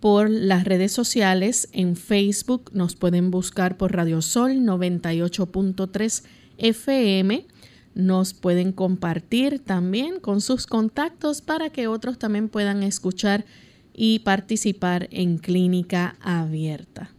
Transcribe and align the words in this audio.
por 0.00 0.28
las 0.28 0.64
redes 0.64 0.92
sociales 0.92 1.70
en 1.72 1.96
Facebook 1.96 2.70
nos 2.74 2.96
pueden 2.96 3.30
buscar 3.30 3.78
por 3.78 3.96
Radiosol 3.96 4.56
98.3 4.56 6.24
FM. 6.58 7.46
Nos 7.94 8.34
pueden 8.34 8.72
compartir 8.72 9.60
también 9.60 10.20
con 10.20 10.42
sus 10.42 10.66
contactos 10.66 11.40
para 11.40 11.70
que 11.70 11.86
otros 11.86 12.18
también 12.18 12.50
puedan 12.50 12.82
escuchar 12.82 13.46
y 13.94 14.18
participar 14.18 15.08
en 15.10 15.38
clínica 15.38 16.16
abierta. 16.20 17.12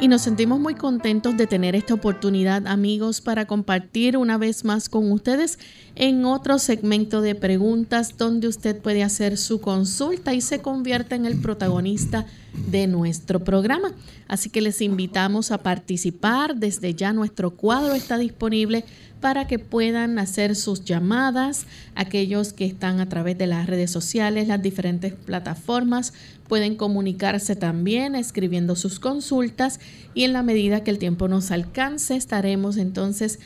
Y 0.00 0.06
nos 0.06 0.22
sentimos 0.22 0.60
muy 0.60 0.76
contentos 0.76 1.36
de 1.36 1.48
tener 1.48 1.74
esta 1.74 1.92
oportunidad, 1.92 2.68
amigos, 2.68 3.20
para 3.20 3.48
compartir 3.48 4.16
una 4.16 4.38
vez 4.38 4.64
más 4.64 4.88
con 4.88 5.10
ustedes 5.10 5.58
en 5.96 6.24
otro 6.24 6.60
segmento 6.60 7.20
de 7.20 7.34
preguntas 7.34 8.16
donde 8.16 8.46
usted 8.46 8.80
puede 8.80 9.02
hacer 9.02 9.36
su 9.36 9.60
consulta 9.60 10.34
y 10.34 10.40
se 10.40 10.60
convierta 10.60 11.16
en 11.16 11.26
el 11.26 11.40
protagonista 11.40 12.26
de 12.70 12.86
nuestro 12.86 13.42
programa. 13.42 13.92
Así 14.28 14.50
que 14.50 14.60
les 14.60 14.80
invitamos 14.82 15.50
a 15.50 15.64
participar. 15.64 16.54
Desde 16.54 16.94
ya 16.94 17.12
nuestro 17.12 17.50
cuadro 17.50 17.94
está 17.94 18.18
disponible 18.18 18.84
para 19.20 19.46
que 19.46 19.58
puedan 19.58 20.18
hacer 20.18 20.56
sus 20.56 20.84
llamadas. 20.84 21.66
Aquellos 21.94 22.52
que 22.52 22.66
están 22.66 23.00
a 23.00 23.08
través 23.08 23.36
de 23.38 23.46
las 23.46 23.66
redes 23.66 23.90
sociales, 23.90 24.48
las 24.48 24.62
diferentes 24.62 25.12
plataformas, 25.12 26.12
pueden 26.48 26.76
comunicarse 26.76 27.56
también 27.56 28.14
escribiendo 28.14 28.74
sus 28.76 29.00
consultas 29.00 29.80
y 30.14 30.24
en 30.24 30.32
la 30.32 30.42
medida 30.42 30.82
que 30.82 30.90
el 30.90 30.98
tiempo 30.98 31.28
nos 31.28 31.50
alcance 31.50 32.16
estaremos 32.16 32.76
entonces 32.76 33.38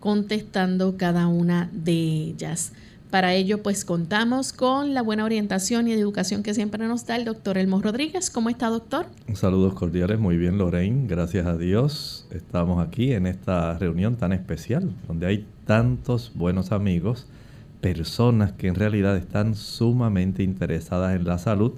contestando 0.00 0.96
cada 0.96 1.28
una 1.28 1.70
de 1.72 1.92
ellas. 1.92 2.72
Para 3.10 3.34
ello, 3.34 3.60
pues 3.60 3.84
contamos 3.84 4.52
con 4.52 4.94
la 4.94 5.02
buena 5.02 5.24
orientación 5.24 5.88
y 5.88 5.92
educación 5.92 6.44
que 6.44 6.54
siempre 6.54 6.86
nos 6.86 7.06
da 7.06 7.16
el 7.16 7.24
doctor 7.24 7.58
Elmo 7.58 7.82
Rodríguez. 7.82 8.30
¿Cómo 8.30 8.50
está, 8.50 8.68
doctor? 8.68 9.06
Saludos 9.34 9.74
cordiales, 9.74 10.20
muy 10.20 10.36
bien, 10.36 10.58
Lorraine. 10.58 11.08
Gracias 11.08 11.44
a 11.46 11.56
Dios. 11.56 12.28
Estamos 12.30 12.86
aquí 12.86 13.12
en 13.12 13.26
esta 13.26 13.76
reunión 13.78 14.14
tan 14.14 14.32
especial, 14.32 14.92
donde 15.08 15.26
hay 15.26 15.46
tantos 15.66 16.30
buenos 16.36 16.70
amigos, 16.70 17.26
personas 17.80 18.52
que 18.52 18.68
en 18.68 18.76
realidad 18.76 19.16
están 19.16 19.56
sumamente 19.56 20.44
interesadas 20.44 21.16
en 21.16 21.24
la 21.24 21.38
salud. 21.38 21.72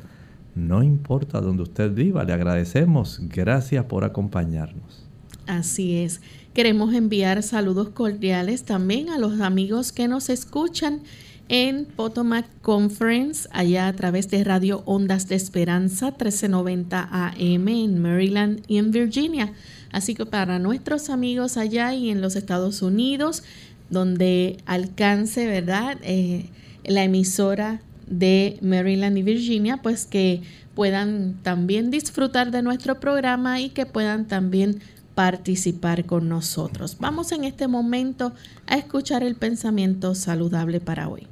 No 0.54 0.82
importa 0.82 1.40
donde 1.40 1.62
usted 1.62 1.94
viva, 1.94 2.24
le 2.24 2.34
agradecemos. 2.34 3.20
Gracias 3.30 3.86
por 3.86 4.04
acompañarnos. 4.04 5.06
Así 5.46 5.96
es. 5.96 6.20
Queremos 6.54 6.92
enviar 6.92 7.42
saludos 7.42 7.88
cordiales 7.88 8.64
también 8.64 9.08
a 9.08 9.16
los 9.16 9.40
amigos 9.40 9.90
que 9.90 10.06
nos 10.06 10.28
escuchan 10.28 11.00
en 11.48 11.86
Potomac 11.86 12.44
Conference, 12.60 13.48
allá 13.52 13.88
a 13.88 13.92
través 13.94 14.28
de 14.28 14.44
Radio 14.44 14.82
Ondas 14.84 15.28
de 15.28 15.36
Esperanza 15.36 16.10
1390 16.10 17.08
AM 17.10 17.68
en 17.68 18.02
Maryland 18.02 18.60
y 18.68 18.76
en 18.76 18.90
Virginia. 18.90 19.54
Así 19.92 20.14
que 20.14 20.26
para 20.26 20.58
nuestros 20.58 21.08
amigos 21.08 21.56
allá 21.56 21.94
y 21.94 22.10
en 22.10 22.20
los 22.20 22.36
Estados 22.36 22.82
Unidos, 22.82 23.44
donde 23.88 24.58
alcance, 24.66 25.46
¿verdad? 25.46 25.96
Eh, 26.02 26.50
la 26.84 27.02
emisora 27.02 27.80
de 28.06 28.58
Maryland 28.60 29.16
y 29.16 29.22
Virginia, 29.22 29.78
pues 29.78 30.04
que 30.04 30.42
puedan 30.74 31.34
también 31.42 31.90
disfrutar 31.90 32.50
de 32.50 32.60
nuestro 32.60 33.00
programa 33.00 33.58
y 33.60 33.70
que 33.70 33.86
puedan 33.86 34.28
también 34.28 34.80
participar 35.14 36.04
con 36.04 36.28
nosotros. 36.28 36.96
Vamos 36.98 37.32
en 37.32 37.44
este 37.44 37.68
momento 37.68 38.32
a 38.66 38.76
escuchar 38.76 39.22
el 39.22 39.34
pensamiento 39.34 40.14
saludable 40.14 40.80
para 40.80 41.08
hoy. 41.08 41.26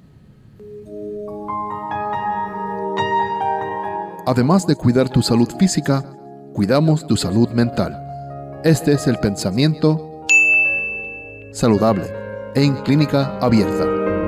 Además 4.27 4.67
de 4.67 4.77
cuidar 4.77 5.09
tu 5.09 5.23
salud 5.23 5.49
física, 5.59 6.05
cuidamos 6.55 7.07
tu 7.07 7.17
salud 7.17 7.49
mental. 7.51 7.99
Este 8.63 8.93
es 8.93 9.07
el 9.07 9.19
pensamiento 9.19 10.27
saludable 11.53 12.05
en 12.55 12.77
clínica 12.83 13.39
abierta. 13.39 14.20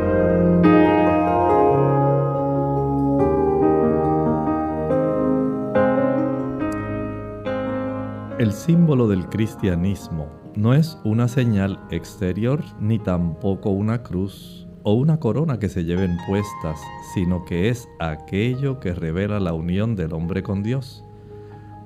El 8.42 8.50
símbolo 8.50 9.06
del 9.06 9.28
cristianismo 9.28 10.26
no 10.56 10.74
es 10.74 10.98
una 11.04 11.28
señal 11.28 11.78
exterior 11.92 12.60
ni 12.80 12.98
tampoco 12.98 13.70
una 13.70 14.02
cruz 14.02 14.66
o 14.82 14.94
una 14.94 15.20
corona 15.20 15.60
que 15.60 15.68
se 15.68 15.84
lleven 15.84 16.16
puestas, 16.26 16.80
sino 17.14 17.44
que 17.44 17.68
es 17.68 17.88
aquello 18.00 18.80
que 18.80 18.94
revela 18.94 19.38
la 19.38 19.52
unión 19.52 19.94
del 19.94 20.12
hombre 20.12 20.42
con 20.42 20.64
Dios. 20.64 21.04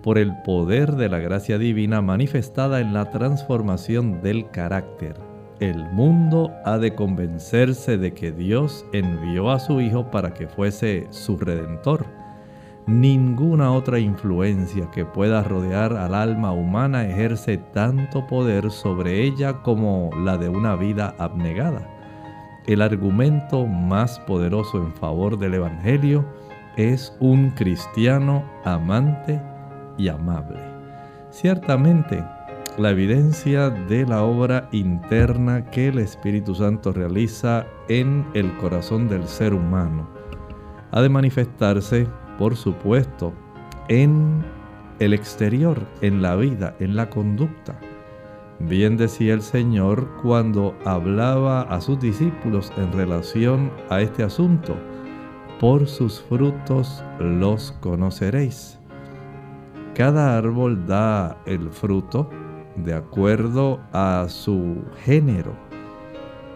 Por 0.02 0.16
el 0.16 0.32
poder 0.44 0.92
de 0.92 1.10
la 1.10 1.18
gracia 1.18 1.58
divina 1.58 2.00
manifestada 2.00 2.80
en 2.80 2.94
la 2.94 3.10
transformación 3.10 4.22
del 4.22 4.50
carácter, 4.50 5.20
el 5.60 5.84
mundo 5.92 6.52
ha 6.64 6.78
de 6.78 6.94
convencerse 6.94 7.98
de 7.98 8.14
que 8.14 8.32
Dios 8.32 8.86
envió 8.94 9.50
a 9.50 9.58
su 9.58 9.82
Hijo 9.82 10.10
para 10.10 10.32
que 10.32 10.48
fuese 10.48 11.06
su 11.10 11.36
redentor 11.36 12.06
Ninguna 12.86 13.72
otra 13.72 13.98
influencia 13.98 14.90
que 14.92 15.04
pueda 15.04 15.42
rodear 15.42 15.94
al 15.96 16.14
alma 16.14 16.52
humana 16.52 17.04
ejerce 17.04 17.58
tanto 17.58 18.26
poder 18.28 18.70
sobre 18.70 19.24
ella 19.24 19.62
como 19.62 20.10
la 20.22 20.38
de 20.38 20.48
una 20.48 20.76
vida 20.76 21.14
abnegada. 21.18 21.88
El 22.66 22.82
argumento 22.82 23.66
más 23.66 24.20
poderoso 24.20 24.78
en 24.78 24.92
favor 24.94 25.36
del 25.36 25.54
Evangelio 25.54 26.24
es 26.76 27.16
un 27.18 27.50
cristiano 27.50 28.44
amante 28.64 29.40
y 29.98 30.06
amable. 30.06 30.60
Ciertamente, 31.30 32.24
la 32.78 32.90
evidencia 32.90 33.70
de 33.70 34.06
la 34.06 34.22
obra 34.22 34.68
interna 34.70 35.64
que 35.70 35.88
el 35.88 35.98
Espíritu 35.98 36.54
Santo 36.54 36.92
realiza 36.92 37.66
en 37.88 38.26
el 38.34 38.56
corazón 38.58 39.08
del 39.08 39.26
ser 39.26 39.54
humano 39.54 40.06
ha 40.92 41.02
de 41.02 41.08
manifestarse 41.08 42.06
por 42.38 42.56
supuesto, 42.56 43.32
en 43.88 44.44
el 44.98 45.12
exterior, 45.12 45.86
en 46.00 46.22
la 46.22 46.36
vida, 46.36 46.74
en 46.80 46.96
la 46.96 47.10
conducta. 47.10 47.78
Bien 48.58 48.96
decía 48.96 49.34
el 49.34 49.42
Señor 49.42 50.08
cuando 50.22 50.74
hablaba 50.84 51.62
a 51.62 51.80
sus 51.80 52.00
discípulos 52.00 52.72
en 52.76 52.92
relación 52.92 53.70
a 53.90 54.00
este 54.00 54.22
asunto, 54.22 54.76
por 55.60 55.86
sus 55.86 56.22
frutos 56.22 57.04
los 57.18 57.72
conoceréis. 57.80 58.78
Cada 59.94 60.36
árbol 60.36 60.86
da 60.86 61.38
el 61.46 61.70
fruto 61.70 62.30
de 62.76 62.94
acuerdo 62.94 63.80
a 63.92 64.26
su 64.28 64.84
género. 65.04 65.52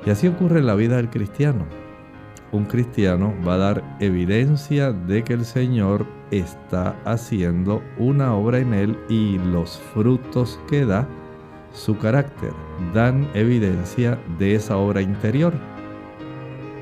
Y 0.04 0.10
así 0.10 0.28
ocurre 0.28 0.60
en 0.60 0.66
la 0.66 0.74
vida 0.74 0.96
del 0.96 1.10
cristiano 1.10 1.79
un 2.52 2.64
cristiano 2.64 3.34
va 3.46 3.54
a 3.54 3.58
dar 3.58 3.96
evidencia 4.00 4.92
de 4.92 5.22
que 5.22 5.34
el 5.34 5.44
Señor 5.44 6.06
está 6.30 6.96
haciendo 7.04 7.82
una 7.98 8.34
obra 8.34 8.58
en 8.58 8.74
él 8.74 8.98
y 9.08 9.38
los 9.38 9.78
frutos 9.92 10.58
que 10.68 10.84
da, 10.84 11.06
su 11.72 11.96
carácter, 11.98 12.52
dan 12.92 13.28
evidencia 13.34 14.18
de 14.38 14.56
esa 14.56 14.76
obra 14.76 15.00
interior. 15.00 15.52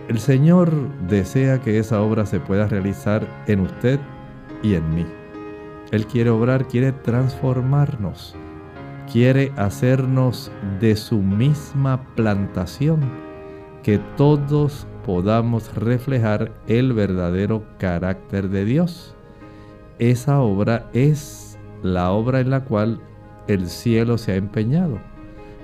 El 0.08 0.18
Señor 0.18 0.72
desea 1.06 1.60
que 1.60 1.78
esa 1.78 2.00
obra 2.00 2.24
se 2.24 2.40
pueda 2.40 2.66
realizar 2.66 3.26
en 3.46 3.60
usted 3.60 4.00
y 4.62 4.74
en 4.74 4.94
mí. 4.94 5.06
Él 5.90 6.06
quiere 6.06 6.30
obrar, 6.30 6.66
quiere 6.66 6.92
transformarnos, 6.92 8.34
quiere 9.10 9.52
hacernos 9.56 10.50
de 10.80 10.96
su 10.96 11.18
misma 11.18 12.02
plantación, 12.14 13.00
que 13.82 13.98
todos 14.16 14.86
podamos 15.08 15.74
reflejar 15.74 16.52
el 16.66 16.92
verdadero 16.92 17.64
carácter 17.78 18.50
de 18.50 18.66
Dios. 18.66 19.16
Esa 19.98 20.40
obra 20.40 20.90
es 20.92 21.58
la 21.82 22.10
obra 22.10 22.40
en 22.40 22.50
la 22.50 22.64
cual 22.64 23.00
el 23.46 23.68
cielo 23.70 24.18
se 24.18 24.32
ha 24.32 24.36
empeñado, 24.36 24.98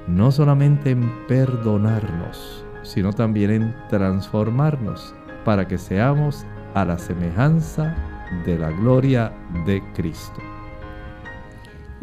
no 0.06 0.32
solamente 0.32 0.92
en 0.92 1.12
perdonarnos, 1.28 2.64
sino 2.80 3.12
también 3.12 3.50
en 3.50 3.74
transformarnos 3.90 5.14
para 5.44 5.68
que 5.68 5.76
seamos 5.76 6.46
a 6.72 6.86
la 6.86 6.96
semejanza 6.96 7.94
de 8.46 8.56
la 8.56 8.70
gloria 8.70 9.30
de 9.66 9.82
Cristo. 9.92 10.53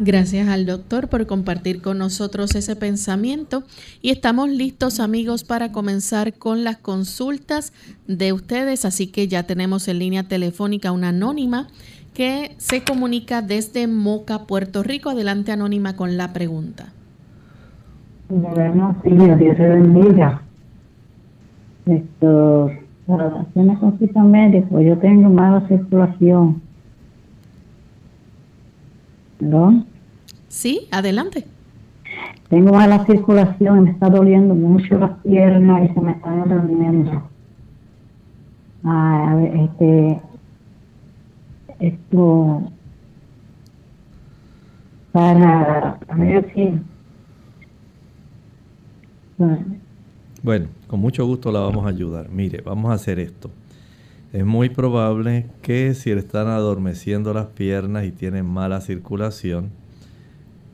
Gracias 0.04 0.48
al 0.48 0.66
doctor 0.66 1.06
por 1.06 1.28
compartir 1.28 1.80
con 1.80 1.98
nosotros 1.98 2.56
ese 2.56 2.74
pensamiento 2.74 3.62
y 4.00 4.10
estamos 4.10 4.48
listos 4.48 4.98
amigos 4.98 5.44
para 5.44 5.70
comenzar 5.70 6.32
con 6.32 6.64
las 6.64 6.78
consultas 6.78 7.72
de 8.08 8.32
ustedes, 8.32 8.84
así 8.84 9.06
que 9.06 9.28
ya 9.28 9.44
tenemos 9.44 9.86
en 9.86 10.00
línea 10.00 10.24
telefónica 10.24 10.90
una 10.90 11.10
anónima 11.10 11.68
que 12.14 12.56
se 12.58 12.82
comunica 12.82 13.42
desde 13.42 13.86
Moca, 13.86 14.40
Puerto 14.40 14.82
Rico. 14.82 15.10
Adelante 15.10 15.52
anónima 15.52 15.94
con 15.94 16.16
la 16.16 16.32
pregunta. 16.32 16.92
Bueno, 18.28 18.96
sí, 19.04 19.10
Dios 19.10 19.56
se 19.56 19.68
bendiga. 19.68 20.42
Esto, 21.86 22.72
para 23.06 23.46
una 23.54 23.78
consulta 23.78 24.24
médica, 24.24 24.82
yo 24.82 24.98
tengo 24.98 25.30
mala 25.30 25.64
circulación. 25.68 26.60
¿No? 29.38 29.91
Sí, 30.52 30.86
adelante. 30.90 31.46
Tengo 32.50 32.74
mala 32.74 33.06
circulación 33.06 33.78
y 33.78 33.80
me 33.80 33.90
está 33.92 34.10
doliendo 34.10 34.54
mucho 34.54 34.98
las 34.98 35.18
piernas 35.22 35.90
y 35.90 35.94
se 35.94 36.00
me 36.02 36.12
están 36.12 36.46
durmiendo. 36.46 37.22
Ah, 38.84 39.30
a 39.30 39.34
ver, 39.36 39.56
este, 39.56 40.20
esto, 41.80 42.70
para, 45.12 45.98
a 46.06 46.16
ver 46.16 46.52
si, 46.54 46.78
bueno, 50.42 50.66
con 50.86 51.00
mucho 51.00 51.24
gusto 51.24 51.50
la 51.50 51.60
vamos 51.60 51.86
a 51.86 51.88
ayudar. 51.88 52.28
Mire, 52.28 52.60
vamos 52.60 52.90
a 52.90 52.94
hacer 52.94 53.18
esto. 53.20 53.50
Es 54.34 54.44
muy 54.44 54.68
probable 54.68 55.46
que 55.62 55.94
si 55.94 56.12
le 56.12 56.20
están 56.20 56.48
adormeciendo 56.48 57.32
las 57.32 57.46
piernas 57.46 58.04
y 58.04 58.12
tienen 58.12 58.44
mala 58.44 58.82
circulación, 58.82 59.70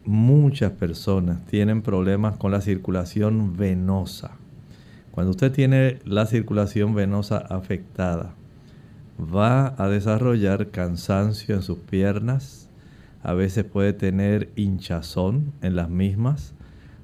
muchas 0.09 0.73
personas 0.73 1.45
tienen 1.45 1.83
problemas 1.83 2.39
con 2.39 2.51
la 2.51 2.63
circulación 2.63 3.59
venosa. 3.59 4.39
Cuando 5.11 5.33
usted 5.33 5.53
tiene 5.53 5.99
la 6.07 6.25
circulación 6.25 6.95
venosa 6.95 7.37
afectada, 7.37 8.35
va 9.21 9.75
a 9.77 9.87
desarrollar 9.89 10.71
cansancio 10.71 11.55
en 11.55 11.61
sus 11.61 11.81
piernas, 11.81 12.71
a 13.23 13.35
veces 13.35 13.65
puede 13.65 13.93
tener 13.93 14.51
hinchazón 14.57 15.53
en 15.61 15.77
las 15.77 15.91
mismas, 15.91 16.55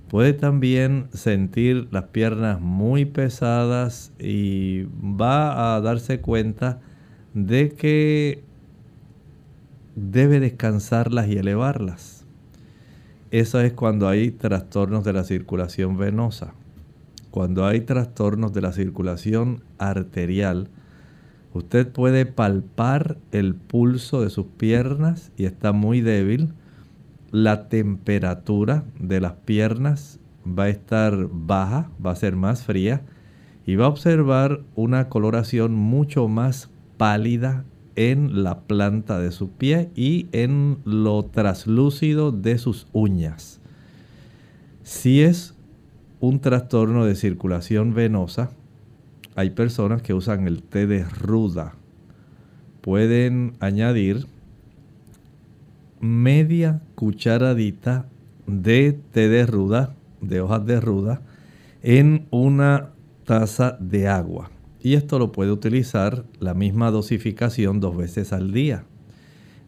puede 0.08 0.32
también 0.32 1.08
sentir 1.12 1.88
las 1.90 2.04
piernas 2.04 2.58
muy 2.62 3.04
pesadas 3.04 4.12
y 4.18 4.84
va 4.84 5.76
a 5.76 5.80
darse 5.82 6.22
cuenta 6.22 6.80
de 7.34 7.68
que 7.68 8.42
debe 9.94 10.40
descansarlas 10.40 11.28
y 11.28 11.36
elevarlas. 11.36 12.13
Eso 13.34 13.60
es 13.60 13.72
cuando 13.72 14.06
hay 14.06 14.30
trastornos 14.30 15.02
de 15.02 15.12
la 15.12 15.24
circulación 15.24 15.96
venosa. 15.96 16.54
Cuando 17.32 17.66
hay 17.66 17.80
trastornos 17.80 18.52
de 18.52 18.60
la 18.60 18.70
circulación 18.70 19.64
arterial, 19.76 20.68
usted 21.52 21.90
puede 21.90 22.26
palpar 22.26 23.18
el 23.32 23.56
pulso 23.56 24.22
de 24.22 24.30
sus 24.30 24.46
piernas 24.46 25.32
y 25.36 25.46
está 25.46 25.72
muy 25.72 26.00
débil. 26.00 26.52
La 27.32 27.68
temperatura 27.68 28.84
de 29.00 29.20
las 29.20 29.32
piernas 29.32 30.20
va 30.46 30.66
a 30.66 30.68
estar 30.68 31.26
baja, 31.28 31.90
va 32.06 32.12
a 32.12 32.14
ser 32.14 32.36
más 32.36 32.62
fría 32.62 33.02
y 33.66 33.74
va 33.74 33.86
a 33.86 33.88
observar 33.88 34.60
una 34.76 35.08
coloración 35.08 35.74
mucho 35.74 36.28
más 36.28 36.70
pálida 36.98 37.64
en 37.96 38.42
la 38.42 38.60
planta 38.60 39.18
de 39.18 39.32
su 39.32 39.50
pie 39.50 39.90
y 39.94 40.26
en 40.32 40.78
lo 40.84 41.22
traslúcido 41.24 42.32
de 42.32 42.58
sus 42.58 42.86
uñas. 42.92 43.60
Si 44.82 45.22
es 45.22 45.54
un 46.20 46.40
trastorno 46.40 47.04
de 47.04 47.14
circulación 47.14 47.94
venosa, 47.94 48.50
hay 49.36 49.50
personas 49.50 50.02
que 50.02 50.14
usan 50.14 50.46
el 50.46 50.62
té 50.62 50.86
de 50.86 51.04
ruda. 51.04 51.74
Pueden 52.80 53.54
añadir 53.60 54.26
media 56.00 56.80
cucharadita 56.94 58.06
de 58.46 58.98
té 59.12 59.28
de 59.28 59.46
ruda, 59.46 59.94
de 60.20 60.40
hojas 60.40 60.66
de 60.66 60.80
ruda, 60.80 61.22
en 61.82 62.26
una 62.30 62.90
taza 63.24 63.76
de 63.80 64.08
agua. 64.08 64.50
Y 64.84 64.96
esto 64.96 65.18
lo 65.18 65.32
puede 65.32 65.50
utilizar 65.50 66.26
la 66.40 66.52
misma 66.52 66.90
dosificación 66.90 67.80
dos 67.80 67.96
veces 67.96 68.34
al 68.34 68.52
día. 68.52 68.84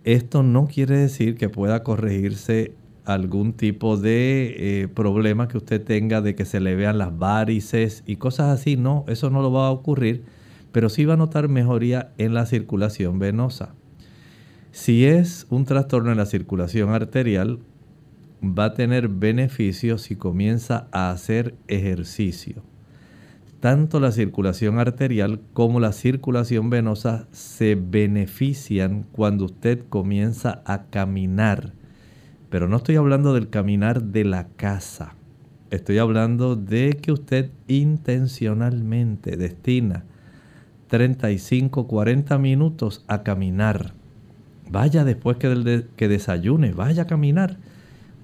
Esto 0.05 0.43
no 0.43 0.67
quiere 0.67 0.99
decir 0.99 1.39
que 1.39 1.49
pueda 1.49 1.83
corregirse 1.83 2.75
algún 3.07 3.55
tipo 3.55 3.97
de 3.97 4.83
eh, 4.83 4.89
problema 4.89 5.49
que 5.49 5.57
usted 5.57 5.83
tenga 5.83 6.21
de 6.21 6.35
que 6.35 6.45
se 6.45 6.61
le 6.61 6.75
vean 6.75 6.99
las 6.99 7.19
varices 7.19 8.03
y 8.07 8.17
cosas 8.17 8.61
así. 8.61 8.77
No, 8.77 9.07
eso 9.09 9.31
no 9.31 9.41
lo 9.41 9.51
va 9.51 9.69
a 9.69 9.71
ocurrir, 9.71 10.23
pero 10.71 10.91
sí 10.91 11.07
va 11.07 11.15
a 11.15 11.17
notar 11.17 11.49
mejoría 11.49 12.13
en 12.19 12.35
la 12.35 12.45
circulación 12.45 13.19
venosa. 13.19 13.75
Si 14.71 15.07
es 15.07 15.47
un 15.49 15.65
trastorno 15.65 16.11
en 16.13 16.19
la 16.19 16.27
circulación 16.27 16.91
arterial, 16.91 17.61
va 18.45 18.67
a 18.67 18.75
tener 18.75 19.09
beneficios 19.09 20.03
si 20.03 20.17
comienza 20.17 20.89
a 20.93 21.11
hacer 21.11 21.55
ejercicio. 21.69 22.63
Tanto 23.67 23.99
la 23.99 24.13
circulación 24.13 24.79
arterial 24.79 25.41
como 25.53 25.81
la 25.81 25.91
circulación 25.91 26.71
venosa 26.71 27.27
se 27.33 27.75
benefician 27.75 29.05
cuando 29.11 29.47
usted 29.47 29.83
comienza 29.89 30.63
a 30.67 30.85
caminar. 30.85 31.73
Pero 32.49 32.69
no 32.69 32.77
estoy 32.77 32.95
hablando 32.95 33.35
del 33.35 33.51
caminar 33.51 34.05
de 34.05 34.25
la 34.25 34.47
casa. 34.47 35.17
Estoy 35.73 35.99
hablando 35.99 36.55
de 36.55 36.97
que 37.03 37.11
usted 37.11 37.51
intencionalmente 37.67 39.37
destina 39.37 40.05
35, 40.87 41.89
40 41.89 42.39
minutos 42.39 43.05
a 43.09 43.25
caminar. 43.25 43.95
Vaya 44.71 45.03
después 45.03 45.39
que, 45.39 45.87
que 45.97 46.07
desayune, 46.07 46.71
vaya 46.71 47.03
a 47.03 47.07
caminar 47.09 47.59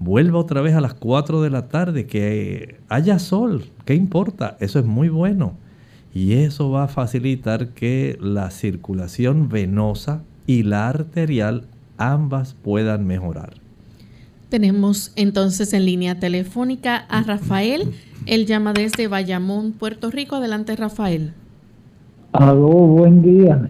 vuelva 0.03 0.39
otra 0.39 0.61
vez 0.61 0.75
a 0.75 0.81
las 0.81 0.93
4 0.93 1.41
de 1.41 1.49
la 1.49 1.67
tarde, 1.69 2.05
que 2.05 2.77
haya 2.89 3.19
sol, 3.19 3.65
¿qué 3.85 3.95
importa? 3.95 4.57
Eso 4.59 4.79
es 4.79 4.85
muy 4.85 5.09
bueno. 5.09 5.53
Y 6.13 6.33
eso 6.33 6.69
va 6.69 6.83
a 6.83 6.87
facilitar 6.87 7.69
que 7.69 8.17
la 8.21 8.51
circulación 8.51 9.49
venosa 9.49 10.21
y 10.45 10.63
la 10.63 10.89
arterial 10.89 11.63
ambas 11.97 12.53
puedan 12.53 13.07
mejorar. 13.07 13.53
Tenemos 14.49 15.11
entonces 15.15 15.73
en 15.73 15.85
línea 15.85 16.19
telefónica 16.19 16.97
a 17.09 17.23
Rafael. 17.23 17.93
Él 18.27 18.45
llama 18.45 18.73
desde 18.73 19.07
Bayamón, 19.07 19.71
Puerto 19.71 20.11
Rico. 20.11 20.35
Adelante, 20.35 20.75
Rafael. 20.75 21.33
Aló, 22.33 22.67
buen 22.69 23.23
día. 23.23 23.67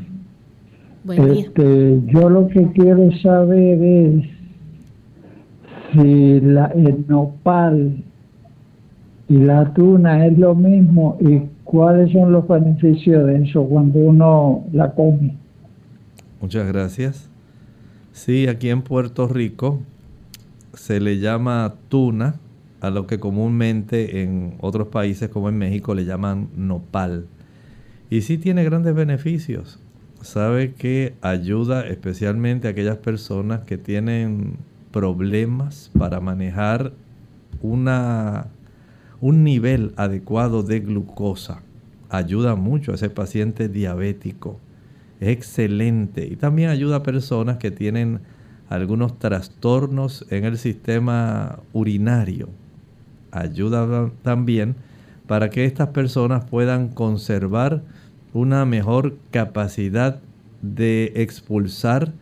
Buen 1.05 1.31
día. 1.31 1.43
Este, 1.43 2.01
yo 2.07 2.29
lo 2.29 2.49
que 2.49 2.69
quiero 2.73 3.09
saber 3.21 3.81
es 3.81 4.32
la, 5.95 6.67
el 6.67 7.05
nopal 7.07 8.03
y 9.29 9.38
la 9.38 9.73
tuna 9.73 10.25
es 10.25 10.38
lo 10.38 10.55
mismo 10.55 11.17
y 11.19 11.41
cuáles 11.63 12.12
son 12.12 12.31
los 12.31 12.47
beneficios 12.47 13.25
de 13.25 13.43
eso 13.43 13.63
cuando 13.65 14.00
uno 14.00 14.65
la 14.73 14.93
come. 14.93 15.35
Muchas 16.41 16.67
gracias. 16.67 17.29
Sí, 18.12 18.47
aquí 18.47 18.69
en 18.69 18.81
Puerto 18.81 19.27
Rico 19.27 19.79
se 20.73 21.00
le 21.00 21.19
llama 21.19 21.75
tuna 21.89 22.35
a 22.81 22.89
lo 22.89 23.07
que 23.07 23.19
comúnmente 23.19 24.21
en 24.21 24.55
otros 24.59 24.89
países 24.89 25.29
como 25.29 25.50
en 25.50 25.57
México 25.57 25.95
le 25.95 26.05
llaman 26.05 26.50
nopal. 26.55 27.27
Y 28.09 28.21
sí 28.21 28.38
tiene 28.38 28.63
grandes 28.63 28.93
beneficios. 28.93 29.79
Sabe 30.21 30.73
que 30.73 31.13
ayuda 31.21 31.88
especialmente 31.88 32.67
a 32.67 32.71
aquellas 32.71 32.97
personas 32.97 33.62
que 33.62 33.77
tienen 33.77 34.57
problemas 34.93 35.91
para 35.97 36.21
manejar 36.21 36.93
una, 37.62 38.47
un 39.19 39.43
nivel 39.43 39.91
adecuado 39.97 40.63
de 40.63 40.79
glucosa. 40.79 41.62
Ayuda 42.09 42.55
mucho 42.55 42.91
a 42.93 42.95
ese 42.95 43.09
paciente 43.09 43.67
diabético. 43.67 44.59
Es 45.19 45.29
excelente. 45.29 46.25
Y 46.25 46.35
también 46.38 46.69
ayuda 46.69 46.97
a 46.97 47.03
personas 47.03 47.57
que 47.57 47.71
tienen 47.71 48.21
algunos 48.69 49.17
trastornos 49.19 50.25
en 50.29 50.45
el 50.45 50.57
sistema 50.57 51.59
urinario. 51.73 52.50
Ayuda 53.31 54.12
también 54.21 54.75
para 55.27 55.50
que 55.50 55.65
estas 55.65 55.89
personas 55.89 56.45
puedan 56.45 56.89
conservar 56.89 57.81
una 58.33 58.65
mejor 58.65 59.17
capacidad 59.31 60.19
de 60.62 61.13
expulsar 61.15 62.13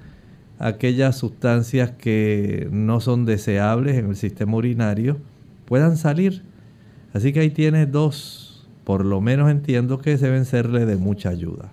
aquellas 0.62 1.18
sustancias 1.18 1.92
que 1.92 2.68
no 2.72 3.00
son 3.00 3.26
deseables 3.26 3.98
en 3.98 4.10
el 4.10 4.16
sistema 4.16 4.58
urinario 4.58 5.18
puedan 5.66 5.98
salir. 5.98 6.44
Así 7.14 7.34
que 7.34 7.40
ahí 7.40 7.50
tienes 7.50 7.92
dos, 7.92 8.70
por 8.84 9.04
lo 9.04 9.22
menos 9.22 9.50
entiendo 9.50 10.00
que 10.00 10.16
deben 10.18 10.46
serle 10.46 10.86
de 10.86 10.98
mucha 10.98 11.30
ayuda. 11.30 11.70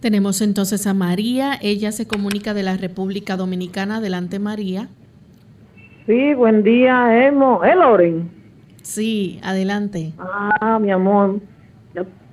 Tenemos 0.00 0.40
entonces 0.40 0.86
a 0.86 0.94
María, 0.94 1.58
ella 1.60 1.92
se 1.92 2.06
comunica 2.06 2.54
de 2.54 2.62
la 2.62 2.78
República 2.78 3.36
Dominicana. 3.36 3.98
Adelante 3.98 4.38
María. 4.38 4.88
Sí, 6.06 6.32
buen 6.32 6.62
día, 6.62 7.26
Emo. 7.26 7.62
¿Eh, 7.62 7.76
Loren? 7.76 8.30
Sí, 8.80 9.38
adelante. 9.42 10.14
Ah, 10.18 10.78
mi 10.80 10.90
amor. 10.90 11.38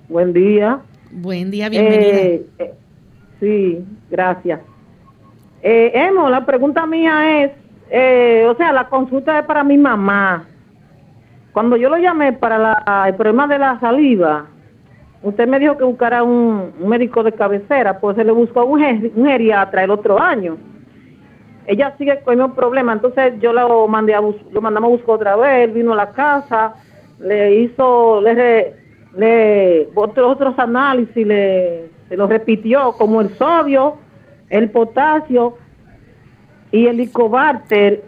Buen 0.07 0.31
día. 0.31 0.79
Buen 1.11 1.51
día, 1.51 1.67
bienvenida. 1.67 2.17
Eh, 2.17 2.45
eh, 2.59 2.73
sí, 3.41 3.85
gracias. 4.09 4.61
Eh, 5.61 5.91
Emo, 5.93 6.29
la 6.29 6.45
pregunta 6.45 6.85
mía 6.85 7.43
es, 7.43 7.51
eh, 7.89 8.45
o 8.49 8.55
sea, 8.55 8.71
la 8.71 8.87
consulta 8.89 9.39
es 9.39 9.45
para 9.45 9.63
mi 9.63 9.77
mamá. 9.77 10.45
Cuando 11.51 11.75
yo 11.77 11.89
lo 11.89 11.97
llamé 11.97 12.33
para 12.33 13.07
el 13.07 13.15
problema 13.15 13.47
de 13.47 13.57
la 13.57 13.79
saliva, 13.79 14.45
usted 15.23 15.47
me 15.47 15.57
dijo 15.57 15.77
que 15.77 15.83
buscara 15.83 16.21
un, 16.21 16.73
médico 16.85 17.23
de 17.23 17.31
cabecera, 17.31 17.99
pues 17.99 18.15
se 18.15 18.23
le 18.23 18.31
buscó 18.31 18.65
un, 18.65 18.79
geriatra 18.79 19.83
el 19.83 19.89
otro 19.89 20.19
año. 20.19 20.57
Ella 21.65 21.95
sigue 21.97 22.21
con 22.21 22.39
el 22.39 22.51
problema, 22.51 22.93
entonces 22.93 23.33
yo 23.39 23.51
lo 23.51 23.87
mandé 23.87 24.13
a 24.13 24.21
lo 24.21 24.61
mandamos 24.61 24.89
a 24.89 24.91
buscar 24.91 25.15
otra 25.15 25.35
vez, 25.35 25.67
él 25.67 25.71
vino 25.71 25.93
a 25.93 25.97
la 25.97 26.11
casa, 26.11 26.75
le 27.19 27.55
hizo, 27.55 28.21
le, 28.21 28.73
le 29.17 29.89
otros 29.95 30.31
otros 30.33 30.57
análisis, 30.59 31.25
le 31.25 31.89
se 32.07 32.15
lo 32.15 32.27
repitió 32.27 32.93
como 32.93 33.21
el 33.21 33.29
sodio 33.35 33.97
el 34.49 34.69
potasio 34.69 35.57
y 36.71 36.87
el 36.87 36.97
licobacter, 36.97 38.03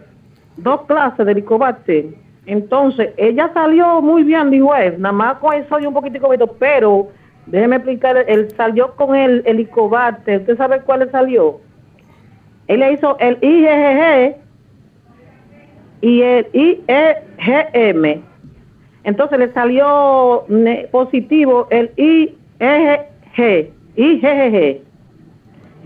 dos 0.56 0.82
clases 0.82 1.26
de 1.26 1.34
licobacter. 1.34 2.06
Entonces, 2.46 3.10
ella 3.16 3.50
salió 3.52 4.00
muy 4.00 4.22
bien, 4.24 4.50
dijo 4.50 4.74
él, 4.74 5.00
nada 5.00 5.12
más 5.12 5.34
con 5.38 5.54
el 5.54 5.68
sodio 5.68 5.88
un 5.88 5.94
poquitico, 5.94 6.28
pero 6.58 7.08
déjeme 7.46 7.76
explicar, 7.76 8.24
él 8.26 8.50
salió 8.56 8.94
con 8.96 9.14
el, 9.14 9.42
el 9.46 9.60
¿usted 9.60 10.56
sabe 10.56 10.80
cuál 10.80 11.00
le 11.00 11.10
salió? 11.10 11.60
Él 12.66 12.80
le 12.80 12.92
hizo 12.92 13.16
el 13.18 13.38
IgG 13.40 14.36
y 16.00 16.22
el 16.22 16.46
IgM. 16.52 18.22
Entonces 19.02 19.38
le 19.38 19.52
salió 19.52 20.44
positivo 20.90 21.66
el 21.70 21.90
IgG, 21.96 23.70
IgG 23.96 24.89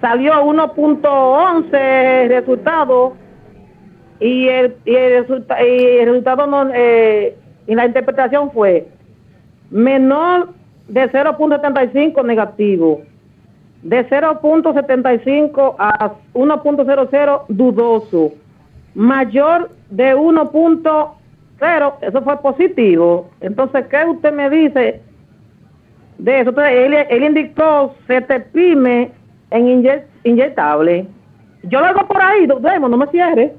salió 0.01 0.35
1.11 0.45 2.29
resultado 2.29 3.15
y 4.21 4.49
el, 4.49 4.77
y 4.85 4.95
el, 4.95 5.27
y 5.69 5.85
el 5.99 6.07
resultado 6.07 6.47
no, 6.47 6.71
eh, 6.73 7.37
y 7.67 7.75
la 7.75 7.87
interpretación 7.87 8.51
fue 8.53 8.87
menor 9.71 10.51
de 10.89 11.11
0.75 11.11 12.25
negativo, 12.25 13.03
de 13.83 14.09
0.75 14.09 15.75
a 15.79 16.13
1.00 16.35 17.45
dudoso, 17.49 18.33
mayor 18.95 19.71
de 19.91 20.15
1.0, 20.15 21.95
eso 22.01 22.23
fue 22.23 22.41
positivo. 22.41 23.31
Entonces, 23.41 23.87
¿qué 23.87 24.05
usted 24.05 24.33
me 24.33 24.51
dice 24.51 25.01
de 26.19 26.41
eso? 26.41 26.51
Entonces, 26.51 26.73
él, 26.73 26.95
él 26.95 27.25
indicó 27.25 27.95
pime 28.53 29.11
en 29.55 30.03
inyectable. 30.25 31.07
Yo 31.63 31.81
lo 31.81 31.87
hago 31.87 32.07
por 32.07 32.21
ahí, 32.21 32.47
Demo, 32.61 32.89
no 32.89 32.97
me 32.97 33.07
cierre. 33.07 33.55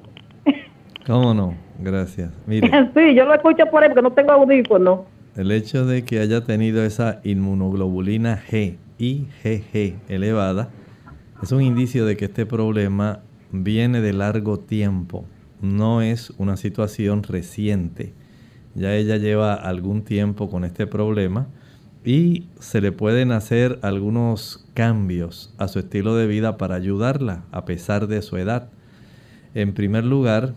¿Cómo 1.07 1.33
no? 1.33 1.55
Gracias. 1.79 2.31
Mire, 2.45 2.69
sí, 2.95 3.15
yo 3.15 3.25
lo 3.25 3.33
escucho 3.33 3.65
por 3.71 3.81
ahí 3.81 3.89
porque 3.89 4.01
no 4.01 4.11
tengo 4.11 4.31
audífono. 4.33 5.05
El 5.35 5.51
hecho 5.51 5.85
de 5.85 6.03
que 6.03 6.19
haya 6.19 6.43
tenido 6.43 6.83
esa 6.83 7.21
inmunoglobulina 7.23 8.41
G, 8.49 8.77
IgG 8.97 9.95
elevada, 10.07 10.69
es 11.41 11.51
un 11.51 11.61
indicio 11.61 12.05
de 12.05 12.17
que 12.17 12.25
este 12.25 12.45
problema 12.45 13.21
viene 13.51 14.01
de 14.01 14.13
largo 14.13 14.59
tiempo. 14.59 15.25
No 15.61 16.01
es 16.01 16.31
una 16.37 16.57
situación 16.57 17.23
reciente. 17.23 18.13
Ya 18.75 18.93
ella 18.93 19.15
lleva 19.17 19.53
algún 19.53 20.03
tiempo 20.03 20.49
con 20.49 20.65
este 20.65 20.87
problema 20.87 21.47
y 22.05 22.45
se 22.59 22.81
le 22.81 22.91
pueden 22.91 23.31
hacer 23.31 23.79
algunos 23.81 24.63
cambios 24.75 25.53
a 25.57 25.67
su 25.67 25.79
estilo 25.79 26.15
de 26.15 26.27
vida 26.27 26.55
para 26.55 26.75
ayudarla 26.75 27.43
a 27.51 27.65
pesar 27.65 28.07
de 28.07 28.21
su 28.21 28.37
edad. 28.37 28.69
En 29.55 29.73
primer 29.73 30.05
lugar, 30.05 30.53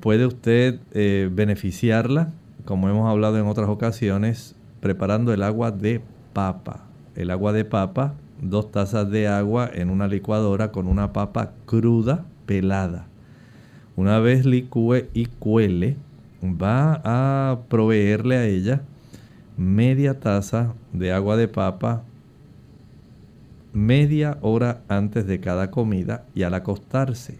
puede 0.00 0.26
usted 0.26 0.80
eh, 0.92 1.30
beneficiarla, 1.32 2.32
como 2.64 2.88
hemos 2.88 3.08
hablado 3.08 3.38
en 3.38 3.46
otras 3.46 3.68
ocasiones, 3.68 4.56
preparando 4.80 5.32
el 5.32 5.44
agua 5.44 5.70
de 5.70 6.02
papa. 6.32 6.84
El 7.14 7.30
agua 7.30 7.52
de 7.52 7.64
papa, 7.64 8.14
dos 8.42 8.72
tazas 8.72 9.08
de 9.08 9.28
agua 9.28 9.70
en 9.72 9.90
una 9.90 10.08
licuadora 10.08 10.72
con 10.72 10.88
una 10.88 11.12
papa 11.12 11.52
cruda, 11.64 12.24
pelada. 12.44 13.06
Una 13.94 14.18
vez 14.18 14.44
licúe 14.44 15.06
y 15.14 15.26
cuele, 15.26 15.96
va 16.42 17.00
a 17.04 17.60
proveerle 17.68 18.36
a 18.36 18.46
ella 18.46 18.82
media 19.58 20.20
taza 20.20 20.72
de 20.92 21.12
agua 21.12 21.36
de 21.36 21.48
papa 21.48 22.04
media 23.72 24.38
hora 24.40 24.82
antes 24.88 25.26
de 25.26 25.40
cada 25.40 25.70
comida 25.70 26.24
y 26.34 26.42
al 26.42 26.54
acostarse. 26.54 27.38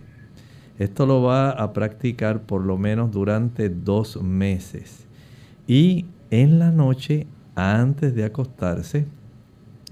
Esto 0.79 1.07
lo 1.07 1.23
va 1.23 1.51
a 1.51 1.73
practicar 1.73 2.43
por 2.43 2.65
lo 2.65 2.79
menos 2.79 3.11
durante 3.11 3.69
dos 3.69 4.23
meses. 4.23 5.07
Y 5.67 6.07
en 6.31 6.59
la 6.59 6.71
noche, 6.71 7.27
antes 7.57 8.15
de 8.15 8.25
acostarse, 8.25 9.07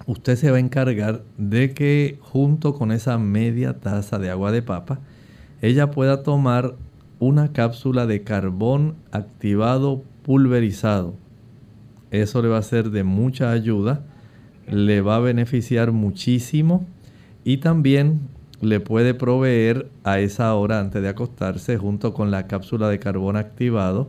usted 0.07 0.37
se 0.37 0.51
va 0.51 0.59
a 0.59 0.61
encargar 0.61 1.23
de 1.37 1.75
que 1.75 2.19
junto 2.21 2.75
con 2.75 2.93
esa 2.93 3.19
media 3.19 3.75
taza 3.75 4.19
de 4.19 4.31
agua 4.31 4.53
de 4.53 4.63
papa, 4.63 5.01
ella 5.61 5.91
pueda 5.91 6.23
tomar 6.23 6.77
una 7.19 7.53
cápsula 7.53 8.07
de 8.07 8.23
carbón 8.23 8.95
activado 9.11 10.05
pulverizado. 10.23 11.15
Eso 12.23 12.43
le 12.43 12.49
va 12.49 12.59
a 12.59 12.63
ser 12.63 12.91
de 12.91 13.05
mucha 13.05 13.51
ayuda, 13.51 14.03
le 14.71 15.01
va 15.01 15.17
a 15.17 15.21
beneficiar 15.21 15.93
muchísimo 15.93 16.87
y 17.45 17.59
también 17.59 18.21
le 18.61 18.81
puede 18.81 19.13
proveer 19.15 19.91
a 20.03 20.19
esa 20.19 20.55
hora 20.55 20.81
antes 20.81 21.03
de 21.03 21.09
acostarse 21.09 21.77
junto 21.77 22.15
con 22.15 22.31
la 22.31 22.47
cápsula 22.47 22.89
de 22.89 22.99
carbón 22.99 23.37
activado 23.37 24.09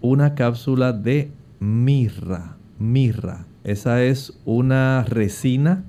una 0.00 0.34
cápsula 0.34 0.92
de 0.92 1.30
mirra. 1.60 2.56
Mirra. 2.78 3.46
Esa 3.64 4.02
es 4.02 4.38
una 4.44 5.04
resina 5.08 5.84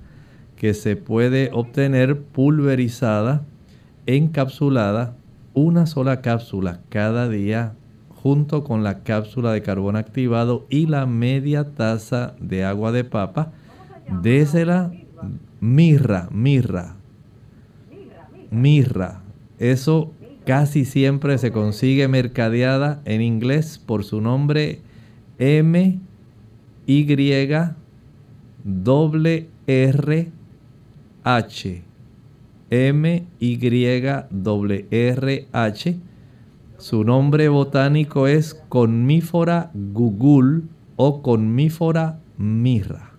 que 0.55 0.73
se 0.73 0.95
puede 0.95 1.49
obtener 1.51 2.21
pulverizada, 2.21 3.43
encapsulada, 4.05 5.15
una 5.53 5.85
sola 5.85 6.21
cápsula 6.21 6.79
cada 6.89 7.27
día 7.27 7.73
junto 8.25 8.63
con 8.63 8.83
la 8.83 9.03
cápsula 9.03 9.53
de 9.53 9.61
carbón 9.61 9.95
activado 9.95 10.65
y 10.71 10.87
la 10.87 11.05
media 11.05 11.75
taza 11.75 12.33
de 12.39 12.65
agua 12.65 12.91
de 12.91 13.03
papa. 13.03 13.51
Désela 14.23 14.91
mirra, 15.59 16.27
mirra, 16.31 16.95
mirra. 18.49 19.21
Eso 19.59 20.11
casi 20.43 20.85
siempre 20.85 21.37
se 21.37 21.51
consigue 21.51 22.07
mercadeada 22.07 22.99
en 23.05 23.21
inglés 23.21 23.77
por 23.77 24.03
su 24.03 24.21
nombre 24.21 24.79
M 25.37 25.99
Y 26.87 27.11
R 29.67 30.31
H. 31.23 31.83
M 32.71 33.23
Y 33.39 33.59
R 34.89 35.47
H. 35.51 35.99
Su 36.85 37.03
nombre 37.03 37.49
botánico 37.49 38.27
es 38.27 38.53
Conmífora 38.69 39.71
gugul 39.73 40.69
o 40.97 41.23
Conmífora 41.23 42.19
mirra. 42.37 43.11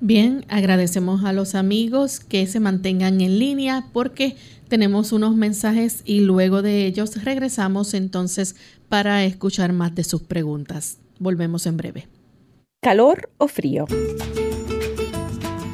Bien, 0.00 0.44
agradecemos 0.48 1.22
a 1.22 1.32
los 1.32 1.54
amigos 1.54 2.18
que 2.18 2.48
se 2.48 2.58
mantengan 2.58 3.20
en 3.20 3.38
línea 3.38 3.86
porque 3.92 4.34
tenemos 4.66 5.12
unos 5.12 5.36
mensajes 5.36 6.02
y 6.04 6.22
luego 6.22 6.62
de 6.62 6.84
ellos 6.84 7.22
regresamos 7.22 7.94
entonces 7.94 8.56
para 8.88 9.24
escuchar 9.24 9.72
más 9.72 9.94
de 9.94 10.02
sus 10.02 10.22
preguntas. 10.22 10.98
Volvemos 11.20 11.64
en 11.66 11.76
breve. 11.76 12.08
¿Calor 12.82 13.30
o 13.38 13.46
frío? 13.46 13.86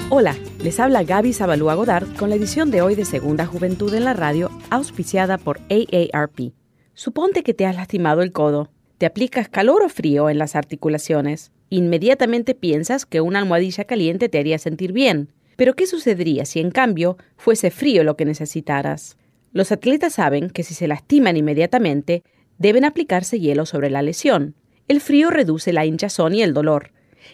Hola, 0.08 0.36
les 0.62 0.78
habla 0.78 1.02
Gaby 1.02 1.32
Zabalúa 1.32 1.74
Godard 1.74 2.06
con 2.16 2.30
la 2.30 2.36
edición 2.36 2.70
de 2.70 2.80
hoy 2.80 2.94
de 2.94 3.04
Segunda 3.04 3.44
Juventud 3.44 3.92
en 3.92 4.04
la 4.04 4.12
Radio, 4.12 4.52
auspiciada 4.70 5.36
por 5.36 5.58
AARP. 5.68 6.52
Suponte 6.94 7.42
que 7.42 7.54
te 7.54 7.66
has 7.66 7.74
lastimado 7.74 8.22
el 8.22 8.30
codo. 8.30 8.70
¿Te 8.98 9.06
aplicas 9.06 9.48
calor 9.48 9.82
o 9.82 9.88
frío 9.88 10.30
en 10.30 10.38
las 10.38 10.54
articulaciones? 10.54 11.50
Inmediatamente 11.70 12.54
piensas 12.54 13.04
que 13.04 13.20
una 13.20 13.40
almohadilla 13.40 13.82
caliente 13.82 14.28
te 14.28 14.38
haría 14.38 14.58
sentir 14.58 14.92
bien. 14.92 15.32
Pero 15.56 15.74
¿qué 15.74 15.88
sucedería 15.88 16.44
si 16.44 16.60
en 16.60 16.70
cambio 16.70 17.16
fuese 17.36 17.72
frío 17.72 18.04
lo 18.04 18.16
que 18.16 18.26
necesitaras? 18.26 19.16
Los 19.52 19.72
atletas 19.72 20.12
saben 20.12 20.50
que 20.50 20.62
si 20.62 20.74
se 20.74 20.86
lastiman 20.86 21.36
inmediatamente, 21.36 22.22
deben 22.58 22.84
aplicarse 22.84 23.40
hielo 23.40 23.66
sobre 23.66 23.90
la 23.90 24.02
lesión. 24.02 24.54
El 24.86 25.00
frío 25.00 25.30
reduce 25.30 25.72
la 25.72 25.84
hinchazón 25.84 26.32
y 26.32 26.42
el 26.42 26.54
dolor. 26.54 26.92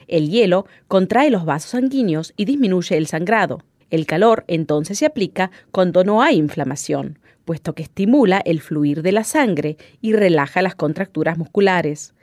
El 0.08 0.30
hielo 0.30 0.66
contrae 0.88 1.30
los 1.30 1.44
vasos 1.44 1.70
sanguíneos 1.70 2.32
y 2.36 2.44
disminuye 2.44 2.96
el 2.96 3.06
sangrado. 3.06 3.62
El 3.90 4.06
calor 4.06 4.44
entonces 4.48 4.98
se 4.98 5.06
aplica 5.06 5.50
cuando 5.70 6.02
no 6.02 6.22
hay 6.22 6.36
inflamación, 6.36 7.18
puesto 7.44 7.74
que 7.74 7.82
estimula 7.82 8.40
el 8.44 8.60
fluir 8.60 9.02
de 9.02 9.12
la 9.12 9.24
sangre 9.24 9.76
y 10.00 10.14
relaja 10.14 10.62
las 10.62 10.74
contracturas 10.74 11.36
musculares. 11.36 12.14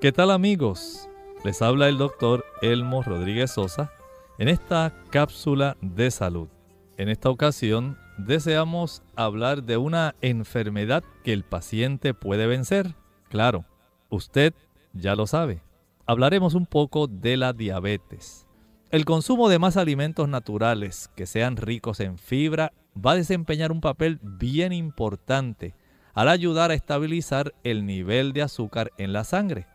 ¿Qué 0.01 0.13
tal 0.13 0.31
amigos? 0.31 1.09
Les 1.45 1.61
habla 1.61 1.89
el 1.89 1.99
doctor 1.99 2.45
Elmo 2.63 3.03
Rodríguez 3.03 3.51
Sosa 3.51 3.91
en 4.39 4.47
esta 4.47 4.95
cápsula 5.11 5.77
de 5.81 6.13
salud. 6.13 6.47
En 6.99 7.09
esta 7.09 7.31
ocasión 7.31 7.99
deseamos 8.17 9.03
hablar 9.17 9.65
de 9.65 9.77
una 9.77 10.15
enfermedad 10.21 11.03
que 11.25 11.33
el 11.33 11.43
paciente 11.43 12.15
puede 12.15 12.47
vencer. 12.47 12.95
Claro, 13.29 13.65
usted 14.09 14.55
ya 14.93 15.17
lo 15.17 15.27
sabe. 15.27 15.65
Hablaremos 16.07 16.55
un 16.55 16.67
poco 16.67 17.09
de 17.09 17.37
la 17.37 17.53
diabetes. 17.53 18.47
El 18.93 19.05
consumo 19.05 19.49
de 19.49 19.59
más 19.59 19.77
alimentos 19.77 20.29
naturales 20.29 21.11
que 21.17 21.27
sean 21.27 21.57
ricos 21.57 21.99
en 21.99 22.19
fibra 22.19 22.73
va 22.97 23.13
a 23.13 23.17
desempeñar 23.17 23.73
un 23.73 23.81
papel 23.81 24.21
bien 24.23 24.73
importante 24.73 25.75
al 26.15 26.29
ayudar 26.29 26.71
a 26.71 26.75
estabilizar 26.75 27.53
el 27.65 27.85
nivel 27.85 28.33
de 28.33 28.43
azúcar 28.43 28.93
en 28.97 29.13
la 29.13 29.25
sangre. 29.25 29.67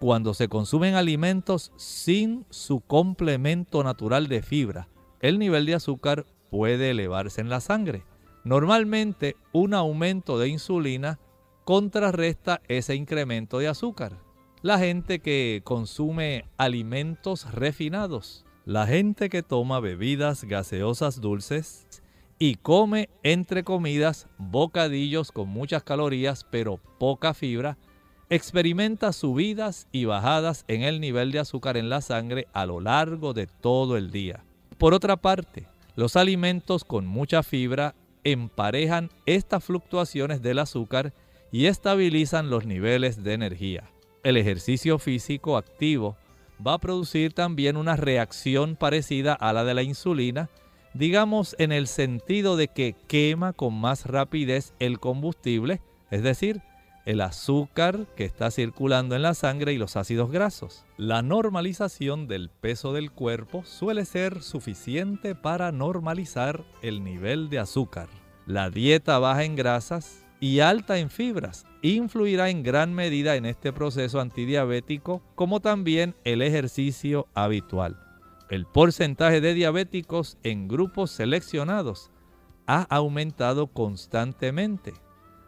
Cuando 0.00 0.32
se 0.32 0.48
consumen 0.48 0.94
alimentos 0.94 1.72
sin 1.76 2.46
su 2.48 2.80
complemento 2.80 3.84
natural 3.84 4.28
de 4.28 4.40
fibra, 4.40 4.88
el 5.20 5.38
nivel 5.38 5.66
de 5.66 5.74
azúcar 5.74 6.24
puede 6.50 6.88
elevarse 6.88 7.42
en 7.42 7.50
la 7.50 7.60
sangre. 7.60 8.04
Normalmente 8.42 9.36
un 9.52 9.74
aumento 9.74 10.38
de 10.38 10.48
insulina 10.48 11.20
contrarresta 11.66 12.62
ese 12.66 12.94
incremento 12.94 13.58
de 13.58 13.68
azúcar. 13.68 14.16
La 14.62 14.78
gente 14.78 15.18
que 15.18 15.60
consume 15.64 16.46
alimentos 16.56 17.52
refinados, 17.52 18.46
la 18.64 18.86
gente 18.86 19.28
que 19.28 19.42
toma 19.42 19.80
bebidas 19.80 20.44
gaseosas 20.44 21.20
dulces 21.20 21.86
y 22.38 22.54
come 22.54 23.10
entre 23.22 23.64
comidas 23.64 24.28
bocadillos 24.38 25.30
con 25.30 25.50
muchas 25.50 25.82
calorías 25.82 26.46
pero 26.50 26.78
poca 26.98 27.34
fibra, 27.34 27.76
experimenta 28.30 29.12
subidas 29.12 29.88
y 29.90 30.04
bajadas 30.04 30.64
en 30.68 30.82
el 30.82 31.00
nivel 31.00 31.32
de 31.32 31.40
azúcar 31.40 31.76
en 31.76 31.90
la 31.90 32.00
sangre 32.00 32.46
a 32.52 32.64
lo 32.64 32.80
largo 32.80 33.34
de 33.34 33.48
todo 33.48 33.96
el 33.96 34.12
día. 34.12 34.44
Por 34.78 34.94
otra 34.94 35.16
parte, 35.16 35.66
los 35.96 36.14
alimentos 36.14 36.84
con 36.84 37.06
mucha 37.06 37.42
fibra 37.42 37.96
emparejan 38.22 39.10
estas 39.26 39.64
fluctuaciones 39.64 40.42
del 40.42 40.60
azúcar 40.60 41.12
y 41.50 41.66
estabilizan 41.66 42.50
los 42.50 42.66
niveles 42.66 43.24
de 43.24 43.32
energía. 43.32 43.90
El 44.22 44.36
ejercicio 44.36 45.00
físico 45.00 45.56
activo 45.56 46.16
va 46.64 46.74
a 46.74 46.78
producir 46.78 47.32
también 47.32 47.76
una 47.76 47.96
reacción 47.96 48.76
parecida 48.76 49.34
a 49.34 49.52
la 49.52 49.64
de 49.64 49.74
la 49.74 49.82
insulina, 49.82 50.50
digamos 50.94 51.56
en 51.58 51.72
el 51.72 51.88
sentido 51.88 52.56
de 52.56 52.68
que 52.68 52.94
quema 53.08 53.54
con 53.54 53.74
más 53.74 54.06
rapidez 54.06 54.72
el 54.78 55.00
combustible, 55.00 55.80
es 56.10 56.22
decir, 56.22 56.62
el 57.06 57.20
azúcar 57.20 58.06
que 58.16 58.24
está 58.24 58.50
circulando 58.50 59.16
en 59.16 59.22
la 59.22 59.34
sangre 59.34 59.72
y 59.72 59.78
los 59.78 59.96
ácidos 59.96 60.30
grasos. 60.30 60.84
La 60.96 61.22
normalización 61.22 62.28
del 62.28 62.50
peso 62.50 62.92
del 62.92 63.10
cuerpo 63.10 63.64
suele 63.64 64.04
ser 64.04 64.42
suficiente 64.42 65.34
para 65.34 65.72
normalizar 65.72 66.64
el 66.82 67.02
nivel 67.02 67.50
de 67.50 67.58
azúcar. 67.58 68.08
La 68.46 68.70
dieta 68.70 69.18
baja 69.18 69.44
en 69.44 69.56
grasas 69.56 70.26
y 70.40 70.60
alta 70.60 70.98
en 70.98 71.10
fibras 71.10 71.66
influirá 71.82 72.50
en 72.50 72.62
gran 72.62 72.94
medida 72.94 73.36
en 73.36 73.46
este 73.46 73.72
proceso 73.72 74.20
antidiabético 74.20 75.22
como 75.34 75.60
también 75.60 76.14
el 76.24 76.42
ejercicio 76.42 77.28
habitual. 77.34 77.98
El 78.48 78.66
porcentaje 78.66 79.40
de 79.40 79.54
diabéticos 79.54 80.36
en 80.42 80.66
grupos 80.66 81.12
seleccionados 81.12 82.10
ha 82.66 82.82
aumentado 82.82 83.68
constantemente. 83.68 84.92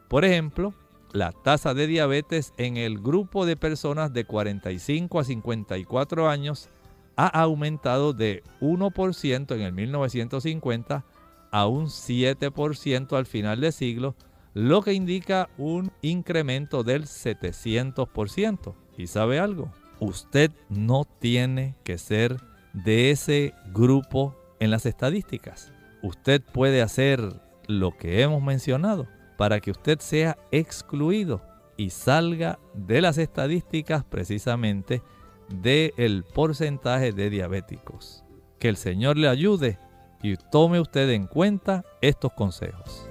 Por 0.09 0.25
ejemplo, 0.25 0.75
la 1.13 1.33
tasa 1.33 1.75
de 1.75 1.87
diabetes 1.87 2.53
en 2.57 2.77
el 2.77 2.99
grupo 2.99 3.45
de 3.45 3.57
personas 3.57 4.13
de 4.13 4.25
45 4.25 5.21
a 5.21 5.25
54 5.25 6.29
años 6.29 6.69
ha 7.17 7.27
aumentado 7.27 8.15
de 8.15 8.43
1% 8.61 9.55
en 9.55 9.61
el 9.61 9.73
1950 9.73 11.05
a 11.51 11.67
un 11.67 11.87
7% 11.87 13.17
al 13.17 13.27
final 13.27 13.61
del 13.61 13.73
siglo, 13.73 14.15
lo 14.55 14.81
que 14.83 14.95
indica 14.95 15.51
un 15.59 15.93
incremento 16.01 16.83
del 16.83 17.05
700%. 17.05 18.75
¿Y 18.97 19.07
sabe 19.07 19.39
algo? 19.39 19.71
Usted 20.01 20.51
no 20.71 21.05
tiene 21.05 21.75
que 21.85 21.99
ser 21.99 22.39
de 22.73 23.11
ese 23.11 23.53
grupo 23.73 24.35
en 24.61 24.71
las 24.71 24.87
estadísticas. 24.87 25.73
Usted 26.03 26.41
puede 26.41 26.81
hacer 26.81 27.21
lo 27.69 27.97
que 27.97 28.23
hemos 28.23 28.43
mencionado 28.43 29.07
para 29.43 29.59
que 29.59 29.73
usted 29.73 29.99
sea 29.99 30.39
excluido 30.53 31.43
y 31.77 31.91
salga 31.91 32.61
de 32.75 33.01
las 33.01 33.19
estadísticas 33.19 34.05
precisamente 34.05 35.03
del 35.49 36.23
porcentaje 36.33 37.11
de 37.11 37.29
diabéticos. 37.29 38.23
Que 38.61 38.69
el 38.69 38.77
Señor 38.77 39.17
le 39.17 39.27
ayude 39.27 39.81
y 40.23 40.37
tome 40.37 40.79
usted 40.79 41.11
en 41.11 41.27
cuenta 41.27 41.85
estos 42.01 42.33
consejos. 42.35 43.11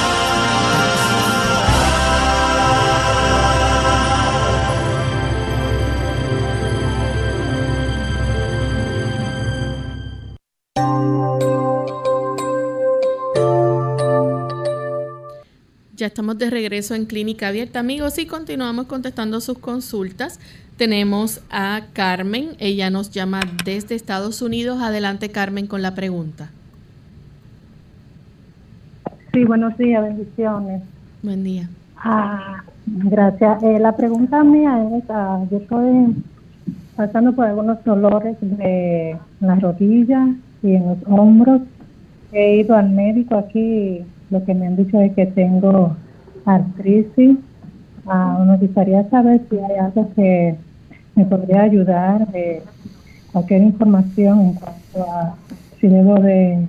Ya 16.01 16.07
estamos 16.07 16.39
de 16.39 16.49
regreso 16.49 16.95
en 16.95 17.05
Clínica 17.05 17.49
Abierta, 17.49 17.79
amigos, 17.79 18.17
y 18.17 18.25
continuamos 18.25 18.87
contestando 18.87 19.39
sus 19.39 19.59
consultas. 19.59 20.39
Tenemos 20.75 21.43
a 21.51 21.81
Carmen, 21.93 22.55
ella 22.57 22.89
nos 22.89 23.11
llama 23.11 23.41
desde 23.63 23.93
Estados 23.93 24.41
Unidos. 24.41 24.81
Adelante, 24.81 25.29
Carmen, 25.29 25.67
con 25.67 25.83
la 25.83 25.93
pregunta. 25.93 26.49
Sí, 29.31 29.43
buenos 29.43 29.77
días, 29.77 30.01
bendiciones. 30.01 30.81
Buen 31.21 31.43
día. 31.43 31.69
Ah, 31.97 32.63
gracias. 32.87 33.61
Eh, 33.61 33.77
la 33.79 33.95
pregunta 33.95 34.43
mía 34.43 34.83
es, 34.97 35.03
ah, 35.07 35.45
yo 35.51 35.57
estoy 35.57 36.15
pasando 36.95 37.35
por 37.35 37.45
algunos 37.45 37.83
dolores 37.83 38.37
de 38.41 39.19
las 39.39 39.61
rodillas 39.61 40.29
y 40.63 40.73
en 40.73 40.83
los 40.83 40.97
hombros. 41.05 41.61
He 42.31 42.55
ido 42.55 42.75
al 42.75 42.89
médico 42.89 43.35
aquí, 43.35 44.03
lo 44.31 44.43
que 44.43 44.53
me 44.53 44.67
han 44.67 44.77
dicho 44.77 44.99
es 44.99 45.13
que 45.13 45.27
tengo 45.27 45.95
artritis. 46.45 47.37
Ah, 48.07 48.43
me 48.47 48.57
gustaría 48.57 49.07
saber 49.09 49.41
si 49.49 49.57
hay 49.57 49.77
algo 49.77 50.09
que 50.15 50.55
me 51.15 51.25
podría 51.25 51.63
ayudar, 51.63 52.27
eh, 52.33 52.63
cualquier 53.31 53.61
información 53.61 54.39
en 54.41 54.53
cuanto 54.53 55.11
a 55.11 55.35
si 55.79 55.87
debo 55.87 56.15
de 56.15 56.65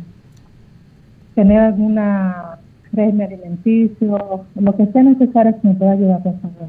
tener 1.35 1.61
alguna 1.61 2.59
régimen 2.92 3.27
alimenticio, 3.27 4.44
lo 4.55 4.77
que 4.77 4.87
sea 4.87 5.03
necesario 5.03 5.59
que 5.61 5.68
me 5.68 5.75
pueda 5.75 5.92
ayudar, 5.92 6.22
por 6.22 6.38
favor. 6.40 6.68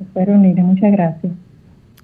Espero 0.00 0.34
unirme. 0.34 0.62
Muchas 0.62 0.92
gracias. 0.92 1.32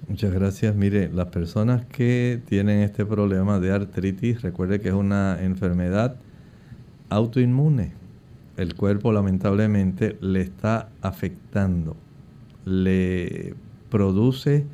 Muchas 0.07 0.33
gracias. 0.33 0.75
Mire, 0.75 1.09
las 1.11 1.27
personas 1.27 1.83
que 1.85 2.39
tienen 2.47 2.81
este 2.81 3.05
problema 3.05 3.59
de 3.59 3.71
artritis, 3.71 4.43
recuerde 4.43 4.79
que 4.79 4.89
es 4.89 4.93
una 4.93 5.37
enfermedad 5.41 6.17
autoinmune. 7.09 8.04
El 8.57 8.75
cuerpo 8.75 9.11
lamentablemente 9.11 10.17
le 10.21 10.41
está 10.41 10.89
afectando, 11.01 11.97
le 12.65 13.53
produce 13.89 14.65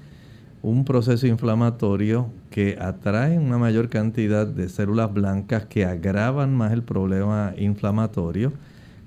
un 0.62 0.86
proceso 0.86 1.26
inflamatorio 1.26 2.30
que 2.52 2.78
atrae 2.80 3.40
una 3.40 3.58
mayor 3.58 3.90
cantidad 3.90 4.46
de 4.46 4.70
células 4.70 5.12
blancas 5.12 5.66
que 5.66 5.86
agravan 5.86 6.56
más 6.56 6.72
el 6.72 6.84
problema 6.84 7.54
inflamatorio 7.58 8.54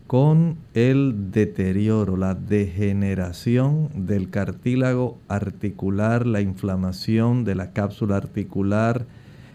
con 0.06 0.56
el 0.74 1.30
deterioro, 1.30 2.16
la 2.16 2.34
degeneración 2.34 3.88
del 3.94 4.30
cartílago 4.30 5.18
articular, 5.28 6.26
la 6.26 6.40
inflamación 6.40 7.44
de 7.44 7.54
la 7.54 7.72
cápsula 7.72 8.16
articular, 8.16 9.06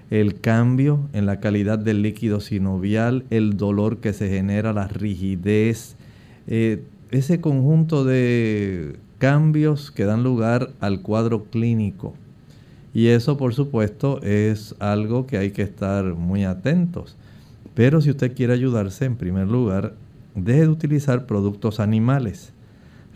el 0.10 0.40
cambio 0.40 1.08
en 1.14 1.26
la 1.26 1.40
calidad 1.40 1.78
del 1.78 2.02
líquido 2.02 2.40
sinovial, 2.40 3.26
el 3.30 3.58
dolor 3.58 3.98
que 3.98 4.14
se 4.14 4.30
genera, 4.30 4.74
la 4.74 4.88
rigidez, 4.88 5.96
eh, 6.48 6.84
ese 7.12 7.42
conjunto 7.42 8.04
de 8.04 8.98
cambios 9.20 9.92
que 9.92 10.06
dan 10.06 10.24
lugar 10.24 10.72
al 10.80 11.02
cuadro 11.02 11.44
clínico. 11.46 12.16
Y 12.94 13.08
eso, 13.08 13.38
por 13.38 13.54
supuesto, 13.54 14.22
es 14.24 14.76
algo 14.80 15.28
que 15.28 15.38
hay 15.38 15.52
que 15.52 15.62
estar 15.62 16.04
muy 16.16 16.44
atentos. 16.44 17.16
Pero 17.76 18.02
si 18.02 18.10
usted 18.10 18.36
quiere 18.36 18.54
ayudarse, 18.54 19.06
en 19.06 19.16
primer 19.16 19.48
lugar, 19.48 19.94
deje 20.34 20.62
de 20.62 20.70
utilizar 20.70 21.28
productos 21.28 21.80
animales. 21.80 22.52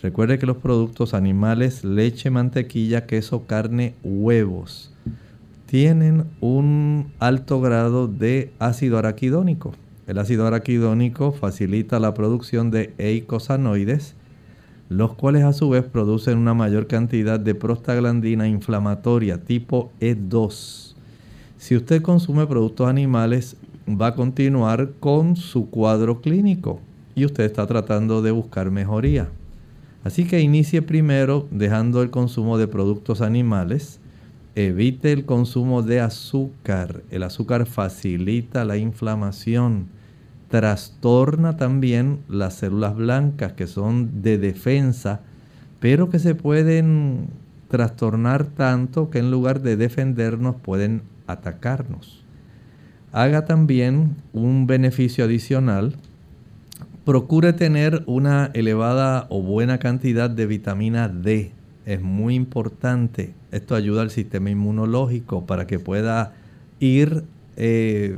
Recuerde 0.02 0.38
que 0.38 0.46
los 0.46 0.58
productos 0.58 1.14
animales, 1.14 1.84
leche, 1.84 2.30
mantequilla, 2.30 3.06
queso, 3.06 3.46
carne, 3.48 3.96
huevos, 4.04 4.93
tienen 5.74 6.26
un 6.40 7.12
alto 7.18 7.60
grado 7.60 8.08
de 8.08 8.54
ácido 8.60 9.00
araquidónico. 9.00 9.74
El 10.06 10.20
ácido 10.20 10.46
araquidónico 10.46 11.32
facilita 11.32 12.00
la 12.00 12.14
producción 12.14 12.70
de 12.70 12.94
eicosanoides, 13.00 14.14
los 14.90 15.16
cuales 15.16 15.44
a 15.44 15.52
su 15.52 15.70
vez 15.70 15.84
producen 15.84 16.38
una 16.38 16.54
mayor 16.54 16.86
cantidad 16.86 17.40
de 17.40 17.56
prostaglandina 17.56 18.48
inflamatoria 18.48 19.44
tipo 19.44 19.92
E2. 20.00 20.94
Si 21.58 21.76
usted 21.76 22.04
consume 22.04 22.46
productos 22.46 22.88
animales, 22.88 23.58
va 23.90 24.10
a 24.10 24.16
continuar 24.16 24.92
con 25.00 25.36
su 25.36 25.72
cuadro 25.72 26.22
clínico 26.22 26.82
y 27.16 27.26
usted 27.26 27.46
está 27.46 27.66
tratando 27.66 28.22
de 28.22 28.30
buscar 28.30 28.70
mejoría. 28.70 29.28
Así 30.04 30.26
que 30.26 30.40
inicie 30.40 30.84
primero 30.84 31.48
dejando 31.50 32.04
el 32.04 32.12
consumo 32.12 32.60
de 32.60 32.68
productos 32.68 33.22
animales, 33.22 34.00
evite 34.56 35.12
el 35.12 35.26
consumo 35.26 35.82
de 35.82 36.00
azúcar. 36.00 37.04
El 37.10 37.24
azúcar 37.24 37.66
facilita 37.66 38.66
la 38.66 38.78
inflamación, 38.78 39.88
trastorna 40.50 41.58
también 41.58 42.20
las 42.30 42.56
células 42.56 42.96
blancas 42.96 43.54
que 43.54 43.68
son 43.68 44.22
de 44.22 44.38
defensa, 44.38 45.22
pero 45.80 46.10
que 46.10 46.20
se 46.20 46.36
pueden 46.36 47.28
trastornar 47.68 48.46
tanto 48.46 49.10
que 49.10 49.20
en 49.20 49.32
lugar 49.32 49.62
de 49.62 49.76
defendernos 49.76 50.56
pueden 50.58 51.02
atacarnos. 51.26 52.24
Haga 53.12 53.46
también 53.46 54.16
un 54.32 54.68
beneficio 54.68 55.26
adicional. 55.26 55.96
Procure 57.06 57.54
tener 57.54 58.04
una 58.06 58.50
elevada 58.54 59.28
o 59.30 59.42
buena 59.42 59.78
cantidad 59.78 60.30
de 60.30 60.46
vitamina 60.46 61.10
D. 61.10 61.52
Es 61.86 62.02
muy 62.02 62.36
importante. 62.36 63.34
Esto 63.54 63.76
ayuda 63.76 64.02
al 64.02 64.12
sistema 64.12 64.50
inmunológico 64.50 65.46
para 65.46 65.68
que 65.68 65.80
pueda 65.80 66.34
ir 66.80 67.24
eh, 67.56 68.18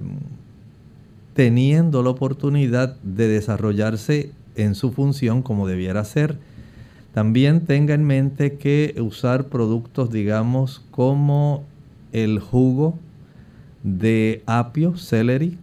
teniendo 1.33 2.01
la 2.01 2.09
oportunidad 2.09 2.95
de 3.01 3.27
desarrollarse 3.27 4.31
en 4.55 4.75
su 4.75 4.91
función 4.91 5.41
como 5.41 5.67
debiera 5.67 6.03
ser 6.05 6.37
también 7.15 7.61
tenga 7.61 7.93
en 7.93 8.03
mente 8.03 8.57
que 8.57 8.93
usar 8.99 9.45
productos, 9.45 10.11
digamos, 10.11 10.81
como 10.91 11.63
el 12.11 12.39
jugo 12.39 12.99
de 13.83 14.43
apio, 14.45 14.97
celery, 14.97 15.57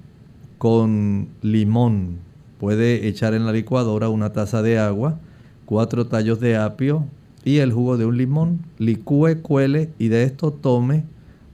con 0.57 1.29
limón. 1.43 2.21
Puede 2.59 3.07
echar 3.07 3.35
en 3.35 3.45
la 3.45 3.53
licuadora 3.53 4.09
una 4.09 4.33
taza 4.33 4.63
de 4.63 4.79
agua, 4.79 5.19
cuatro 5.67 6.07
tallos 6.07 6.41
de 6.41 6.57
apio 6.57 7.05
y 7.45 7.59
el 7.59 7.73
jugo 7.73 7.97
de 7.97 8.07
un 8.07 8.17
limón. 8.17 8.61
Licúe, 8.79 9.43
cuele 9.43 9.91
y 9.99 10.09
de 10.09 10.25
esto 10.25 10.53
tome 10.53 11.05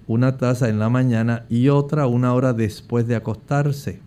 una 0.07 0.37
taza 0.38 0.68
en 0.68 0.79
la 0.79 0.88
mañana 0.88 1.44
y 1.48 1.68
otra 1.68 2.07
una 2.07 2.35
hora 2.35 2.53
después 2.53 3.07
de 3.07 3.16
acostarse. 3.16 4.01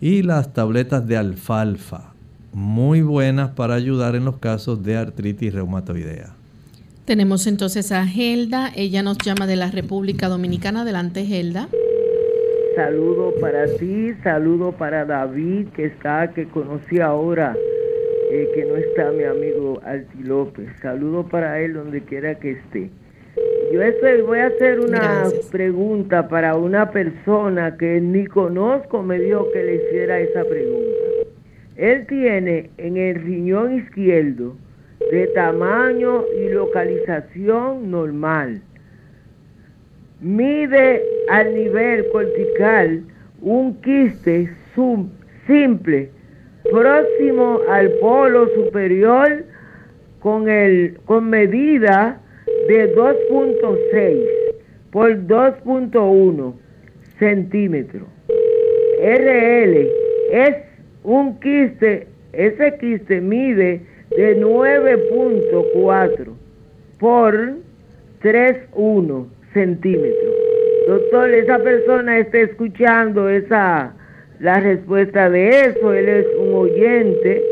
Y 0.00 0.22
las 0.22 0.52
tabletas 0.52 1.06
de 1.06 1.16
alfalfa 1.16 2.14
muy 2.54 3.02
buenas 3.02 3.50
para 3.50 3.74
ayudar 3.74 4.14
en 4.14 4.24
los 4.24 4.38
casos 4.38 4.82
de 4.82 4.96
artritis 4.96 5.52
reumatoidea. 5.52 6.34
Tenemos 7.04 7.46
entonces 7.46 7.92
a 7.92 8.06
Gelda, 8.06 8.70
ella 8.74 9.02
nos 9.02 9.18
llama 9.18 9.46
de 9.46 9.56
la 9.56 9.70
República 9.70 10.28
Dominicana. 10.28 10.82
Adelante, 10.82 11.26
Gelda. 11.26 11.68
Saludo 12.76 13.34
para 13.40 13.66
ti, 13.66 14.14
saludo 14.22 14.72
para 14.72 15.04
David 15.04 15.68
que 15.76 15.86
está, 15.86 16.32
que 16.32 16.48
conocí 16.48 16.98
ahora, 17.00 17.56
eh, 18.34 18.50
que 18.52 18.64
no 18.64 18.74
está 18.74 19.12
mi 19.12 19.22
amigo 19.22 19.80
Alti 19.84 20.24
López. 20.24 20.68
Saludo 20.82 21.24
para 21.28 21.60
él 21.60 21.74
donde 21.74 22.00
quiera 22.00 22.34
que 22.34 22.50
esté. 22.50 22.90
Yo 23.72 23.80
estoy, 23.80 24.22
voy 24.22 24.40
a 24.40 24.46
hacer 24.46 24.80
una 24.80 25.28
pregunta 25.52 26.26
para 26.26 26.56
una 26.56 26.90
persona 26.90 27.76
que 27.76 28.00
ni 28.00 28.26
conozco, 28.26 29.04
me 29.04 29.20
dio 29.20 29.52
que 29.52 29.62
le 29.62 29.74
hiciera 29.76 30.18
esa 30.18 30.42
pregunta. 30.44 30.98
Él 31.76 32.06
tiene 32.08 32.70
en 32.78 32.96
el 32.96 33.22
riñón 33.22 33.78
izquierdo 33.78 34.56
de 35.12 35.28
tamaño 35.28 36.24
y 36.36 36.48
localización 36.48 37.88
normal. 37.88 38.60
Mide 40.20 41.04
al 41.28 41.54
nivel 41.54 42.04
cortical 42.10 43.04
un 43.40 43.80
quiste 43.80 44.50
simple 45.46 46.10
próximo 46.70 47.60
al 47.68 47.90
polo 47.92 48.48
superior 48.54 49.44
con, 50.20 50.48
el, 50.48 50.98
con 51.04 51.28
medida 51.28 52.20
de 52.68 52.94
2.6 52.94 54.24
por 54.90 55.10
2.1 55.26 56.54
centímetros. 57.18 58.08
RL 59.00 59.88
es 60.30 60.56
un 61.02 61.38
quiste, 61.40 62.06
ese 62.32 62.78
quiste 62.78 63.20
mide 63.20 63.82
de 64.16 64.40
9.4 64.40 66.32
por 66.98 67.34
3.1 68.22 69.26
centímetros. 69.52 70.34
Doctor, 70.88 71.30
esa 71.30 71.58
persona 71.58 72.18
está 72.18 72.38
escuchando 72.38 73.28
esa 73.28 73.94
la 74.44 74.60
respuesta 74.60 75.30
de 75.30 75.48
eso, 75.48 75.94
él 75.94 76.06
es 76.06 76.26
un 76.38 76.52
oyente, 76.52 77.42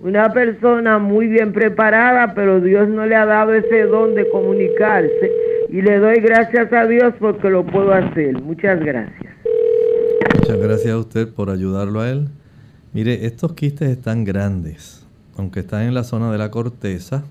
una 0.00 0.32
persona 0.32 0.98
muy 0.98 1.28
bien 1.28 1.52
preparada, 1.52 2.34
pero 2.34 2.60
Dios 2.60 2.88
no 2.88 3.06
le 3.06 3.14
ha 3.14 3.24
dado 3.24 3.54
ese 3.54 3.82
don 3.82 4.16
de 4.16 4.28
comunicarse 4.30 5.30
y 5.68 5.80
le 5.80 6.00
doy 6.00 6.16
gracias 6.16 6.72
a 6.72 6.88
Dios 6.88 7.14
porque 7.20 7.50
lo 7.50 7.64
puedo 7.64 7.92
hacer. 7.92 8.42
Muchas 8.42 8.80
gracias. 8.80 9.32
Muchas 10.40 10.58
gracias 10.58 10.92
a 10.92 10.98
usted 10.98 11.28
por 11.28 11.50
ayudarlo 11.50 12.00
a 12.00 12.10
él. 12.10 12.26
Mire, 12.92 13.26
estos 13.26 13.52
quistes 13.52 13.88
están 13.88 14.24
grandes, 14.24 15.06
aunque 15.36 15.60
están 15.60 15.82
en 15.82 15.94
la 15.94 16.02
zona 16.02 16.32
de 16.32 16.38
la 16.38 16.50
corteza, 16.50 17.22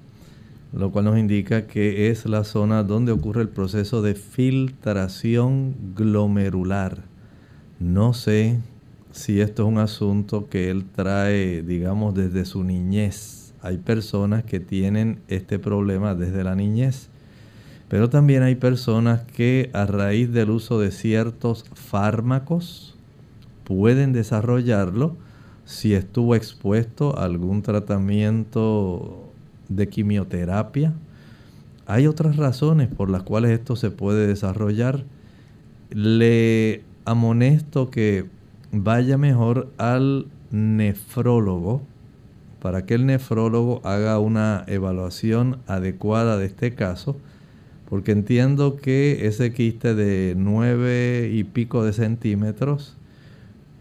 lo 0.71 0.91
cual 0.91 1.03
nos 1.03 1.17
indica 1.17 1.67
que 1.67 2.09
es 2.09 2.25
la 2.25 2.45
zona 2.45 2.83
donde 2.83 3.11
ocurre 3.11 3.41
el 3.41 3.49
proceso 3.49 4.01
de 4.01 4.15
filtración 4.15 5.75
glomerular. 5.93 6.99
No 7.81 8.13
sé 8.13 8.59
si 9.11 9.41
esto 9.41 9.63
es 9.63 9.69
un 9.69 9.77
asunto 9.79 10.49
que 10.49 10.69
él 10.69 10.85
trae, 10.85 11.61
digamos, 11.63 12.13
desde 12.13 12.45
su 12.45 12.63
niñez. 12.63 13.53
Hay 13.61 13.77
personas 13.77 14.43
que 14.43 14.59
tienen 14.59 15.19
este 15.27 15.59
problema 15.59 16.15
desde 16.15 16.43
la 16.43 16.55
niñez, 16.55 17.09
pero 17.89 18.09
también 18.09 18.43
hay 18.43 18.55
personas 18.55 19.21
que 19.23 19.69
a 19.73 19.85
raíz 19.85 20.31
del 20.31 20.51
uso 20.51 20.79
de 20.79 20.91
ciertos 20.91 21.65
fármacos 21.73 22.95
pueden 23.63 24.13
desarrollarlo 24.13 25.17
si 25.65 25.93
estuvo 25.93 26.35
expuesto 26.35 27.17
a 27.17 27.25
algún 27.25 27.61
tratamiento 27.61 29.31
de 29.67 29.87
quimioterapia. 29.89 30.93
Hay 31.85 32.07
otras 32.07 32.37
razones 32.37 32.87
por 32.87 33.09
las 33.09 33.23
cuales 33.23 33.51
esto 33.51 33.75
se 33.75 33.91
puede 33.91 34.27
desarrollar. 34.27 35.03
Le 35.89 36.83
amonesto 37.05 37.89
que 37.89 38.25
vaya 38.71 39.17
mejor 39.17 39.71
al 39.77 40.27
nefrólogo 40.51 41.81
para 42.61 42.85
que 42.85 42.95
el 42.95 43.05
nefrólogo 43.05 43.81
haga 43.85 44.19
una 44.19 44.63
evaluación 44.67 45.59
adecuada 45.67 46.37
de 46.37 46.45
este 46.45 46.75
caso, 46.75 47.15
porque 47.89 48.11
entiendo 48.11 48.75
que 48.75 49.25
ese 49.27 49.53
quiste 49.53 49.95
de 49.95 50.35
nueve 50.37 51.31
y 51.33 51.45
pico 51.45 51.83
de 51.83 51.93
centímetros 51.93 52.97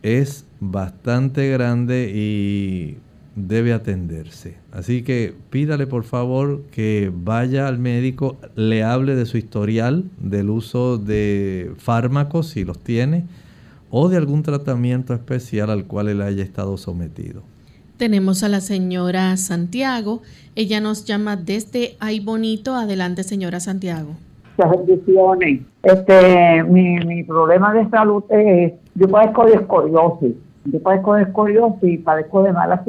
es 0.02 0.46
bastante 0.60 1.50
grande 1.50 2.12
y 2.14 2.98
debe 3.34 3.72
atenderse. 3.72 4.56
Así 4.72 5.02
que 5.02 5.34
pídale 5.50 5.86
por 5.86 6.04
favor 6.04 6.62
que 6.70 7.12
vaya 7.12 7.66
al 7.66 7.78
médico, 7.78 8.38
le 8.54 8.84
hable 8.84 9.16
de 9.16 9.26
su 9.26 9.38
historial 9.38 10.04
del 10.18 10.50
uso 10.50 10.98
de 10.98 11.72
fármacos 11.78 12.48
si 12.48 12.64
los 12.64 12.78
tiene 12.78 13.26
o 13.90 14.08
de 14.08 14.16
algún 14.16 14.42
tratamiento 14.42 15.14
especial 15.14 15.70
al 15.70 15.84
cual 15.86 16.08
él 16.08 16.22
haya 16.22 16.42
estado 16.42 16.76
sometido. 16.76 17.42
Tenemos 17.96 18.44
a 18.44 18.48
la 18.48 18.60
señora 18.60 19.36
Santiago. 19.36 20.22
Ella 20.54 20.80
nos 20.80 21.04
llama 21.04 21.36
desde 21.36 21.96
Ay 21.98 22.20
Bonito. 22.20 22.74
Adelante, 22.74 23.24
señora 23.24 23.60
Santiago. 23.60 24.10
Muchas 24.56 24.86
bendiciones. 24.86 25.62
Este, 25.82 26.62
mi, 26.64 26.98
mi 27.00 27.24
problema 27.24 27.72
de 27.72 27.88
salud 27.90 28.22
es, 28.30 28.72
yo 28.94 29.08
padezco 29.08 29.46
de 29.46 29.54
escoliosis 29.54 30.34
yo 30.70 30.82
padezco 30.82 31.14
de 31.14 31.22
escoliosis 31.22 31.82
y 31.82 31.98
padezco 31.98 32.42
de 32.42 32.52
mala 32.52 32.84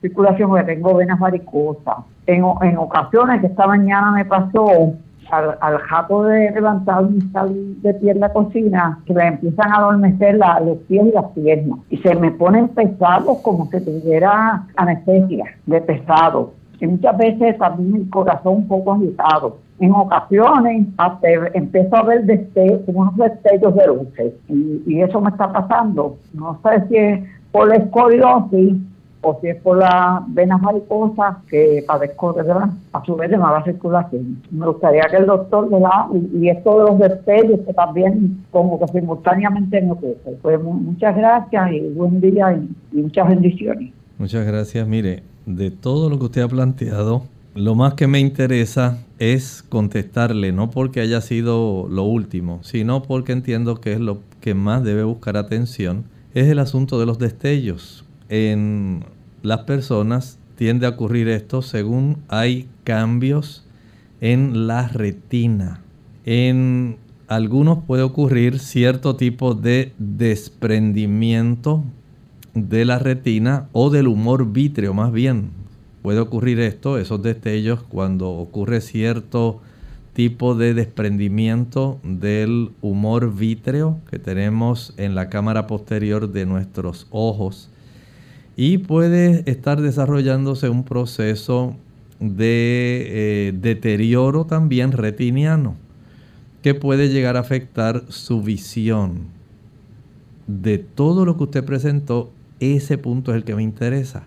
circulación 0.00 0.50
porque 0.50 0.64
tengo 0.64 0.94
venas 0.94 1.18
varicosas. 1.18 1.98
En, 2.26 2.44
en 2.62 2.76
ocasiones, 2.78 3.40
que 3.40 3.46
esta 3.48 3.66
mañana 3.66 4.12
me 4.12 4.24
pasó, 4.24 4.94
al, 5.30 5.56
al 5.60 5.78
jato 5.78 6.24
de 6.24 6.50
levantar 6.50 7.04
y 7.10 7.20
salir 7.30 7.76
de 7.82 7.94
pie 7.94 8.12
en 8.12 8.20
la 8.20 8.32
cocina, 8.32 8.98
que 9.06 9.14
me 9.14 9.26
empiezan 9.26 9.72
a 9.72 9.76
adormecer 9.76 10.36
los 10.36 10.78
pies 10.88 11.06
y 11.06 11.12
las 11.12 11.26
piernas. 11.32 11.78
Y 11.90 11.98
se 11.98 12.14
me 12.14 12.30
ponen 12.32 12.68
pesados 12.68 13.38
como 13.38 13.66
si 13.70 13.84
tuviera 13.84 14.66
anestesia 14.76 15.44
de 15.66 15.80
pesado. 15.80 16.52
Y 16.80 16.86
muchas 16.86 17.16
veces 17.16 17.56
también 17.58 18.02
el 18.02 18.10
corazón 18.10 18.54
un 18.56 18.68
poco 18.68 18.94
agitado. 18.94 19.58
En 19.78 19.92
ocasiones 19.92 20.86
hasta 20.96 21.28
empiezo 21.54 21.96
a 21.96 22.02
ver 22.02 22.24
destellos, 22.24 22.80
unos 22.86 23.16
destellos 23.16 23.74
de 23.74 23.86
luces 23.86 24.32
y, 24.48 25.00
eso 25.00 25.20
me 25.20 25.30
está 25.30 25.52
pasando. 25.52 26.16
No 26.34 26.58
sé 26.62 26.88
si 26.88 26.96
es 26.96 27.20
por 27.52 27.68
la 27.68 27.76
escoliosis 27.76 28.74
o 29.24 29.38
si 29.40 29.48
es 29.48 29.56
por 29.62 29.78
las 29.78 30.22
venas 30.34 30.60
mariposas 30.60 31.36
que 31.48 31.84
padezco 31.86 32.32
de 32.32 32.42
a 32.92 33.04
su 33.04 33.14
vez 33.16 33.30
de 33.30 33.38
mala 33.38 33.62
circulación. 33.64 34.42
Me 34.50 34.66
gustaría 34.66 35.02
que 35.10 35.16
el 35.16 35.26
doctor, 35.26 35.70
¿verdad? 35.70 36.06
Y, 36.12 36.44
y 36.44 36.48
esto 36.50 36.78
de 36.78 36.84
los 36.90 36.98
destellos 36.98 37.60
que 37.66 37.72
también 37.72 38.44
como 38.50 38.78
que 38.80 38.88
simultáneamente 38.88 39.80
me 39.80 39.92
ocurre. 39.92 40.16
Pues 40.42 40.60
mu- 40.62 40.74
muchas 40.74 41.16
gracias 41.16 41.72
y 41.72 41.80
buen 41.90 42.20
día 42.20 42.52
y, 42.52 42.98
y 42.98 43.02
muchas 43.02 43.28
bendiciones. 43.28 43.92
Muchas 44.18 44.44
gracias. 44.46 44.86
Mire, 44.86 45.22
de 45.46 45.70
todo 45.70 46.10
lo 46.10 46.18
que 46.18 46.24
usted 46.24 46.42
ha 46.42 46.48
planteado, 46.48 47.22
lo 47.54 47.74
más 47.74 47.94
que 47.94 48.06
me 48.06 48.18
interesa 48.18 48.98
es 49.18 49.62
contestarle, 49.62 50.50
no 50.52 50.70
porque 50.70 51.00
haya 51.00 51.20
sido 51.20 51.86
lo 51.88 52.02
último, 52.02 52.58
sino 52.62 53.02
porque 53.02 53.32
entiendo 53.32 53.76
que 53.76 53.92
es 53.92 54.00
lo 54.00 54.18
que 54.40 54.54
más 54.54 54.82
debe 54.82 55.04
buscar 55.04 55.36
atención, 55.36 56.04
es 56.34 56.48
el 56.48 56.58
asunto 56.58 56.98
de 56.98 57.06
los 57.06 57.18
destellos. 57.20 58.04
En 58.28 59.04
las 59.42 59.60
personas 59.60 60.38
tiende 60.56 60.86
a 60.86 60.90
ocurrir 60.90 61.28
esto 61.28 61.62
según 61.62 62.18
hay 62.28 62.68
cambios 62.84 63.64
en 64.20 64.66
la 64.66 64.88
retina. 64.88 65.80
En 66.24 66.96
algunos 67.26 67.84
puede 67.84 68.02
ocurrir 68.02 68.58
cierto 68.58 69.16
tipo 69.16 69.54
de 69.54 69.92
desprendimiento 69.98 71.84
de 72.54 72.84
la 72.84 72.98
retina 72.98 73.68
o 73.72 73.90
del 73.90 74.06
humor 74.06 74.52
vítreo 74.52 74.94
más 74.94 75.12
bien. 75.12 75.50
Puede 76.02 76.20
ocurrir 76.20 76.60
esto, 76.60 76.98
esos 76.98 77.22
destellos, 77.22 77.82
cuando 77.82 78.30
ocurre 78.30 78.80
cierto 78.80 79.60
tipo 80.12 80.54
de 80.54 80.74
desprendimiento 80.74 81.98
del 82.02 82.70
humor 82.82 83.34
vítreo 83.34 83.98
que 84.10 84.18
tenemos 84.18 84.92
en 84.96 85.14
la 85.14 85.30
cámara 85.30 85.66
posterior 85.66 86.30
de 86.30 86.44
nuestros 86.44 87.06
ojos. 87.10 87.70
Y 88.56 88.78
puede 88.78 89.50
estar 89.50 89.80
desarrollándose 89.80 90.68
un 90.68 90.84
proceso 90.84 91.76
de 92.20 93.48
eh, 93.48 93.52
deterioro 93.52 94.44
también 94.44 94.92
retiniano 94.92 95.76
que 96.62 96.74
puede 96.74 97.08
llegar 97.08 97.36
a 97.36 97.40
afectar 97.40 98.04
su 98.08 98.40
visión. 98.40 99.26
De 100.46 100.78
todo 100.78 101.24
lo 101.24 101.36
que 101.36 101.44
usted 101.44 101.64
presentó, 101.64 102.30
ese 102.60 102.98
punto 102.98 103.32
es 103.32 103.38
el 103.38 103.44
que 103.44 103.56
me 103.56 103.62
interesa. 103.62 104.26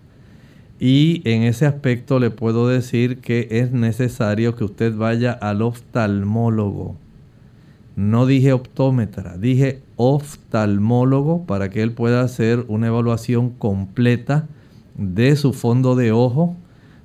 Y 0.80 1.22
en 1.24 1.44
ese 1.44 1.66
aspecto 1.66 2.20
le 2.20 2.32
puedo 2.32 2.68
decir 2.68 3.20
que 3.20 3.48
es 3.50 3.72
necesario 3.72 4.56
que 4.56 4.66
usted 4.66 4.94
vaya 4.94 5.32
al 5.32 5.62
oftalmólogo. 5.62 6.98
No 7.96 8.26
dije 8.26 8.52
optómetra, 8.52 9.38
dije 9.38 9.82
oftalmólogo 9.96 11.46
para 11.46 11.70
que 11.70 11.82
él 11.82 11.94
pueda 11.94 12.22
hacer 12.22 12.66
una 12.68 12.88
evaluación 12.88 13.52
completa 13.52 14.48
de 14.98 15.36
su 15.38 15.54
fondo 15.54 15.96
de 15.96 16.12
ojo, 16.12 16.56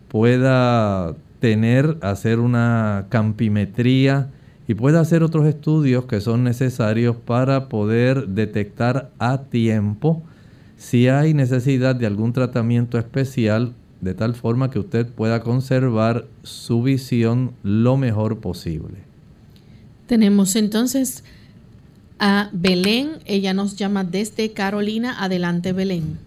pueda 0.09 1.14
tener, 1.38 1.96
hacer 2.00 2.40
una 2.40 3.07
campimetría 3.09 4.31
y 4.66 4.74
pueda 4.74 5.00
hacer 5.00 5.22
otros 5.22 5.46
estudios 5.46 6.07
que 6.07 6.20
son 6.20 6.42
necesarios 6.42 7.16
para 7.16 7.68
poder 7.68 8.29
detectar 8.29 9.11
a 9.18 9.42
tiempo 9.42 10.22
si 10.76 11.09
hay 11.09 11.35
necesidad 11.35 11.94
de 11.94 12.07
algún 12.07 12.33
tratamiento 12.33 12.98
especial 12.98 13.74
de 14.00 14.14
tal 14.14 14.35
forma 14.35 14.70
que 14.70 14.79
usted 14.79 15.07
pueda 15.07 15.40
conservar 15.40 16.24
su 16.42 16.83
visión 16.83 17.53
lo 17.62 17.96
mejor 17.96 18.38
posible. 18.38 19.10
Tenemos 20.11 20.57
entonces 20.57 21.23
a 22.18 22.51
Belén. 22.53 23.11
Ella 23.27 23.55
nos 23.55 23.77
llama 23.77 24.03
desde 24.03 24.51
Carolina. 24.53 25.14
Adelante, 25.23 25.73
Belén. 25.73 26.18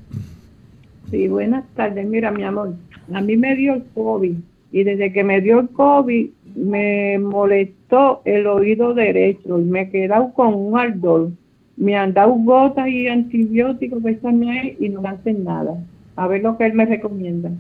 Sí, 1.12 1.28
buenas 1.28 1.66
tardes. 1.76 2.08
Mira, 2.08 2.32
mi 2.32 2.44
amor, 2.44 2.76
a 3.14 3.20
mí 3.20 3.36
me 3.36 3.58
dio 3.58 3.74
el 3.74 3.84
COVID 3.94 4.36
y 4.72 4.84
desde 4.86 5.12
que 5.12 5.26
me 5.26 5.42
dio 5.42 5.60
el 5.60 5.68
COVID 5.68 6.30
me 6.56 7.20
molestó 7.20 8.22
el 8.24 8.48
oído 8.48 8.94
derecho 8.94 9.60
y 9.60 9.66
me 9.66 9.82
he 9.82 9.90
quedado 9.90 10.32
con 10.32 10.54
un 10.54 10.80
ardor. 10.80 11.32
Me 11.76 11.98
han 11.98 12.14
dado 12.14 12.36
gotas 12.36 12.88
y 12.88 13.10
antibióticos 13.10 14.02
que 14.02 14.12
están 14.12 14.42
ahí 14.44 14.78
y 14.80 14.88
no 14.88 15.02
me 15.02 15.10
hacen 15.10 15.44
nada. 15.44 15.78
A 16.16 16.28
ver 16.30 16.42
lo 16.42 16.58
que 16.58 16.68
él 16.68 16.74
me 16.74 16.86
recomienda. 16.86 17.52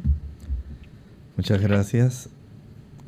Muchas 1.36 1.62
gracias. 1.62 2.30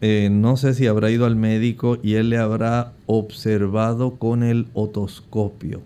Eh, 0.02 0.30
no 0.32 0.58
sé 0.58 0.74
si 0.74 0.88
habrá 0.88 1.10
ido 1.10 1.26
al 1.26 1.36
médico 1.36 1.98
y 2.04 2.16
él 2.16 2.30
le 2.30 2.38
habrá 2.38 2.94
observado 3.06 4.18
con 4.18 4.44
el 4.44 4.68
otoscopio, 4.74 5.82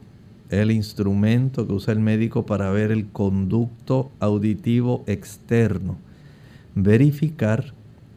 el 0.50 0.72
instrumento 0.72 1.68
que 1.68 1.74
usa 1.74 1.94
el 1.94 2.00
médico 2.00 2.46
para 2.46 2.72
ver 2.72 2.92
el 2.92 3.08
conducto 3.08 4.10
auditivo 4.20 5.04
externo. 5.06 5.98
Verificar 6.74 7.74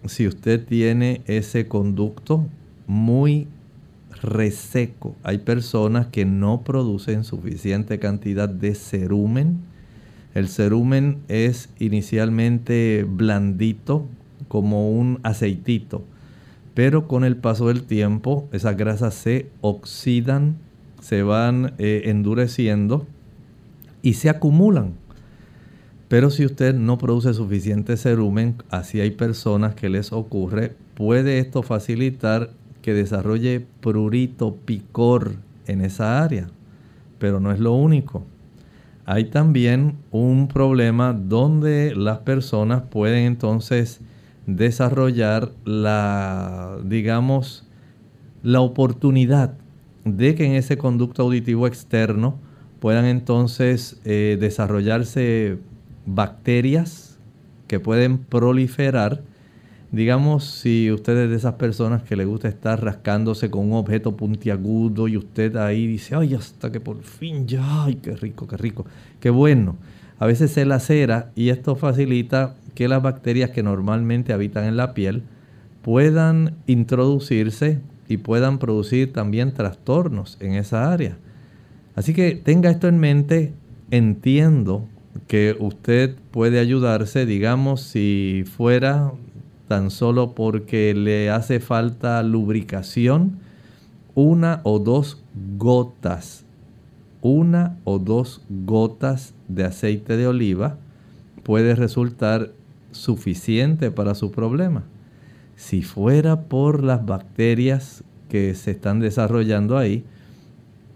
si 0.07 0.27
usted 0.27 0.65
tiene 0.65 1.23
ese 1.27 1.69
conducto 1.69 2.47
muy 2.87 3.47
reseco. 4.23 5.15
Hay 5.23 5.39
personas 5.39 6.07
que 6.07 6.25
no 6.25 6.63
producen 6.63 7.25
suficiente 7.25 7.99
cantidad 7.99 8.49
de 8.49 8.75
cerumen. 8.75 9.61
El 10.35 10.49
cerumen 10.49 11.19
es 11.29 11.69
inicialmente 11.79 13.05
blandito, 13.09 14.07
como 14.53 14.91
un 14.91 15.19
aceitito, 15.23 16.05
pero 16.75 17.09
con 17.09 17.25
el 17.25 17.39
paso 17.39 17.69
del 17.69 17.85
tiempo 17.85 18.51
esas 18.53 18.77
grasas 18.77 19.15
se 19.15 19.49
oxidan, 19.63 20.57
se 21.01 21.23
van 21.23 21.73
eh, 21.79 22.03
endureciendo 22.05 23.07
y 24.03 24.13
se 24.13 24.29
acumulan. 24.29 24.93
Pero 26.09 26.29
si 26.29 26.45
usted 26.45 26.75
no 26.75 26.99
produce 26.99 27.33
suficiente 27.33 27.97
cerumen, 27.97 28.57
así 28.69 29.01
hay 29.01 29.13
personas 29.13 29.75
que 29.75 29.89
les 29.89 30.13
ocurre, 30.13 30.75
puede 30.97 31.39
esto 31.39 31.63
facilitar 31.63 32.51
que 32.83 32.93
desarrolle 32.93 33.65
prurito, 33.81 34.55
picor 34.67 35.37
en 35.67 35.81
esa 35.81 36.23
área. 36.23 36.49
Pero 37.19 37.41
no 37.41 37.53
es 37.53 37.59
lo 37.59 37.73
único. 37.73 38.23
Hay 39.07 39.31
también 39.31 39.97
un 40.11 40.47
problema 40.49 41.15
donde 41.15 41.95
las 41.97 42.19
personas 42.19 42.83
pueden 42.83 43.25
entonces 43.25 44.03
desarrollar 44.47 45.53
la, 45.65 46.79
digamos, 46.85 47.67
la 48.43 48.61
oportunidad 48.61 49.55
de 50.05 50.35
que 50.35 50.45
en 50.45 50.53
ese 50.53 50.77
conducto 50.79 51.23
auditivo 51.23 51.67
externo 51.67 52.39
puedan 52.81 53.05
entonces 53.05 54.01
eh, 54.05 54.37
desarrollarse 54.41 55.59
bacterias 56.07 57.19
que 57.69 57.79
pueden 57.79 58.19
proliferar. 58.19 59.23
Digamos, 59.93 60.45
si 60.45 60.91
usted 60.91 61.17
es 61.17 61.31
de 61.31 61.37
esas 61.37 61.55
personas 61.55 62.03
que 62.03 62.17
le 62.17 62.25
gusta 62.25 62.49
estar 62.49 62.83
rascándose 62.83 63.51
con 63.51 63.67
un 63.67 63.75
objeto 63.75 64.17
puntiagudo 64.17 65.07
y 65.07 65.17
usted 65.17 65.55
ahí 65.57 65.87
dice, 65.87 66.17
ay, 66.17 66.35
hasta 66.35 66.73
que 66.73 66.81
por 66.81 67.03
fin 67.03 67.47
ya, 67.47 67.85
ay, 67.85 67.97
qué 67.97 68.17
rico, 68.17 68.49
qué 68.49 68.57
rico, 68.57 68.87
qué 69.21 69.31
bueno. 69.31 69.77
A 70.23 70.27
veces 70.27 70.53
se 70.53 70.65
lacera 70.65 71.33
y 71.35 71.49
esto 71.49 71.75
facilita 71.75 72.55
que 72.77 72.87
las 72.87 73.03
bacterias 73.03 73.51
que 73.51 73.65
normalmente 73.65 74.33
habitan 74.33 74.67
en 74.67 74.77
la 74.77 74.95
piel 74.95 75.25
puedan 75.83 76.55
introducirse 76.69 77.81
y 78.07 78.19
puedan 78.19 78.61
producir 78.61 79.13
también 79.13 79.53
trastornos 79.53 80.37
en 80.39 80.55
esa 80.55 80.93
área. 80.93 81.17
Así 81.97 82.15
que 82.15 82.37
tenga 82.37 82.71
esto 82.71 82.87
en 82.87 82.99
mente, 83.01 83.53
entiendo 83.91 84.87
que 85.27 85.57
usted 85.59 86.15
puede 86.31 86.61
ayudarse, 86.61 87.27
digamos, 87.27 87.81
si 87.81 88.45
fuera 88.47 89.11
tan 89.67 89.91
solo 89.91 90.37
porque 90.37 90.95
le 90.95 91.31
hace 91.31 91.59
falta 91.59 92.23
lubricación, 92.23 93.41
una 94.15 94.61
o 94.63 94.79
dos 94.79 95.21
gotas, 95.59 96.45
una 97.23 97.79
o 97.85 97.99
dos 97.99 98.43
gotas 98.51 99.33
de 99.49 99.65
aceite 99.65 100.17
de 100.17 100.27
oliva 100.27 100.77
puede 101.45 101.75
resultar 101.75 102.51
suficiente 102.91 103.91
para 103.91 104.15
su 104.15 104.31
problema. 104.31 104.85
Si 105.57 105.83
fuera 105.83 106.43
por 106.43 106.83
las 106.83 107.07
bacterias 107.07 108.05
que 108.29 108.55
se 108.55 108.73
están 108.73 109.01
desarrollando 109.01 109.79
ahí, 109.79 110.05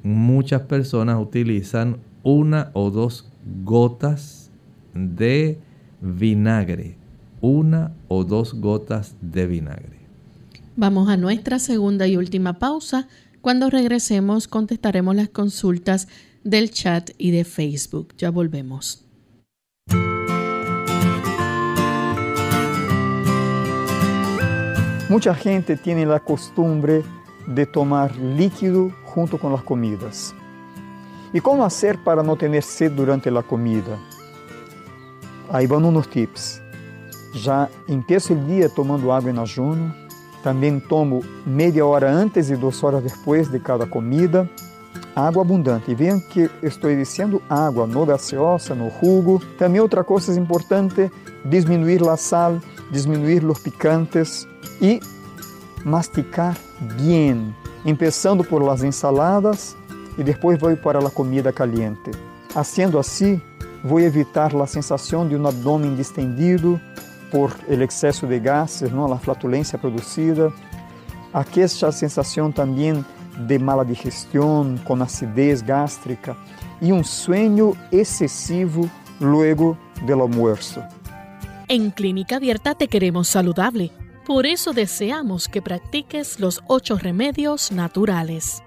muchas 0.02 0.62
personas 0.62 1.20
utilizan 1.20 1.98
una 2.22 2.70
o 2.74 2.90
dos 2.90 3.30
gotas 3.64 4.50
de 4.94 5.58
vinagre. 6.00 6.96
Una 7.40 7.92
o 8.08 8.24
dos 8.24 8.54
gotas 8.54 9.14
de 9.20 9.46
vinagre. 9.46 9.96
Vamos 10.74 11.08
a 11.08 11.16
nuestra 11.16 11.58
segunda 11.58 12.06
y 12.06 12.16
última 12.16 12.58
pausa. 12.58 13.08
Cuando 13.46 13.70
regresemos 13.70 14.48
contestaremos 14.48 15.14
las 15.14 15.28
consultas 15.28 16.08
del 16.42 16.72
chat 16.72 17.10
y 17.16 17.30
de 17.30 17.44
Facebook. 17.44 18.12
Ya 18.18 18.32
volvemos. 18.32 19.04
Mucha 25.08 25.32
gente 25.36 25.76
tiene 25.76 26.04
la 26.04 26.18
costumbre 26.18 27.04
de 27.46 27.66
tomar 27.66 28.16
líquido 28.16 28.90
junto 29.04 29.38
con 29.38 29.52
las 29.52 29.62
comidas. 29.62 30.34
¿Y 31.32 31.38
cómo 31.38 31.64
hacer 31.64 32.02
para 32.02 32.24
no 32.24 32.34
tener 32.34 32.64
sed 32.64 32.90
durante 32.90 33.30
la 33.30 33.44
comida? 33.44 33.96
Aí 35.52 35.68
vão 35.68 35.78
uns 35.84 36.08
tips. 36.08 36.60
Já 37.32 37.68
empiezo 37.88 38.32
o 38.32 38.46
dia 38.48 38.68
tomando 38.68 39.12
água 39.12 39.30
em 39.30 39.38
ayuno. 39.38 40.05
Também 40.46 40.78
tomo 40.78 41.24
meia 41.44 41.84
hora 41.84 42.08
antes 42.08 42.50
e 42.50 42.54
duas 42.54 42.80
horas 42.84 43.02
depois 43.02 43.50
de 43.50 43.58
cada 43.58 43.84
comida. 43.84 44.48
Água 45.12 45.42
abundante. 45.42 45.90
E 45.90 45.94
vejam 45.96 46.20
que 46.20 46.48
estou 46.62 46.88
dizendo 46.94 47.42
água, 47.50 47.84
no 47.84 48.06
gaseosa, 48.06 48.72
no 48.72 48.88
jugo. 48.88 49.42
Também 49.58 49.80
outra 49.80 50.04
coisa 50.04 50.38
importante, 50.38 51.10
diminuir 51.44 52.08
a 52.08 52.16
sal, 52.16 52.60
diminuir 52.92 53.44
os 53.44 53.58
picantes 53.58 54.46
e 54.80 55.00
masticar 55.84 56.56
bem, 56.96 57.52
começando 57.82 58.44
por 58.44 58.62
las 58.62 58.84
ensaladas 58.84 59.76
e 60.16 60.22
depois 60.22 60.60
vou 60.60 60.76
para 60.76 61.00
a 61.00 61.10
comida 61.10 61.52
caliente. 61.52 62.12
Haciendo 62.54 63.00
assim, 63.00 63.42
vou 63.82 63.98
evitar 63.98 64.54
a 64.54 64.66
sensação 64.68 65.26
de 65.26 65.34
um 65.34 65.44
abdômen 65.44 65.96
distendido 65.96 66.80
por 67.30 67.52
el 67.68 67.82
excesso 67.82 68.26
de 68.26 68.38
gases, 68.38 68.90
não, 68.90 69.12
a 69.12 69.18
flatulência 69.18 69.78
produzida. 69.78 70.52
Aquesta 71.32 71.90
sensação 71.92 72.50
também 72.50 73.04
de 73.46 73.58
mala 73.58 73.84
digestão, 73.84 74.76
com 74.84 75.02
acidez 75.02 75.60
gástrica 75.60 76.36
e 76.80 76.92
um 76.92 77.04
sueño 77.04 77.76
excessivo 77.92 78.90
luego 79.20 79.76
del 80.06 80.20
almuerzo. 80.20 80.82
En 81.68 81.90
Clínica 81.90 82.36
Abierta 82.36 82.74
te 82.74 82.86
queremos 82.86 83.28
saludable. 83.28 83.90
Por 84.24 84.46
eso 84.46 84.72
deseamos 84.72 85.48
que 85.48 85.62
practiques 85.62 86.40
los 86.40 86.62
ocho 86.66 86.96
remedios 86.96 87.72
naturales. 87.72 88.62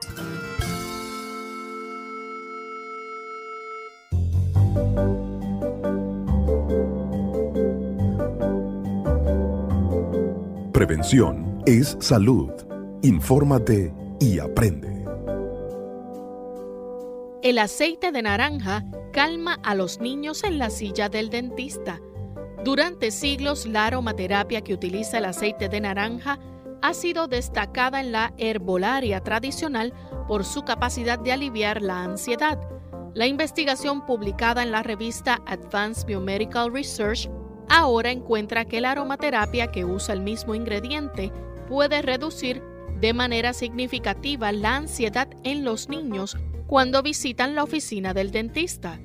Prevención 10.80 11.62
es 11.66 11.98
salud. 12.00 12.52
Infórmate 13.02 13.94
y 14.22 14.40
aprende. 14.40 15.04
El 17.44 17.58
aceite 17.58 18.14
de 18.14 18.22
naranja 18.22 18.86
calma 19.12 19.60
a 19.62 19.76
los 19.76 20.00
niños 20.00 20.46
en 20.46 20.58
la 20.58 20.70
silla 20.70 21.10
del 21.10 21.30
dentista. 21.30 22.00
Durante 22.64 23.12
siglos, 23.12 23.66
la 23.66 23.88
aromaterapia 23.88 24.62
que 24.62 24.74
utiliza 24.74 25.18
el 25.18 25.26
aceite 25.26 25.68
de 25.68 25.82
naranja 25.82 26.40
ha 26.82 26.94
sido 26.94 27.28
destacada 27.28 28.00
en 28.00 28.14
la 28.14 28.34
herbolaria 28.38 29.20
tradicional 29.20 29.94
por 30.30 30.46
su 30.46 30.64
capacidad 30.64 31.20
de 31.20 31.34
aliviar 31.34 31.82
la 31.82 32.04
ansiedad. 32.04 32.58
La 33.16 33.28
investigación 33.28 34.06
publicada 34.06 34.64
en 34.64 34.72
la 34.72 34.82
revista 34.82 35.42
Advanced 35.46 36.06
Biomedical 36.06 36.72
Research 36.72 37.30
ahora 37.70 38.12
encuentra 38.12 38.66
que 38.66 38.82
la 38.82 38.92
aromaterapia 38.92 39.68
que 39.68 39.86
usa 39.86 40.14
el 40.14 40.22
mismo 40.22 40.56
ingrediente 40.56 41.32
puede 41.68 42.02
reducir 42.02 42.62
de 43.00 43.14
manera 43.14 43.54
significativa 43.54 44.52
la 44.52 44.76
ansiedad 44.76 45.30
en 45.44 45.64
los 45.64 45.88
niños 45.88 46.38
cuando 46.68 47.02
visitan 47.02 47.56
la 47.56 47.64
oficina 47.64 48.14
del 48.14 48.32
dentista. 48.32 49.00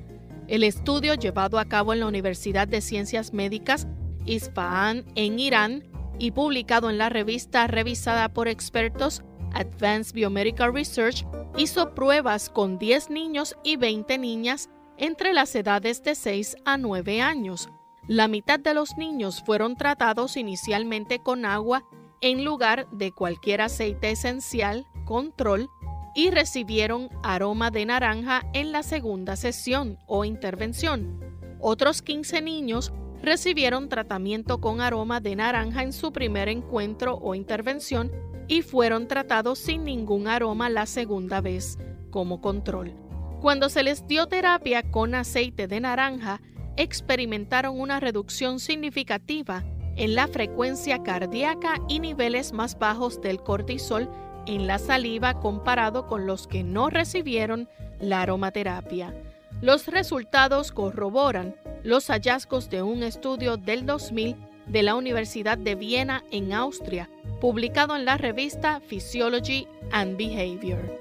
El 0.47 0.63
estudio 0.63 1.13
llevado 1.13 1.57
a 1.59 1.65
cabo 1.65 1.93
en 1.93 2.01
la 2.01 2.07
Universidad 2.07 2.67
de 2.67 2.81
Ciencias 2.81 3.33
Médicas 3.33 3.87
Isfahan 4.25 5.05
en 5.15 5.39
Irán 5.39 5.83
y 6.19 6.31
publicado 6.31 6.89
en 6.89 6.97
la 6.97 7.09
revista 7.09 7.67
revisada 7.67 8.29
por 8.29 8.47
expertos 8.47 9.23
Advanced 9.53 10.13
Biomedical 10.13 10.73
Research 10.73 11.25
hizo 11.57 11.93
pruebas 11.95 12.49
con 12.49 12.77
10 12.77 13.09
niños 13.09 13.55
y 13.63 13.77
20 13.77 14.17
niñas 14.17 14.69
entre 14.97 15.33
las 15.33 15.55
edades 15.55 16.03
de 16.03 16.15
6 16.15 16.57
a 16.65 16.77
9 16.77 17.21
años 17.21 17.69
la 18.07 18.27
mitad 18.27 18.59
de 18.59 18.73
los 18.73 18.97
niños 18.97 19.41
fueron 19.43 19.75
tratados 19.75 20.37
inicialmente 20.37 21.19
con 21.19 21.45
agua 21.45 21.83
en 22.21 22.43
lugar 22.45 22.87
de 22.91 23.11
cualquier 23.11 23.61
aceite 23.61 24.11
esencial, 24.11 24.85
control, 25.05 25.69
y 26.15 26.29
recibieron 26.31 27.09
aroma 27.23 27.71
de 27.71 27.85
naranja 27.85 28.45
en 28.53 28.71
la 28.71 28.83
segunda 28.83 29.35
sesión 29.35 29.97
o 30.07 30.23
intervención. 30.23 31.19
Otros 31.59 32.01
15 32.01 32.41
niños 32.41 32.93
recibieron 33.21 33.89
tratamiento 33.89 34.61
con 34.61 34.79
aroma 34.79 35.19
de 35.19 35.35
naranja 35.35 35.83
en 35.83 35.91
su 35.91 36.13
primer 36.13 36.47
encuentro 36.47 37.15
o 37.15 37.35
intervención 37.35 38.11
y 38.47 38.61
fueron 38.61 39.07
tratados 39.07 39.59
sin 39.59 39.83
ningún 39.83 40.27
aroma 40.27 40.69
la 40.69 40.85
segunda 40.85 41.41
vez, 41.41 41.77
como 42.11 42.39
control. 42.39 42.93
Cuando 43.41 43.67
se 43.67 43.83
les 43.83 44.07
dio 44.07 44.27
terapia 44.27 44.83
con 44.83 45.15
aceite 45.15 45.67
de 45.67 45.81
naranja, 45.81 46.39
experimentaron 46.77 47.79
una 47.79 47.99
reducción 47.99 48.59
significativa 48.59 49.63
en 49.95 50.15
la 50.15 50.27
frecuencia 50.27 51.03
cardíaca 51.03 51.81
y 51.87 51.99
niveles 51.99 52.51
más 52.53 52.77
bajos 52.77 53.21
del 53.21 53.41
cortisol 53.41 54.09
en 54.45 54.67
la 54.67 54.77
saliva 54.77 55.39
comparado 55.39 56.07
con 56.07 56.25
los 56.25 56.47
que 56.47 56.63
no 56.63 56.89
recibieron 56.89 57.69
la 57.99 58.21
aromaterapia. 58.21 59.13
Los 59.61 59.87
resultados 59.87 60.71
corroboran 60.71 61.55
los 61.83 62.07
hallazgos 62.07 62.69
de 62.69 62.81
un 62.81 63.03
estudio 63.03 63.57
del 63.57 63.85
2000 63.85 64.35
de 64.67 64.83
la 64.83 64.95
Universidad 64.95 65.57
de 65.57 65.75
Viena 65.75 66.23
en 66.31 66.51
Austria, 66.51 67.09
publicado 67.39 67.95
en 67.95 68.05
la 68.05 68.17
revista 68.17 68.81
Physiology 68.81 69.67
and 69.91 70.17
Behavior. 70.17 70.99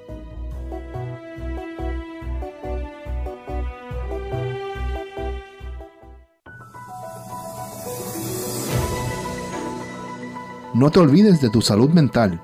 No 10.74 10.90
te 10.90 10.98
olvides 10.98 11.40
de 11.40 11.50
tu 11.50 11.62
salud 11.62 11.90
mental. 11.90 12.40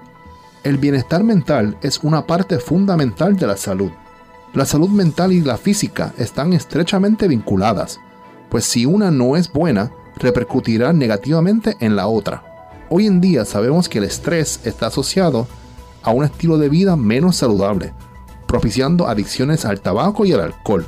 El 0.62 0.78
bienestar 0.78 1.24
mental 1.24 1.76
es 1.82 1.98
una 2.04 2.28
parte 2.28 2.60
fundamental 2.60 3.34
de 3.34 3.48
la 3.48 3.56
salud. 3.56 3.90
La 4.54 4.64
salud 4.64 4.88
mental 4.88 5.32
y 5.32 5.40
la 5.40 5.56
física 5.56 6.14
están 6.16 6.52
estrechamente 6.52 7.26
vinculadas, 7.26 7.98
pues 8.48 8.64
si 8.64 8.86
una 8.86 9.10
no 9.10 9.34
es 9.34 9.52
buena, 9.52 9.90
repercutirá 10.14 10.92
negativamente 10.92 11.76
en 11.80 11.96
la 11.96 12.06
otra. 12.06 12.44
Hoy 12.88 13.06
en 13.06 13.20
día 13.20 13.44
sabemos 13.44 13.88
que 13.88 13.98
el 13.98 14.04
estrés 14.04 14.60
está 14.62 14.86
asociado 14.86 15.48
a 16.04 16.12
un 16.12 16.24
estilo 16.24 16.56
de 16.56 16.68
vida 16.68 16.94
menos 16.94 17.34
saludable, 17.34 17.94
propiciando 18.46 19.08
adicciones 19.08 19.64
al 19.64 19.80
tabaco 19.80 20.24
y 20.24 20.32
al 20.32 20.40
alcohol, 20.40 20.86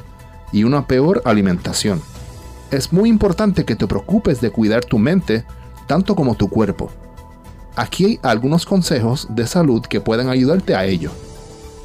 y 0.53 0.63
una 0.63 0.87
peor 0.87 1.23
alimentación. 1.25 2.01
Es 2.71 2.93
muy 2.93 3.09
importante 3.09 3.65
que 3.65 3.75
te 3.75 3.89
preocupes 3.89 4.41
de 4.41 4.51
cuidar 4.51 4.85
tu 4.85 5.01
mente 5.01 5.45
tanto 5.89 6.15
como 6.15 6.37
tu 6.37 6.49
cuerpo. 6.49 6.91
Aquí 7.75 8.05
hay 8.05 8.21
algunos 8.23 8.67
consejos 8.67 9.27
de 9.31 9.47
salud 9.47 9.83
que 9.83 10.01
pueden 10.01 10.29
ayudarte 10.29 10.75
a 10.75 10.85
ello. 10.85 11.11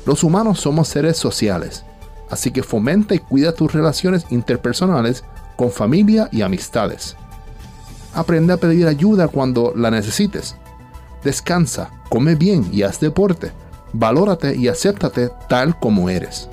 Los 0.05 0.23
humanos 0.23 0.59
somos 0.59 0.89
seres 0.89 1.17
sociales, 1.17 1.83
así 2.29 2.51
que 2.51 2.63
fomenta 2.63 3.15
y 3.15 3.19
cuida 3.19 3.53
tus 3.53 3.71
relaciones 3.71 4.25
interpersonales 4.29 5.23
con 5.55 5.71
familia 5.71 6.27
y 6.31 6.41
amistades. 6.41 7.15
Aprende 8.13 8.53
a 8.53 8.57
pedir 8.57 8.87
ayuda 8.87 9.29
cuando 9.29 9.73
la 9.75 9.89
necesites. 9.89 10.55
Descansa, 11.23 11.89
come 12.09 12.35
bien 12.35 12.67
y 12.73 12.83
haz 12.83 12.99
deporte. 12.99 13.51
Valórate 13.93 14.55
y 14.55 14.67
acéptate 14.67 15.29
tal 15.47 15.79
como 15.79 16.09
eres. 16.09 16.49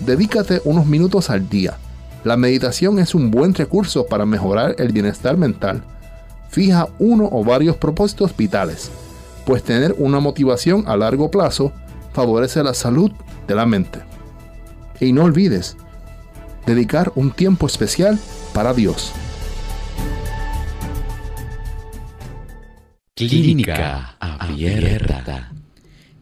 Dedícate 0.00 0.60
unos 0.64 0.86
minutos 0.86 1.30
al 1.30 1.48
día. 1.48 1.78
La 2.24 2.36
meditación 2.36 2.98
es 2.98 3.14
un 3.14 3.30
buen 3.30 3.54
recurso 3.54 4.06
para 4.06 4.26
mejorar 4.26 4.76
el 4.78 4.92
bienestar 4.92 5.38
mental 5.38 5.82
fija 6.48 6.88
uno 6.98 7.28
o 7.30 7.44
varios 7.44 7.76
propósitos 7.76 8.36
vitales, 8.36 8.90
pues 9.46 9.62
tener 9.62 9.94
una 9.98 10.20
motivación 10.20 10.84
a 10.86 10.96
largo 10.96 11.30
plazo 11.30 11.72
favorece 12.12 12.62
la 12.62 12.74
salud 12.74 13.10
de 13.46 13.54
la 13.54 13.66
mente. 13.66 14.00
Y 15.00 15.12
no 15.12 15.24
olvides, 15.24 15.76
dedicar 16.66 17.12
un 17.14 17.30
tiempo 17.30 17.66
especial 17.66 18.18
para 18.52 18.74
Dios. 18.74 19.12
Clínica 23.14 24.16
Abierta. 24.20 25.52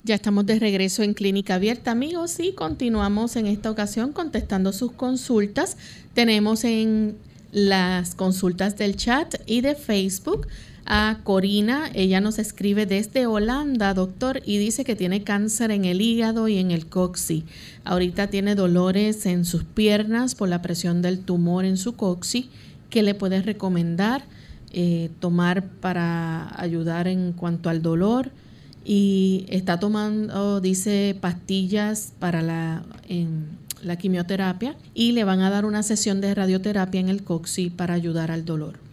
Ya 0.02 0.14
estamos 0.14 0.46
de 0.46 0.58
regreso 0.58 1.02
en 1.02 1.14
Clínica 1.14 1.56
Abierta, 1.56 1.90
amigos, 1.90 2.38
y 2.38 2.52
continuamos 2.52 3.34
en 3.36 3.46
esta 3.46 3.70
ocasión 3.70 4.12
contestando 4.12 4.72
sus 4.72 4.92
consultas. 4.92 5.76
Tenemos 6.14 6.64
en 6.64 7.16
las 7.56 8.14
consultas 8.14 8.76
del 8.76 8.96
chat 8.96 9.36
y 9.46 9.62
de 9.62 9.74
Facebook 9.74 10.46
a 10.84 11.20
Corina. 11.24 11.90
Ella 11.94 12.20
nos 12.20 12.38
escribe 12.38 12.84
desde 12.84 13.26
Holanda, 13.26 13.94
doctor, 13.94 14.42
y 14.44 14.58
dice 14.58 14.84
que 14.84 14.94
tiene 14.94 15.24
cáncer 15.24 15.70
en 15.70 15.86
el 15.86 16.02
hígado 16.02 16.48
y 16.48 16.58
en 16.58 16.70
el 16.70 16.84
coxi. 16.86 17.44
Ahorita 17.82 18.26
tiene 18.26 18.56
dolores 18.56 19.24
en 19.24 19.46
sus 19.46 19.64
piernas 19.64 20.34
por 20.34 20.50
la 20.50 20.60
presión 20.60 21.00
del 21.00 21.20
tumor 21.20 21.64
en 21.64 21.78
su 21.78 21.94
coxi. 21.94 22.50
¿Qué 22.90 23.02
le 23.02 23.14
puedes 23.14 23.46
recomendar 23.46 24.26
eh, 24.74 25.08
tomar 25.18 25.64
para 25.66 26.60
ayudar 26.60 27.08
en 27.08 27.32
cuanto 27.32 27.70
al 27.70 27.80
dolor? 27.80 28.32
Y 28.84 29.46
está 29.48 29.80
tomando, 29.80 30.60
dice, 30.60 31.16
pastillas 31.22 32.12
para 32.18 32.42
la 32.42 32.82
la 33.86 33.96
quimioterapia 33.96 34.76
y 34.94 35.12
le 35.12 35.24
van 35.24 35.40
a 35.40 35.50
dar 35.50 35.64
una 35.64 35.82
sesión 35.82 36.20
de 36.20 36.34
radioterapia 36.34 37.00
en 37.00 37.08
el 37.08 37.22
coxi 37.22 37.70
para 37.70 37.94
ayudar 37.94 38.30
al 38.30 38.44
dolor. 38.44 38.86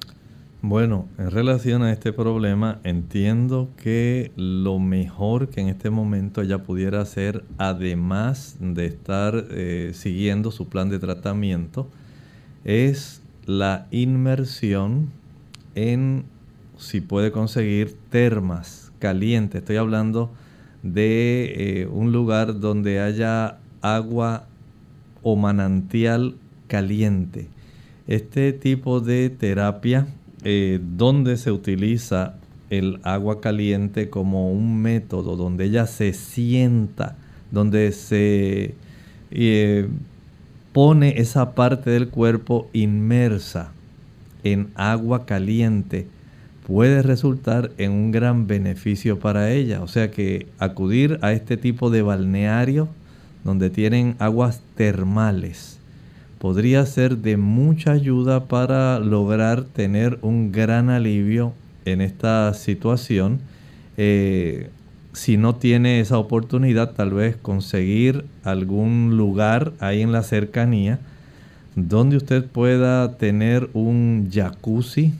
Bueno, 0.65 1.09
en 1.17 1.29
relación 1.29 1.83
a 1.83 1.91
este 1.91 2.13
problema, 2.13 2.79
entiendo 2.85 3.69
que 3.75 4.31
lo 4.37 4.79
mejor 4.79 5.49
que 5.49 5.59
en 5.59 5.67
este 5.67 5.89
momento 5.89 6.41
ella 6.41 6.63
pudiera 6.63 7.01
hacer, 7.01 7.43
además 7.57 8.55
de 8.61 8.85
estar 8.85 9.45
eh, 9.51 9.91
siguiendo 9.93 10.51
su 10.51 10.69
plan 10.69 10.89
de 10.89 10.99
tratamiento, 10.99 11.89
es 12.63 13.21
la 13.45 13.87
inmersión 13.91 15.09
en, 15.75 16.23
si 16.77 17.01
puede 17.01 17.33
conseguir, 17.33 17.97
termas 18.09 18.93
calientes. 18.99 19.59
Estoy 19.59 19.75
hablando 19.75 20.31
de 20.81 21.81
eh, 21.81 21.87
un 21.87 22.13
lugar 22.13 22.61
donde 22.61 23.01
haya 23.01 23.57
agua 23.81 24.47
o 25.23 25.35
manantial 25.35 26.35
caliente. 26.67 27.47
Este 28.07 28.53
tipo 28.53 28.99
de 28.99 29.29
terapia 29.29 30.07
eh, 30.43 30.79
donde 30.81 31.37
se 31.37 31.51
utiliza 31.51 32.35
el 32.69 32.99
agua 33.03 33.39
caliente 33.39 34.09
como 34.09 34.51
un 34.51 34.81
método 34.81 35.35
donde 35.35 35.65
ella 35.65 35.85
se 35.87 36.13
sienta, 36.13 37.15
donde 37.51 37.91
se 37.91 38.75
eh, 39.31 39.87
pone 40.73 41.19
esa 41.19 41.53
parte 41.55 41.91
del 41.91 42.09
cuerpo 42.09 42.67
inmersa 42.73 43.71
en 44.43 44.69
agua 44.75 45.25
caliente, 45.25 46.07
puede 46.67 47.01
resultar 47.03 47.71
en 47.77 47.91
un 47.91 48.11
gran 48.11 48.47
beneficio 48.47 49.19
para 49.19 49.51
ella. 49.51 49.81
O 49.81 49.87
sea 49.87 50.11
que 50.11 50.47
acudir 50.59 51.19
a 51.21 51.31
este 51.31 51.57
tipo 51.57 51.89
de 51.89 52.01
balneario 52.01 52.89
donde 53.43 53.69
tienen 53.69 54.15
aguas 54.19 54.61
termales 54.75 55.79
podría 56.43 56.85
ser 56.85 57.19
de 57.19 57.37
mucha 57.37 57.93
ayuda 57.93 58.49
para 58.49 58.99
lograr 58.99 59.63
tener 59.63 60.19
un 60.21 60.51
gran 60.51 60.89
alivio 60.89 61.53
en 61.85 62.01
esta 62.01 62.53
situación. 62.53 63.39
Eh, 63.95 64.69
si 65.13 65.37
no 65.37 65.55
tiene 65.55 66.01
esa 66.01 66.17
oportunidad, 66.17 66.91
tal 66.95 67.11
vez 67.11 67.37
conseguir 67.37 68.25
algún 68.43 69.15
lugar 69.15 69.71
ahí 69.79 70.01
en 70.01 70.11
la 70.11 70.21
cercanía 70.21 70.99
donde 71.77 72.17
usted 72.17 72.43
pueda 72.45 73.13
tener 73.13 73.69
un 73.73 74.29
jacuzzi 74.29 75.13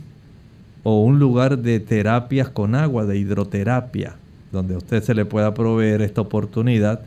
o 0.84 1.02
un 1.02 1.20
lugar 1.20 1.60
de 1.60 1.80
terapias 1.80 2.50
con 2.50 2.76
agua, 2.76 3.06
de 3.06 3.18
hidroterapia, 3.18 4.16
donde 4.52 4.76
usted 4.76 5.02
se 5.02 5.14
le 5.14 5.24
pueda 5.24 5.54
proveer 5.54 6.02
esta 6.02 6.20
oportunidad 6.20 7.00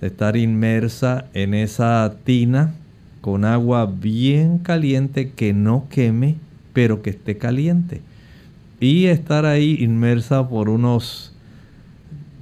de 0.00 0.06
estar 0.06 0.36
inmersa 0.36 1.26
en 1.34 1.54
esa 1.54 2.14
tina 2.24 2.74
con 3.20 3.44
agua 3.44 3.86
bien 3.86 4.58
caliente 4.58 5.32
que 5.32 5.52
no 5.52 5.86
queme, 5.90 6.36
pero 6.72 7.02
que 7.02 7.10
esté 7.10 7.36
caliente. 7.36 8.00
Y 8.80 9.06
estar 9.06 9.44
ahí 9.44 9.76
inmersa 9.80 10.48
por 10.48 10.70
unos 10.70 11.32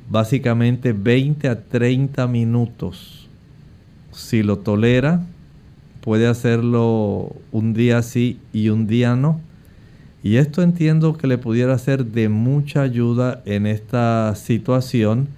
básicamente 0.08 0.92
20 0.92 1.48
a 1.48 1.60
30 1.62 2.26
minutos. 2.28 3.28
Si 4.12 4.42
lo 4.42 4.58
tolera, 4.58 5.22
puede 6.00 6.28
hacerlo 6.28 7.34
un 7.50 7.74
día 7.74 8.02
sí 8.02 8.38
y 8.52 8.68
un 8.68 8.86
día 8.86 9.16
no. 9.16 9.40
Y 10.22 10.36
esto 10.36 10.62
entiendo 10.62 11.16
que 11.16 11.26
le 11.26 11.38
pudiera 11.38 11.76
ser 11.78 12.04
de 12.04 12.28
mucha 12.28 12.82
ayuda 12.82 13.42
en 13.44 13.66
esta 13.66 14.34
situación 14.36 15.28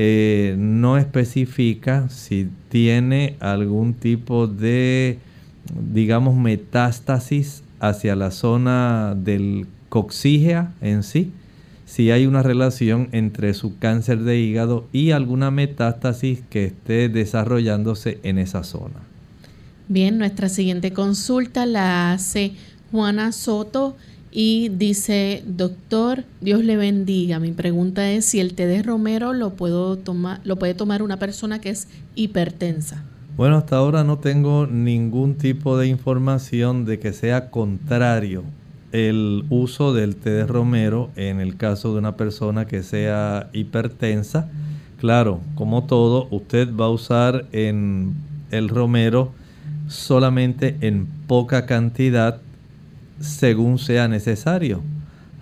eh, 0.00 0.54
no 0.56 0.96
especifica 0.96 2.08
si 2.08 2.48
tiene 2.68 3.34
algún 3.40 3.94
tipo 3.94 4.46
de, 4.46 5.18
digamos, 5.92 6.36
metástasis 6.36 7.64
hacia 7.80 8.14
la 8.14 8.30
zona 8.30 9.16
del 9.16 9.66
coxígea 9.88 10.72
en 10.80 11.02
sí, 11.02 11.32
si 11.84 12.12
hay 12.12 12.26
una 12.26 12.44
relación 12.44 13.08
entre 13.10 13.54
su 13.54 13.76
cáncer 13.80 14.20
de 14.20 14.38
hígado 14.38 14.86
y 14.92 15.10
alguna 15.10 15.50
metástasis 15.50 16.42
que 16.48 16.66
esté 16.66 17.08
desarrollándose 17.08 18.20
en 18.22 18.38
esa 18.38 18.62
zona. 18.62 19.00
Bien, 19.88 20.16
nuestra 20.16 20.48
siguiente 20.48 20.92
consulta 20.92 21.66
la 21.66 22.12
hace 22.12 22.52
Juana 22.92 23.32
Soto 23.32 23.96
y 24.30 24.68
dice, 24.70 25.42
doctor, 25.46 26.24
Dios 26.40 26.64
le 26.64 26.76
bendiga. 26.76 27.38
Mi 27.38 27.52
pregunta 27.52 28.10
es 28.10 28.26
si 28.26 28.40
el 28.40 28.54
té 28.54 28.66
de 28.66 28.82
romero 28.82 29.32
lo, 29.32 29.54
puedo 29.54 29.98
lo 30.44 30.56
puede 30.56 30.74
tomar 30.74 31.02
una 31.02 31.18
persona 31.18 31.60
que 31.60 31.70
es 31.70 31.88
hipertensa. 32.14 33.04
Bueno, 33.36 33.56
hasta 33.56 33.76
ahora 33.76 34.04
no 34.04 34.18
tengo 34.18 34.66
ningún 34.66 35.36
tipo 35.36 35.78
de 35.78 35.86
información 35.86 36.84
de 36.84 36.98
que 36.98 37.12
sea 37.12 37.50
contrario 37.50 38.42
el 38.92 39.44
uso 39.50 39.92
del 39.92 40.16
té 40.16 40.30
de 40.30 40.46
romero 40.46 41.10
en 41.14 41.40
el 41.40 41.56
caso 41.56 41.92
de 41.92 41.98
una 41.98 42.16
persona 42.16 42.66
que 42.66 42.82
sea 42.82 43.48
hipertensa. 43.52 44.48
Claro, 44.98 45.40
como 45.54 45.84
todo, 45.84 46.26
usted 46.30 46.74
va 46.74 46.86
a 46.86 46.90
usar 46.90 47.46
en 47.52 48.14
el 48.50 48.68
romero 48.68 49.32
solamente 49.86 50.76
en 50.80 51.06
poca 51.26 51.66
cantidad 51.66 52.40
según 53.20 53.78
sea 53.78 54.08
necesario. 54.08 54.82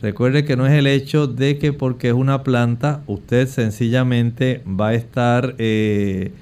Recuerde 0.00 0.44
que 0.44 0.56
no 0.56 0.66
es 0.66 0.72
el 0.72 0.86
hecho 0.86 1.26
de 1.26 1.58
que 1.58 1.72
porque 1.72 2.08
es 2.08 2.14
una 2.14 2.42
planta 2.42 3.02
usted 3.06 3.48
sencillamente 3.48 4.62
va 4.68 4.88
a 4.88 4.94
estar 4.94 5.54
eh, 5.58 6.32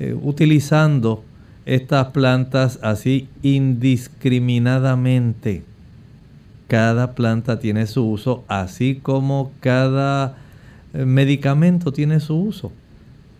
eh, 0.00 0.16
utilizando 0.20 1.22
estas 1.66 2.08
plantas 2.08 2.80
así 2.82 3.28
indiscriminadamente. 3.42 5.62
Cada 6.66 7.14
planta 7.14 7.60
tiene 7.60 7.86
su 7.86 8.10
uso, 8.10 8.42
así 8.48 8.98
como 9.00 9.52
cada 9.60 10.34
eh, 10.94 11.04
medicamento 11.04 11.92
tiene 11.92 12.18
su 12.18 12.36
uso. 12.36 12.72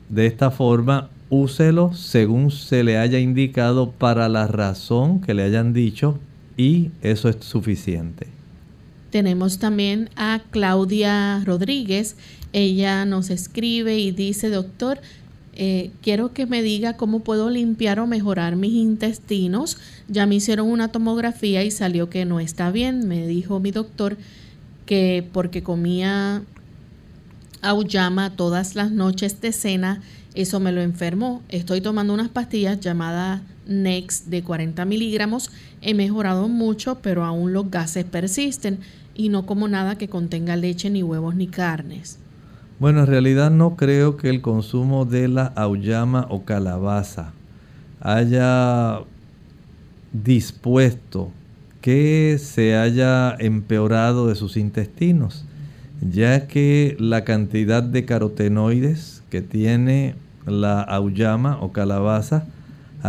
De 0.08 0.26
esta 0.26 0.52
forma, 0.52 1.08
úselo 1.28 1.92
según 1.92 2.52
se 2.52 2.84
le 2.84 2.98
haya 2.98 3.18
indicado 3.18 3.90
para 3.90 4.28
la 4.28 4.46
razón 4.46 5.20
que 5.20 5.34
le 5.34 5.42
hayan 5.42 5.72
dicho 5.72 6.20
y 6.56 6.90
eso 7.02 7.28
es 7.28 7.36
suficiente. 7.40 8.26
Tenemos 9.10 9.58
también 9.58 10.10
a 10.16 10.42
Claudia 10.50 11.42
Rodríguez. 11.44 12.16
Ella 12.52 13.04
nos 13.04 13.30
escribe 13.30 13.98
y 13.98 14.10
dice, 14.10 14.50
doctor, 14.50 15.00
eh, 15.54 15.90
quiero 16.02 16.32
que 16.32 16.46
me 16.46 16.62
diga 16.62 16.96
cómo 16.96 17.20
puedo 17.20 17.48
limpiar 17.48 18.00
o 18.00 18.06
mejorar 18.06 18.56
mis 18.56 18.72
intestinos. 18.72 19.78
Ya 20.08 20.26
me 20.26 20.34
hicieron 20.34 20.68
una 20.70 20.88
tomografía 20.88 21.64
y 21.64 21.70
salió 21.70 22.10
que 22.10 22.24
no 22.24 22.40
está 22.40 22.70
bien. 22.70 23.08
Me 23.08 23.26
dijo 23.26 23.60
mi 23.60 23.70
doctor 23.70 24.16
que 24.84 25.26
porque 25.32 25.62
comía 25.62 26.42
auyama 27.62 28.30
todas 28.36 28.76
las 28.76 28.90
noches 28.90 29.40
de 29.40 29.52
cena, 29.52 30.02
eso 30.34 30.60
me 30.60 30.72
lo 30.72 30.82
enfermó. 30.82 31.42
Estoy 31.48 31.80
tomando 31.80 32.14
unas 32.14 32.28
pastillas 32.28 32.80
llamadas 32.80 33.40
Next 33.66 34.26
de 34.26 34.42
40 34.42 34.84
miligramos. 34.84 35.50
He 35.82 35.94
mejorado 35.94 36.48
mucho, 36.48 36.98
pero 37.02 37.24
aún 37.24 37.52
los 37.52 37.70
gases 37.70 38.04
persisten 38.04 38.78
y 39.14 39.28
no 39.28 39.46
como 39.46 39.68
nada 39.68 39.96
que 39.96 40.08
contenga 40.08 40.56
leche, 40.56 40.90
ni 40.90 41.02
huevos, 41.02 41.34
ni 41.34 41.46
carnes. 41.46 42.18
Bueno, 42.78 43.00
en 43.00 43.06
realidad 43.06 43.50
no 43.50 43.76
creo 43.76 44.16
que 44.16 44.28
el 44.28 44.42
consumo 44.42 45.06
de 45.06 45.28
la 45.28 45.46
auyama 45.46 46.26
o 46.28 46.44
calabaza 46.44 47.32
haya 48.00 49.00
dispuesto 50.12 51.30
que 51.80 52.36
se 52.38 52.76
haya 52.76 53.34
empeorado 53.38 54.26
de 54.26 54.34
sus 54.34 54.56
intestinos, 54.56 55.44
ya 56.02 56.46
que 56.46 56.96
la 56.98 57.24
cantidad 57.24 57.82
de 57.82 58.04
carotenoides 58.04 59.22
que 59.30 59.40
tiene 59.40 60.14
la 60.44 60.82
auyama 60.82 61.58
o 61.60 61.72
calabaza 61.72 62.46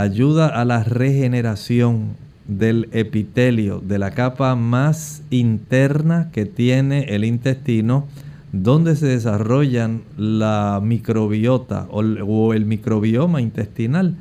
ayuda 0.02 0.48
a 0.48 0.64
la 0.64 0.84
regeneración 0.84 2.16
del 2.48 2.88
epitelio, 2.91 3.80
de 3.80 3.98
la 3.98 4.12
capa 4.12 4.56
más 4.56 5.24
interna 5.32 6.30
que 6.32 6.45
tiene 6.45 7.16
el 7.16 7.26
intestino, 7.26 8.08
donde 8.52 8.95
se 8.95 9.08
desarrollan 9.08 10.04
la 10.16 10.80
microbiota 10.84 11.88
o, 11.89 12.54
el 12.54 12.66
microbioma 12.66 13.41
intestinal. 13.41 14.16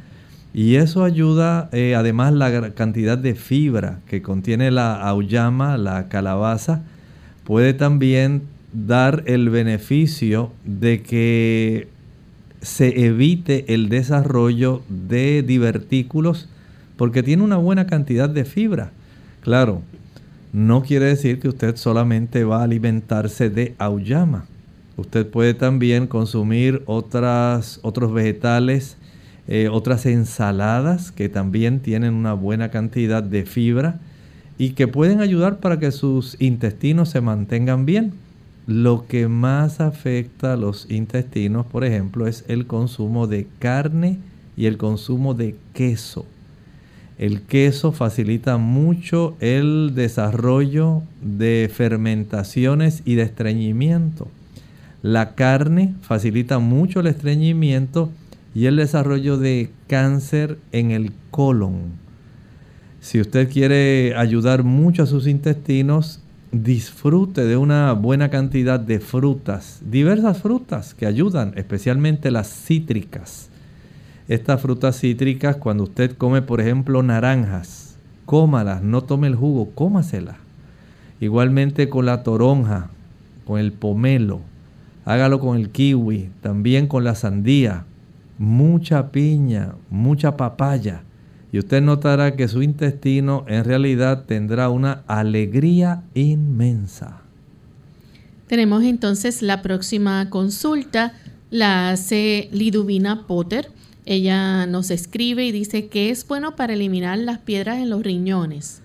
Y 0.54 0.76
eso 0.76 1.04
ayuda, 1.04 1.68
eh, 1.72 1.94
además, 1.94 2.32
la 2.32 2.70
cantidad 2.70 3.18
de 3.18 3.34
fibra 3.34 4.00
que 4.08 4.22
contiene 4.22 4.70
la 4.70 4.94
auyama, 4.94 5.76
la 5.76 6.08
calabaza, 6.08 6.82
puede 7.44 7.74
también 7.74 8.42
dar 8.72 9.22
el 9.26 9.50
beneficio 9.50 10.50
de 10.64 11.02
que 11.02 11.88
se 12.62 13.06
evite 13.06 13.72
el 13.74 13.88
desarrollo 13.88 14.82
de 14.88 15.42
divertículos 15.42 16.48
porque 16.96 17.22
tiene 17.22 17.42
una 17.42 17.56
buena 17.56 17.86
cantidad 17.86 18.28
de 18.28 18.44
fibra. 18.44 18.92
Claro, 19.40 19.82
no 20.52 20.82
quiere 20.82 21.06
decir 21.06 21.38
que 21.38 21.48
usted 21.48 21.76
solamente 21.76 22.44
va 22.44 22.60
a 22.60 22.64
alimentarse 22.64 23.50
de 23.50 23.74
auyama. 23.78 24.46
Usted 24.96 25.26
puede 25.26 25.54
también 25.54 26.06
consumir 26.06 26.82
otras, 26.86 27.80
otros 27.82 28.12
vegetales 28.12 28.96
eh, 29.48 29.68
otras 29.70 30.06
ensaladas 30.06 31.12
que 31.12 31.28
también 31.28 31.78
tienen 31.78 32.14
una 32.14 32.32
buena 32.32 32.72
cantidad 32.72 33.22
de 33.22 33.46
fibra 33.46 34.00
y 34.58 34.70
que 34.70 34.88
pueden 34.88 35.20
ayudar 35.20 35.60
para 35.60 35.78
que 35.78 35.92
sus 35.92 36.36
intestinos 36.40 37.10
se 37.10 37.20
mantengan 37.20 37.86
bien. 37.86 38.12
Lo 38.66 39.06
que 39.06 39.28
más 39.28 39.80
afecta 39.80 40.54
a 40.54 40.56
los 40.56 40.90
intestinos, 40.90 41.66
por 41.66 41.84
ejemplo, 41.84 42.26
es 42.26 42.44
el 42.48 42.66
consumo 42.66 43.28
de 43.28 43.46
carne 43.60 44.18
y 44.56 44.66
el 44.66 44.76
consumo 44.76 45.34
de 45.34 45.54
queso. 45.72 46.26
El 47.16 47.42
queso 47.42 47.92
facilita 47.92 48.56
mucho 48.56 49.36
el 49.38 49.92
desarrollo 49.94 51.02
de 51.22 51.70
fermentaciones 51.72 53.02
y 53.04 53.14
de 53.14 53.22
estreñimiento. 53.22 54.28
La 55.00 55.36
carne 55.36 55.94
facilita 56.02 56.58
mucho 56.58 57.00
el 57.00 57.06
estreñimiento 57.06 58.10
y 58.52 58.66
el 58.66 58.76
desarrollo 58.76 59.38
de 59.38 59.70
cáncer 59.86 60.58
en 60.72 60.90
el 60.90 61.12
colon. 61.30 61.92
Si 63.00 63.20
usted 63.20 63.48
quiere 63.48 64.16
ayudar 64.16 64.64
mucho 64.64 65.04
a 65.04 65.06
sus 65.06 65.28
intestinos, 65.28 66.20
disfrute 66.52 67.44
de 67.44 67.56
una 67.56 67.92
buena 67.92 68.30
cantidad 68.30 68.78
de 68.80 69.00
frutas, 69.00 69.80
diversas 69.84 70.40
frutas 70.40 70.94
que 70.94 71.06
ayudan, 71.06 71.52
especialmente 71.56 72.30
las 72.30 72.48
cítricas. 72.48 73.48
Estas 74.28 74.60
frutas 74.60 74.98
cítricas, 74.98 75.56
cuando 75.56 75.84
usted 75.84 76.16
come, 76.16 76.42
por 76.42 76.60
ejemplo, 76.60 77.02
naranjas, 77.02 77.96
cómalas, 78.24 78.82
no 78.82 79.02
tome 79.02 79.28
el 79.28 79.36
jugo, 79.36 79.70
cómaselas. 79.74 80.36
Igualmente 81.20 81.88
con 81.88 82.06
la 82.06 82.22
toronja, 82.22 82.90
con 83.46 83.60
el 83.60 83.72
pomelo, 83.72 84.40
hágalo 85.04 85.38
con 85.38 85.56
el 85.56 85.70
kiwi, 85.70 86.30
también 86.42 86.88
con 86.88 87.04
la 87.04 87.14
sandía, 87.14 87.84
mucha 88.38 89.12
piña, 89.12 89.74
mucha 89.88 90.36
papaya. 90.36 91.02
Y 91.56 91.58
usted 91.58 91.80
notará 91.80 92.36
que 92.36 92.48
su 92.48 92.60
intestino 92.60 93.46
en 93.48 93.64
realidad 93.64 94.26
tendrá 94.26 94.68
una 94.68 95.04
alegría 95.06 96.02
inmensa. 96.12 97.22
Tenemos 98.46 98.84
entonces 98.84 99.40
la 99.40 99.62
próxima 99.62 100.28
consulta, 100.28 101.14
la 101.48 101.88
hace 101.88 102.50
Liduvina 102.52 103.26
Potter. 103.26 103.70
Ella 104.04 104.66
nos 104.66 104.90
escribe 104.90 105.46
y 105.46 105.50
dice 105.50 105.86
que 105.86 106.10
es 106.10 106.28
bueno 106.28 106.56
para 106.56 106.74
eliminar 106.74 107.16
las 107.16 107.38
piedras 107.38 107.78
en 107.78 107.88
los 107.88 108.02
riñones. 108.02 108.82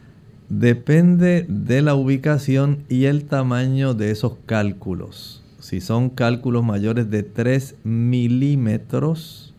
Depende 0.48 1.46
de 1.50 1.82
la 1.82 1.96
ubicación 1.96 2.86
y 2.88 3.04
el 3.04 3.26
tamaño 3.26 3.96
de 3.96 4.12
esos 4.12 4.38
cálculos. 4.46 5.44
Si 5.60 5.82
son 5.82 6.10
cálculos 6.10 6.64
mayores 6.64 7.10
de 7.10 7.24
3 7.24 7.76
milímetros, 7.84 9.54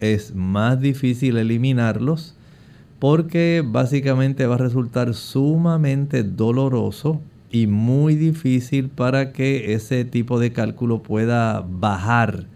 es 0.00 0.34
más 0.34 0.78
difícil 0.78 1.38
eliminarlos 1.38 2.34
porque 3.00 3.64
básicamente 3.66 4.46
va 4.46 4.54
a 4.54 4.58
resultar 4.58 5.14
sumamente 5.14 6.22
doloroso 6.22 7.20
y 7.50 7.66
muy 7.66 8.14
difícil 8.14 8.88
para 8.90 9.32
que 9.32 9.74
ese 9.74 10.04
tipo 10.04 10.38
de 10.38 10.52
cálculo 10.52 11.02
pueda 11.02 11.66
bajar 11.68 12.46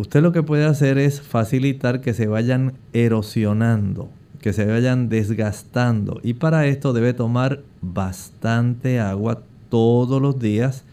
Usted 0.00 0.22
lo 0.22 0.32
que 0.32 0.42
puede 0.42 0.64
hacer 0.64 0.96
es 0.96 1.20
facilitar 1.20 2.00
que 2.00 2.14
se 2.14 2.26
vayan 2.26 2.72
erosionando, 2.94 4.08
que 4.40 4.54
se 4.54 4.64
vayan 4.64 5.10
desgastando. 5.10 6.20
Y 6.22 6.32
para 6.32 6.66
esto 6.66 6.94
debe 6.94 7.12
tomar 7.12 7.60
bastante 7.82 8.98
agua 8.98 9.42
todos 9.68 10.22
los 10.22 10.38
días, 10.38 10.84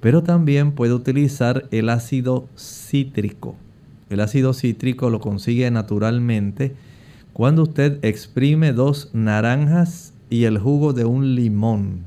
pero 0.00 0.22
también 0.22 0.72
puede 0.72 0.92
utilizar 0.92 1.66
el 1.70 1.88
ácido 1.88 2.46
cítrico. 2.54 3.56
El 4.10 4.20
ácido 4.20 4.52
cítrico 4.52 5.08
lo 5.08 5.20
consigue 5.20 5.70
naturalmente 5.70 6.74
cuando 7.34 7.64
usted 7.64 7.98
exprime 8.02 8.72
dos 8.72 9.10
naranjas 9.12 10.14
y 10.30 10.44
el 10.44 10.56
jugo 10.56 10.92
de 10.92 11.04
un 11.04 11.34
limón. 11.34 12.04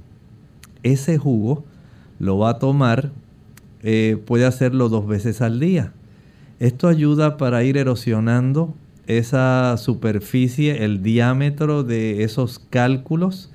Ese 0.84 1.18
jugo 1.18 1.66
lo 2.18 2.38
va 2.38 2.52
a 2.52 2.60
tomar, 2.60 3.12
eh, 3.84 4.18
puede 4.26 4.46
hacerlo 4.46 4.88
dos 4.88 5.06
veces 5.06 5.42
al 5.42 5.60
día. 5.60 5.92
Esto 6.62 6.88
ayuda 6.88 7.36
para 7.36 7.62
ir 7.66 7.76
erosionando 7.76 8.74
esa 9.06 9.76
superficie, 9.76 10.86
el 10.86 11.04
diámetro 11.04 11.84
de 11.84 12.24
esos 12.24 12.60
cálculos. 12.60 13.52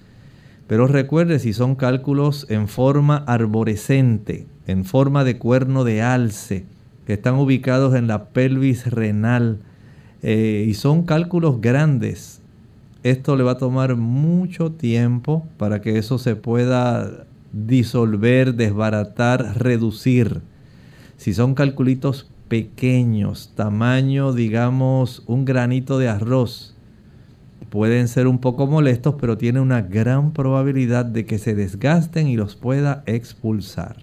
Pero 0.67 0.87
recuerde, 0.87 1.39
si 1.39 1.55
son 1.55 1.75
cálculos 1.75 2.47
en 2.51 2.69
forma 2.69 3.17
arborescente, 3.17 4.47
en 4.67 4.85
forma 4.85 5.25
de 5.25 5.39
cuerno 5.39 5.85
de 5.85 6.03
alce, 6.03 6.67
que 7.07 7.15
están 7.15 7.37
ubicados 7.37 7.95
en 7.95 8.09
la 8.09 8.27
pelvis 8.27 8.91
renal, 8.91 9.61
eh, 10.23 10.65
y 10.69 10.75
son 10.75 11.03
cálculos 11.03 11.61
grandes, 11.61 12.41
esto 13.03 13.35
le 13.37 13.43
va 13.43 13.53
a 13.53 13.59
tomar 13.59 13.97
mucho 13.97 14.71
tiempo 14.71 15.45
para 15.57 15.81
que 15.81 15.99
eso 15.99 16.19
se 16.19 16.37
pueda 16.37 17.27
disolver, 17.53 18.55
desbaratar, 18.55 19.59
reducir. 19.59 20.41
Si 21.17 21.35
son 21.35 21.55
calculitos 21.55 22.29
pequeños, 22.49 23.51
tamaño, 23.57 24.33
digamos, 24.33 25.23
un 25.27 25.45
granito 25.45 25.99
de 25.99 26.09
arroz. 26.09 26.75
Pueden 27.71 28.07
ser 28.07 28.27
un 28.27 28.39
poco 28.39 28.67
molestos, 28.67 29.17
pero 29.19 29.39
tiene 29.39 29.59
una 29.59 29.81
gran 29.81 30.33
probabilidad 30.33 31.05
de 31.05 31.25
que 31.25 31.39
se 31.39 31.55
desgasten 31.55 32.29
y 32.29 32.37
los 32.37 32.55
pueda 32.55 33.03
expulsar. 33.07 33.97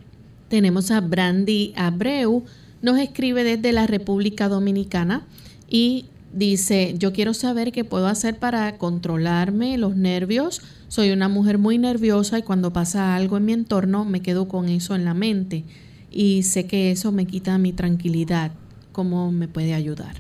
Tenemos 0.49 0.89
a 0.89 0.99
Brandy 0.99 1.73
Abreu, 1.77 2.43
nos 2.81 2.97
escribe 2.97 3.43
desde 3.43 3.71
la 3.71 3.85
República 3.85 4.49
Dominicana 4.49 5.27
y 5.69 6.05
dice, 6.33 6.95
yo 6.97 7.13
quiero 7.13 7.33
saber 7.33 7.71
qué 7.71 7.83
puedo 7.83 8.07
hacer 8.07 8.37
para 8.37 8.77
controlarme 8.77 9.77
los 9.77 9.95
nervios. 9.95 10.61
Soy 10.87 11.11
una 11.11 11.27
mujer 11.27 11.57
muy 11.57 11.77
nerviosa 11.77 12.39
y 12.39 12.43
cuando 12.43 12.71
pasa 12.71 13.15
algo 13.15 13.37
en 13.37 13.45
mi 13.45 13.53
entorno 13.53 14.05
me 14.05 14.21
quedo 14.21 14.47
con 14.47 14.69
eso 14.69 14.95
en 14.95 15.05
la 15.05 15.13
mente 15.13 15.63
y 16.11 16.43
sé 16.43 16.65
que 16.65 16.91
eso 16.91 17.11
me 17.11 17.25
quita 17.25 17.57
mi 17.57 17.73
tranquilidad. 17.73 18.51
¿Cómo 18.91 19.31
me 19.31 19.47
puede 19.47 19.73
ayudar? 19.73 20.15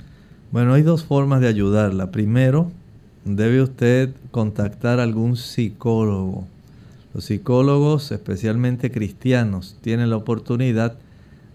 Bueno, 0.51 0.73
hay 0.73 0.83
dos 0.83 1.03
formas 1.03 1.41
de 1.41 1.47
ayudarla. 1.47 2.11
Primero, 2.11 2.71
debe 3.25 3.61
usted 3.61 4.11
contactar 4.31 4.99
a 4.99 5.03
algún 5.03 5.35
psicólogo. 5.35 6.47
Los 7.13 7.25
psicólogos, 7.25 8.11
especialmente 8.11 8.91
cristianos, 8.91 9.75
tienen 9.81 10.09
la 10.09 10.17
oportunidad 10.17 10.95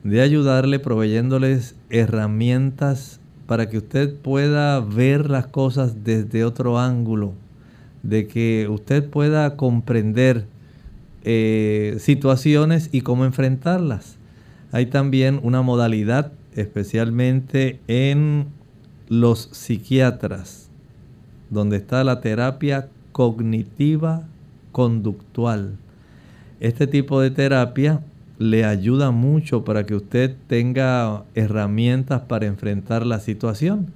de 0.02 0.20
ayudarle 0.20 0.80
proveyéndoles 0.80 1.76
herramientas 1.90 3.20
para 3.46 3.68
que 3.68 3.78
usted 3.78 4.14
pueda 4.14 4.80
ver 4.80 5.30
las 5.30 5.46
cosas 5.46 6.04
desde 6.04 6.44
otro 6.44 6.78
ángulo, 6.78 7.32
de 8.02 8.26
que 8.26 8.68
usted 8.68 9.08
pueda 9.08 9.56
comprender 9.56 10.46
eh, 11.24 11.96
situaciones 12.00 12.88
y 12.92 13.02
cómo 13.02 13.24
enfrentarlas. 13.24 14.16
Hay 14.72 14.86
también 14.86 15.40
una 15.42 15.62
modalidad, 15.62 16.32
especialmente 16.54 17.80
en 17.88 18.46
los 19.08 19.50
psiquiatras, 19.52 20.68
donde 21.50 21.76
está 21.76 22.04
la 22.04 22.20
terapia 22.20 22.88
cognitiva 23.12 24.24
conductual. 24.72 25.76
Este 26.60 26.86
tipo 26.86 27.20
de 27.20 27.30
terapia 27.30 28.00
le 28.44 28.66
ayuda 28.66 29.10
mucho 29.10 29.64
para 29.64 29.86
que 29.86 29.94
usted 29.94 30.36
tenga 30.48 31.24
herramientas 31.34 32.20
para 32.22 32.44
enfrentar 32.44 33.06
la 33.06 33.18
situación. 33.18 33.86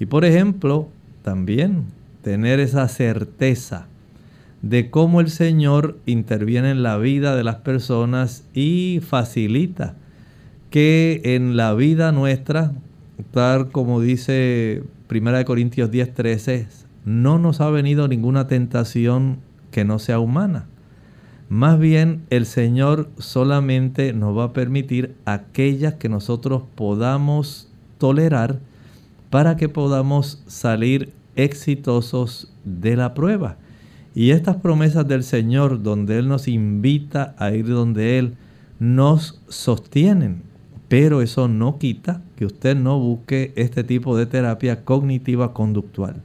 Y 0.00 0.06
por 0.06 0.24
ejemplo, 0.24 0.88
también 1.22 1.84
tener 2.22 2.58
esa 2.58 2.88
certeza 2.88 3.86
de 4.60 4.90
cómo 4.90 5.20
el 5.20 5.30
Señor 5.30 5.98
interviene 6.04 6.72
en 6.72 6.82
la 6.82 6.98
vida 6.98 7.36
de 7.36 7.44
las 7.44 7.56
personas 7.56 8.42
y 8.54 9.00
facilita 9.06 9.94
que 10.70 11.20
en 11.22 11.56
la 11.56 11.72
vida 11.74 12.10
nuestra, 12.10 12.72
tal 13.30 13.70
como 13.70 14.00
dice 14.00 14.82
1 15.08 15.44
Corintios 15.44 15.92
10:13, 15.92 16.66
no 17.04 17.38
nos 17.38 17.60
ha 17.60 17.70
venido 17.70 18.08
ninguna 18.08 18.48
tentación 18.48 19.38
que 19.70 19.84
no 19.84 20.00
sea 20.00 20.18
humana. 20.18 20.66
Más 21.48 21.78
bien 21.78 22.22
el 22.30 22.44
Señor 22.44 23.08
solamente 23.18 24.12
nos 24.12 24.36
va 24.36 24.44
a 24.44 24.52
permitir 24.52 25.14
aquellas 25.24 25.94
que 25.94 26.08
nosotros 26.08 26.62
podamos 26.74 27.68
tolerar 27.98 28.58
para 29.30 29.56
que 29.56 29.68
podamos 29.68 30.42
salir 30.46 31.12
exitosos 31.36 32.52
de 32.64 32.96
la 32.96 33.14
prueba. 33.14 33.58
Y 34.14 34.30
estas 34.30 34.56
promesas 34.56 35.06
del 35.06 35.22
Señor, 35.22 35.82
donde 35.82 36.18
Él 36.18 36.26
nos 36.26 36.48
invita 36.48 37.34
a 37.38 37.52
ir 37.52 37.68
donde 37.68 38.18
Él, 38.18 38.34
nos 38.78 39.40
sostienen. 39.48 40.42
Pero 40.88 41.20
eso 41.20 41.48
no 41.48 41.78
quita 41.78 42.22
que 42.36 42.46
usted 42.46 42.76
no 42.76 42.98
busque 42.98 43.52
este 43.56 43.84
tipo 43.84 44.16
de 44.16 44.26
terapia 44.26 44.84
cognitiva 44.84 45.52
conductual. 45.52 46.22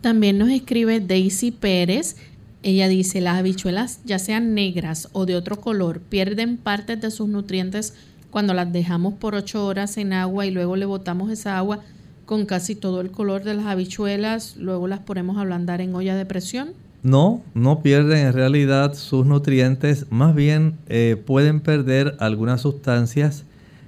También 0.00 0.38
nos 0.38 0.50
escribe 0.50 1.00
Daisy 1.00 1.50
Pérez. 1.50 2.16
Ella 2.62 2.88
dice, 2.88 3.20
las 3.20 3.38
habichuelas, 3.38 4.00
ya 4.04 4.18
sean 4.18 4.54
negras 4.54 5.08
o 5.12 5.26
de 5.26 5.36
otro 5.36 5.60
color, 5.60 6.00
pierden 6.00 6.56
partes 6.56 7.00
de 7.00 7.10
sus 7.10 7.28
nutrientes 7.28 7.94
cuando 8.30 8.52
las 8.52 8.72
dejamos 8.72 9.14
por 9.14 9.34
ocho 9.34 9.64
horas 9.64 9.96
en 9.96 10.12
agua 10.12 10.44
y 10.44 10.50
luego 10.50 10.76
le 10.76 10.84
botamos 10.84 11.30
esa 11.30 11.56
agua 11.56 11.80
con 12.26 12.44
casi 12.44 12.74
todo 12.74 13.00
el 13.00 13.10
color 13.10 13.42
de 13.42 13.54
las 13.54 13.66
habichuelas, 13.66 14.56
luego 14.58 14.86
las 14.86 15.00
ponemos 15.00 15.38
a 15.38 15.40
ablandar 15.40 15.80
en 15.80 15.94
olla 15.94 16.14
de 16.14 16.26
presión. 16.26 16.74
No, 17.02 17.42
no 17.54 17.80
pierden 17.80 18.26
en 18.26 18.32
realidad 18.32 18.94
sus 18.94 19.24
nutrientes, 19.24 20.06
más 20.10 20.34
bien 20.34 20.74
eh, 20.88 21.16
pueden 21.24 21.60
perder 21.60 22.16
algunas 22.18 22.60
sustancias 22.60 23.44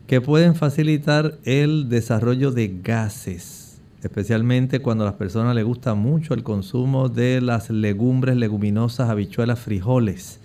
que 0.06 0.20
pueden 0.20 0.54
facilitar 0.54 1.38
el 1.44 1.88
desarrollo 1.88 2.50
de 2.50 2.80
gases, 2.82 3.59
especialmente 4.02 4.80
cuando 4.80 5.04
a 5.04 5.08
las 5.08 5.16
personas 5.16 5.54
les 5.54 5.64
gusta 5.64 5.94
mucho 5.94 6.34
el 6.34 6.42
consumo 6.42 7.08
de 7.08 7.40
las 7.40 7.70
legumbres, 7.70 8.36
leguminosas, 8.36 9.10
habichuelas, 9.10 9.58
frijoles. 9.58 10.40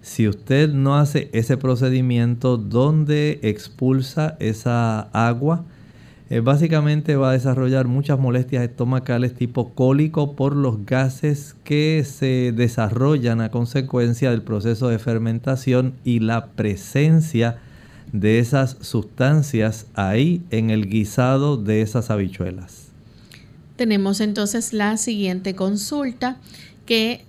Si 0.00 0.28
usted 0.28 0.70
no 0.72 0.96
hace 0.96 1.28
ese 1.32 1.56
procedimiento 1.56 2.56
donde 2.56 3.40
expulsa 3.42 4.36
esa 4.38 5.00
agua, 5.12 5.64
eh, 6.30 6.40
básicamente 6.40 7.16
va 7.16 7.30
a 7.30 7.32
desarrollar 7.32 7.88
muchas 7.88 8.18
molestias 8.18 8.62
estomacales 8.62 9.34
tipo 9.34 9.70
cólico 9.70 10.36
por 10.36 10.54
los 10.54 10.84
gases 10.84 11.56
que 11.64 12.04
se 12.04 12.52
desarrollan 12.54 13.40
a 13.40 13.50
consecuencia 13.50 14.30
del 14.30 14.42
proceso 14.42 14.88
de 14.88 14.98
fermentación 14.98 15.94
y 16.04 16.20
la 16.20 16.48
presencia 16.48 17.58
de 18.12 18.38
esas 18.38 18.76
sustancias 18.80 19.86
ahí 19.94 20.42
en 20.50 20.70
el 20.70 20.88
guisado 20.88 21.56
de 21.56 21.80
esas 21.80 22.10
habichuelas. 22.10 22.87
Tenemos 23.78 24.20
entonces 24.20 24.74
la 24.74 24.98
siguiente 24.98 25.54
consulta 25.54 26.36
que 26.84 27.24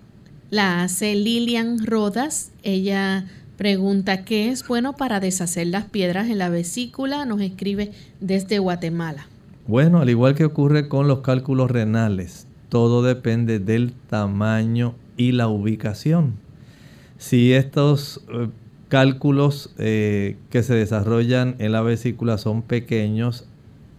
la 0.50 0.84
hace 0.84 1.16
Lilian 1.16 1.86
Rodas. 1.86 2.52
Ella 2.64 3.26
Pregunta, 3.60 4.24
¿qué 4.24 4.52
es 4.52 4.66
bueno 4.66 4.94
para 4.94 5.20
deshacer 5.20 5.68
las 5.68 5.84
piedras 5.84 6.30
en 6.30 6.38
la 6.38 6.48
vesícula? 6.48 7.26
Nos 7.26 7.42
escribe 7.42 7.92
desde 8.22 8.58
Guatemala. 8.58 9.28
Bueno, 9.68 10.00
al 10.00 10.10
igual 10.10 10.34
que 10.34 10.46
ocurre 10.46 10.88
con 10.88 11.10
los 11.10 11.20
cálculos 11.20 11.70
renales, 11.70 12.48
todo 12.70 13.04
depende 13.04 13.60
del 13.60 13.92
tamaño 14.10 14.96
y 15.18 15.34
la 15.34 15.50
ubicación. 15.50 16.36
Si 17.18 17.52
estos 17.52 18.22
eh, 18.30 18.48
cálculos 18.88 19.74
eh, 19.78 20.38
que 20.50 20.64
se 20.64 20.76
desarrollan 20.76 21.58
en 21.60 21.74
la 21.74 21.82
vesícula 21.82 22.38
son 22.38 22.62
pequeños, 22.62 23.46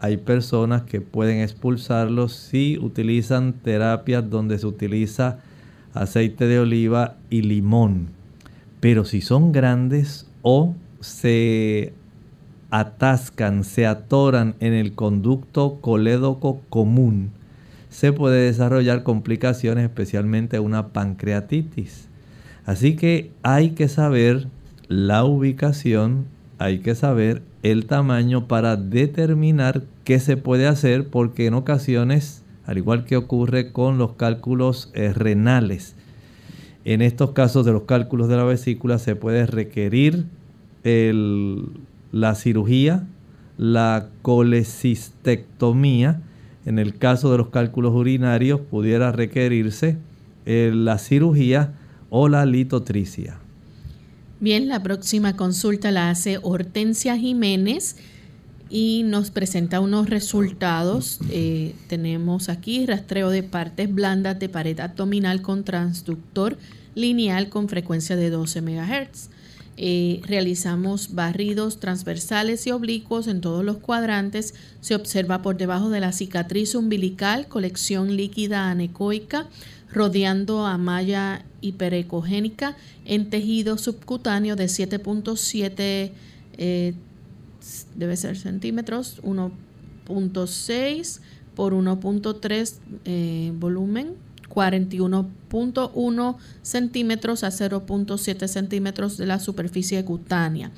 hay 0.00 0.16
personas 0.16 0.82
que 0.82 1.00
pueden 1.00 1.40
expulsarlos 1.40 2.32
si 2.32 2.78
utilizan 2.78 3.52
terapias 3.52 4.28
donde 4.28 4.58
se 4.58 4.66
utiliza 4.66 5.38
aceite 5.94 6.46
de 6.46 6.58
oliva 6.60 7.16
y 7.28 7.42
limón 7.42 8.20
pero 8.80 9.04
si 9.04 9.20
son 9.20 9.52
grandes 9.52 10.26
o 10.42 10.74
se 11.00 11.92
atascan, 12.70 13.62
se 13.62 13.86
atoran 13.86 14.54
en 14.60 14.72
el 14.72 14.94
conducto 14.94 15.80
colédoco 15.80 16.62
común, 16.70 17.30
se 17.90 18.12
puede 18.12 18.46
desarrollar 18.46 19.02
complicaciones, 19.02 19.84
especialmente 19.84 20.60
una 20.60 20.88
pancreatitis. 20.88 22.08
Así 22.64 22.96
que 22.96 23.32
hay 23.42 23.70
que 23.70 23.88
saber 23.88 24.46
la 24.88 25.24
ubicación, 25.24 26.26
hay 26.58 26.78
que 26.78 26.94
saber 26.94 27.42
el 27.62 27.86
tamaño 27.86 28.48
para 28.48 28.76
determinar 28.76 29.82
qué 30.04 30.18
se 30.18 30.36
puede 30.36 30.66
hacer, 30.66 31.08
porque 31.08 31.46
en 31.46 31.54
ocasiones, 31.54 32.42
al 32.64 32.78
igual 32.78 33.04
que 33.04 33.16
ocurre 33.16 33.72
con 33.72 33.98
los 33.98 34.12
cálculos 34.12 34.90
eh, 34.94 35.12
renales, 35.12 35.94
en 36.84 37.02
estos 37.02 37.32
casos 37.32 37.66
de 37.66 37.72
los 37.72 37.82
cálculos 37.82 38.28
de 38.28 38.36
la 38.36 38.44
vesícula 38.44 38.98
se 38.98 39.14
puede 39.14 39.46
requerir 39.46 40.24
la 40.82 42.34
cirugía, 42.34 43.06
la 43.58 44.08
colecistectomía. 44.22 46.22
En 46.64 46.78
el 46.78 46.96
caso 46.96 47.30
de 47.30 47.38
los 47.38 47.48
cálculos 47.48 47.94
urinarios 47.94 48.60
pudiera 48.60 49.12
requerirse 49.12 49.98
eh, 50.46 50.72
la 50.74 50.98
cirugía 50.98 51.74
o 52.08 52.28
la 52.28 52.46
litotricia. 52.46 53.38
Bien, 54.40 54.68
la 54.68 54.82
próxima 54.82 55.36
consulta 55.36 55.90
la 55.90 56.08
hace 56.08 56.38
Hortensia 56.40 57.14
Jiménez 57.18 57.96
y 58.70 59.02
nos 59.04 59.30
presenta 59.30 59.80
unos 59.80 60.08
resultados. 60.08 61.18
Eh, 61.28 61.74
tenemos 61.88 62.48
aquí 62.48 62.86
rastreo 62.86 63.28
de 63.28 63.42
partes 63.42 63.92
blandas 63.94 64.38
de 64.38 64.48
pared 64.48 64.80
abdominal 64.80 65.42
con 65.42 65.62
transductor 65.62 66.56
lineal 66.94 67.50
con 67.50 67.68
frecuencia 67.68 68.16
de 68.16 68.30
12 68.30 68.62
MHz. 68.62 69.28
Eh, 69.76 70.22
realizamos 70.24 71.14
barridos 71.14 71.78
transversales 71.78 72.66
y 72.66 72.70
oblicuos 72.70 73.26
en 73.26 73.42
todos 73.42 73.62
los 73.62 73.76
cuadrantes. 73.76 74.54
Se 74.80 74.94
observa 74.94 75.42
por 75.42 75.58
debajo 75.58 75.90
de 75.90 76.00
la 76.00 76.12
cicatriz 76.12 76.74
umbilical 76.74 77.46
colección 77.46 78.16
líquida 78.16 78.70
anecoica 78.70 79.48
rodeando 79.92 80.66
a 80.66 80.78
malla 80.78 81.44
hiperecogénica 81.60 82.76
en 83.04 83.30
tejido 83.30 83.78
subcutáneo 83.78 84.56
de 84.56 84.66
7.7 84.66 86.12
debe 87.94 88.16
ser 88.16 88.36
centímetros, 88.36 89.20
1.6 89.22 91.20
por 91.54 91.72
1.3 91.74 92.74
eh, 93.04 93.52
volumen, 93.56 94.14
41.1 94.48 96.36
centímetros 96.62 97.44
a 97.44 97.48
0.7 97.48 98.48
centímetros 98.48 99.16
de 99.16 99.26
la 99.26 99.38
superficie 99.38 100.04
cutánea. 100.04 100.72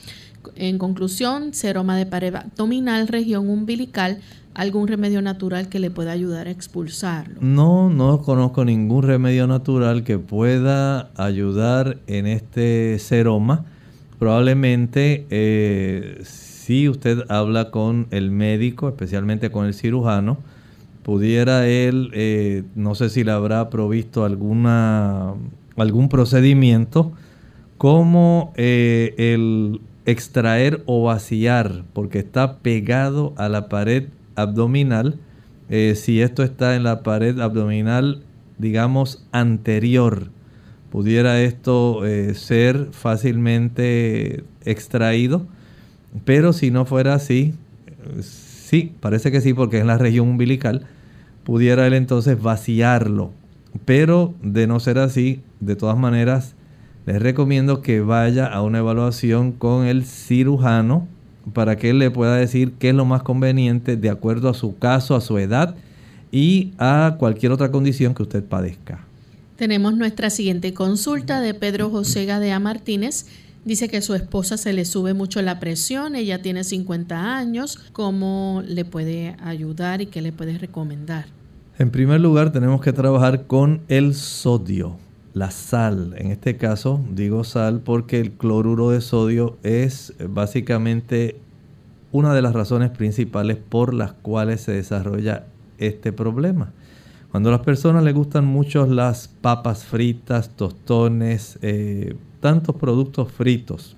En 0.56 0.76
conclusión, 0.78 1.54
seroma 1.54 1.96
de 1.96 2.04
pared 2.06 2.34
abdominal, 2.34 3.06
región 3.08 3.48
umbilical, 3.48 4.18
algún 4.54 4.88
remedio 4.88 5.22
natural 5.22 5.68
que 5.68 5.78
le 5.78 5.90
pueda 5.90 6.12
ayudar 6.12 6.46
a 6.46 6.50
expulsarlo. 6.50 7.36
No, 7.40 7.90
no 7.90 8.22
conozco 8.22 8.64
ningún 8.64 9.02
remedio 9.02 9.46
natural 9.46 10.04
que 10.04 10.18
pueda 10.18 11.10
ayudar 11.16 11.98
en 12.06 12.26
este 12.26 12.98
seroma. 12.98 13.64
Probablemente 14.18 15.26
eh, 15.30 16.20
si 16.22 16.88
usted 16.88 17.24
habla 17.28 17.70
con 17.70 18.06
el 18.10 18.30
médico, 18.30 18.88
especialmente 18.88 19.50
con 19.50 19.66
el 19.66 19.74
cirujano, 19.74 20.38
pudiera 21.02 21.66
él, 21.66 22.10
eh, 22.14 22.62
no 22.74 22.94
sé 22.94 23.10
si 23.10 23.24
le 23.24 23.32
habrá 23.32 23.68
provisto 23.70 24.24
alguna, 24.24 25.34
algún 25.76 26.08
procedimiento, 26.08 27.12
como 27.78 28.52
eh, 28.56 29.14
el 29.18 29.80
extraer 30.06 30.82
o 30.86 31.02
vaciar, 31.04 31.82
porque 31.92 32.20
está 32.20 32.58
pegado 32.58 33.34
a 33.36 33.48
la 33.48 33.68
pared 33.68 34.04
abdominal. 34.34 35.18
Eh, 35.68 35.94
si 35.96 36.20
esto 36.20 36.42
está 36.42 36.76
en 36.76 36.84
la 36.84 37.02
pared 37.02 37.38
abdominal, 37.40 38.22
digamos, 38.58 39.26
anterior, 39.32 40.30
pudiera 40.90 41.40
esto 41.40 42.02
ser 42.34 42.88
fácilmente 42.92 44.44
extraído 44.64 45.46
pero 46.24 46.52
si 46.52 46.70
no 46.70 46.84
fuera 46.84 47.14
así, 47.14 47.54
sí, 48.20 48.94
parece 49.00 49.32
que 49.32 49.40
sí, 49.40 49.54
porque 49.54 49.78
es 49.78 49.86
la 49.86 49.98
región 49.98 50.28
umbilical, 50.28 50.86
pudiera 51.44 51.86
él 51.86 51.94
entonces 51.94 52.40
vaciarlo. 52.40 53.32
Pero 53.86 54.34
de 54.42 54.66
no 54.66 54.78
ser 54.80 54.98
así, 54.98 55.42
de 55.60 55.74
todas 55.74 55.96
maneras, 55.96 56.54
les 57.06 57.20
recomiendo 57.20 57.80
que 57.80 58.00
vaya 58.00 58.46
a 58.46 58.62
una 58.62 58.78
evaluación 58.78 59.52
con 59.52 59.86
el 59.86 60.04
cirujano 60.04 61.08
para 61.52 61.76
que 61.76 61.90
él 61.90 61.98
le 61.98 62.10
pueda 62.10 62.36
decir 62.36 62.72
qué 62.78 62.90
es 62.90 62.94
lo 62.94 63.04
más 63.04 63.22
conveniente 63.22 63.96
de 63.96 64.10
acuerdo 64.10 64.48
a 64.48 64.54
su 64.54 64.78
caso, 64.78 65.16
a 65.16 65.20
su 65.20 65.38
edad 65.38 65.74
y 66.30 66.72
a 66.78 67.16
cualquier 67.18 67.52
otra 67.52 67.70
condición 67.70 68.14
que 68.14 68.22
usted 68.22 68.44
padezca. 68.44 69.04
Tenemos 69.56 69.96
nuestra 69.96 70.30
siguiente 70.30 70.74
consulta 70.74 71.40
de 71.40 71.54
Pedro 71.54 71.90
José 71.90 72.24
Gadea 72.24 72.58
Martínez. 72.58 73.26
Dice 73.64 73.88
que 73.88 74.02
su 74.02 74.14
esposa 74.14 74.56
se 74.56 74.72
le 74.72 74.84
sube 74.84 75.14
mucho 75.14 75.40
la 75.40 75.60
presión, 75.60 76.16
ella 76.16 76.42
tiene 76.42 76.64
50 76.64 77.36
años. 77.36 77.78
¿Cómo 77.92 78.62
le 78.66 78.84
puede 78.84 79.36
ayudar 79.44 80.00
y 80.00 80.06
qué 80.06 80.20
le 80.20 80.32
puede 80.32 80.58
recomendar? 80.58 81.26
En 81.78 81.90
primer 81.90 82.20
lugar, 82.20 82.52
tenemos 82.52 82.80
que 82.80 82.92
trabajar 82.92 83.46
con 83.46 83.82
el 83.88 84.14
sodio, 84.14 84.96
la 85.34 85.50
sal. 85.50 86.14
En 86.18 86.30
este 86.30 86.56
caso, 86.56 87.00
digo 87.10 87.44
sal 87.44 87.80
porque 87.80 88.20
el 88.20 88.32
cloruro 88.32 88.90
de 88.90 89.00
sodio 89.00 89.56
es 89.62 90.14
básicamente 90.28 91.36
una 92.12 92.34
de 92.34 92.42
las 92.42 92.52
razones 92.52 92.90
principales 92.90 93.56
por 93.56 93.94
las 93.94 94.12
cuales 94.12 94.60
se 94.60 94.72
desarrolla 94.72 95.46
este 95.78 96.12
problema. 96.12 96.72
Cuando 97.30 97.48
a 97.48 97.52
las 97.52 97.62
personas 97.62 98.04
les 98.04 98.14
gustan 98.14 98.44
mucho 98.44 98.84
las 98.84 99.26
papas 99.28 99.84
fritas, 99.84 100.50
tostones, 100.50 101.58
eh, 101.62 102.14
tantos 102.40 102.76
productos 102.76 103.32
fritos, 103.32 103.96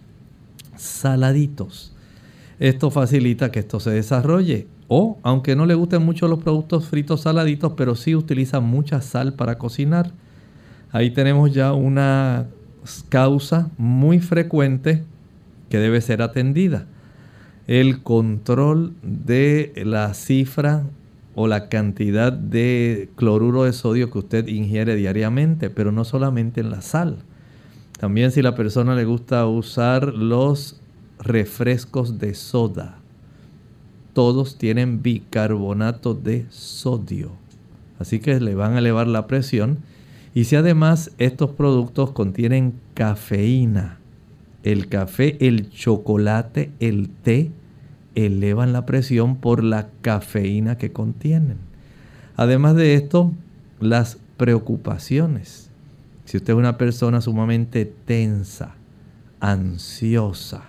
saladitos. 0.77 1.93
Esto 2.61 2.93
facilita 2.93 3.51
que 3.51 3.59
esto 3.59 3.81
se 3.81 3.91
desarrolle. 3.91 4.69
O, 4.87 5.19
aunque 5.23 5.57
no 5.57 5.67
le 5.67 5.75
gusten 5.75 6.05
mucho 6.05 6.29
los 6.29 6.45
productos 6.45 6.87
fritos 6.87 7.23
saladitos, 7.23 7.73
pero 7.73 7.97
sí 7.97 8.15
utiliza 8.15 8.61
mucha 8.61 9.01
sal 9.01 9.33
para 9.33 9.59
cocinar. 9.59 10.13
Ahí 10.95 11.11
tenemos 11.11 11.53
ya 11.53 11.73
una 11.73 12.47
causa 13.09 13.69
muy 13.79 14.21
frecuente 14.21 15.03
que 15.69 15.79
debe 15.79 16.01
ser 16.01 16.23
atendida. 16.23 16.87
El 17.67 18.05
control 18.05 18.95
de 19.03 19.73
la 19.85 20.15
cifra 20.15 20.85
o 21.35 21.49
la 21.49 21.69
cantidad 21.69 22.33
de 22.33 23.09
cloruro 23.17 23.65
de 23.65 23.73
sodio 23.73 24.09
que 24.13 24.19
usted 24.19 24.47
ingiere 24.47 24.95
diariamente, 24.95 25.69
pero 25.69 25.91
no 25.91 26.05
solamente 26.05 26.61
en 26.61 26.71
la 26.71 26.81
sal. 26.81 27.17
También 27.99 28.31
si 28.31 28.41
la 28.41 28.55
persona 28.55 28.95
le 28.95 29.05
gusta 29.05 29.45
usar 29.49 30.15
los 30.15 30.81
refrescos 31.19 32.21
de 32.21 32.35
soda, 32.35 32.99
todos 34.13 34.59
tienen 34.59 35.03
bicarbonato 35.03 36.15
de 36.15 36.47
sodio. 36.51 37.33
Así 37.99 38.21
que 38.21 38.39
le 38.39 38.55
van 38.55 38.75
a 38.75 38.79
elevar 38.79 39.09
la 39.09 39.27
presión. 39.27 39.79
Y 40.35 40.45
si 40.45 40.57
además 40.57 41.13
estos 41.19 41.53
productos 41.53 42.11
contienen 42.11 42.75
cafeína, 42.95 43.99
el 44.65 44.89
café, 44.89 45.37
el 45.47 45.71
chocolate, 45.71 46.73
el 46.81 47.09
té, 47.09 47.53
elevan 48.17 48.73
la 48.73 48.85
presión 48.85 49.37
por 49.37 49.63
la 49.63 49.89
cafeína 50.01 50.77
que 50.77 50.93
contienen. 50.93 51.59
Además 52.37 52.75
de 52.75 52.95
esto, 52.95 53.33
las 53.81 54.19
preocupaciones. 54.37 55.71
Si 56.25 56.37
usted 56.37 56.55
es 56.55 56.59
una 56.59 56.79
persona 56.79 57.21
sumamente 57.21 57.85
tensa, 57.85 58.75
ansiosa, 59.39 60.63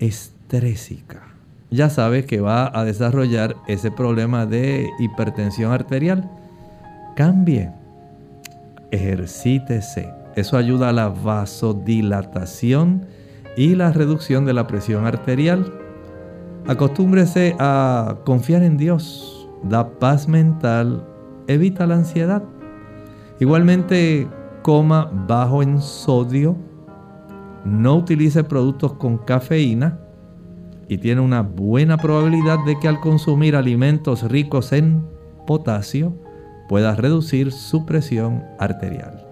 estrésica, 0.00 1.28
ya 1.70 1.88
sabe 1.88 2.24
que 2.24 2.40
va 2.40 2.76
a 2.76 2.84
desarrollar 2.84 3.56
ese 3.68 3.90
problema 3.90 4.46
de 4.46 4.88
hipertensión 4.98 5.72
arterial. 5.72 6.28
Cambie, 7.16 7.70
ejercítese. 8.92 10.14
Eso 10.36 10.56
ayuda 10.56 10.90
a 10.90 10.92
la 10.92 11.08
vasodilatación 11.08 13.06
y 13.56 13.74
la 13.74 13.90
reducción 13.92 14.44
de 14.44 14.52
la 14.52 14.68
presión 14.68 15.04
arterial. 15.06 15.72
Acostúmbrese 16.68 17.56
a 17.58 18.18
confiar 18.24 18.62
en 18.62 18.76
Dios. 18.76 19.48
Da 19.64 19.98
paz 19.98 20.28
mental, 20.28 21.04
evita 21.48 21.86
la 21.86 21.96
ansiedad. 21.96 22.44
Igualmente, 23.40 24.28
coma 24.62 25.10
bajo 25.26 25.62
en 25.62 25.80
sodio. 25.80 26.56
No 27.64 27.96
utilice 27.96 28.44
productos 28.44 28.92
con 28.94 29.18
cafeína 29.18 29.98
y 30.88 30.98
tiene 30.98 31.20
una 31.20 31.42
buena 31.42 31.96
probabilidad 31.96 32.58
de 32.66 32.78
que 32.78 32.88
al 32.88 33.00
consumir 33.00 33.56
alimentos 33.56 34.22
ricos 34.30 34.72
en 34.72 35.04
potasio 35.46 36.14
pueda 36.72 36.94
reducir 36.94 37.52
su 37.52 37.84
presión 37.84 38.46
arterial. 38.58 39.22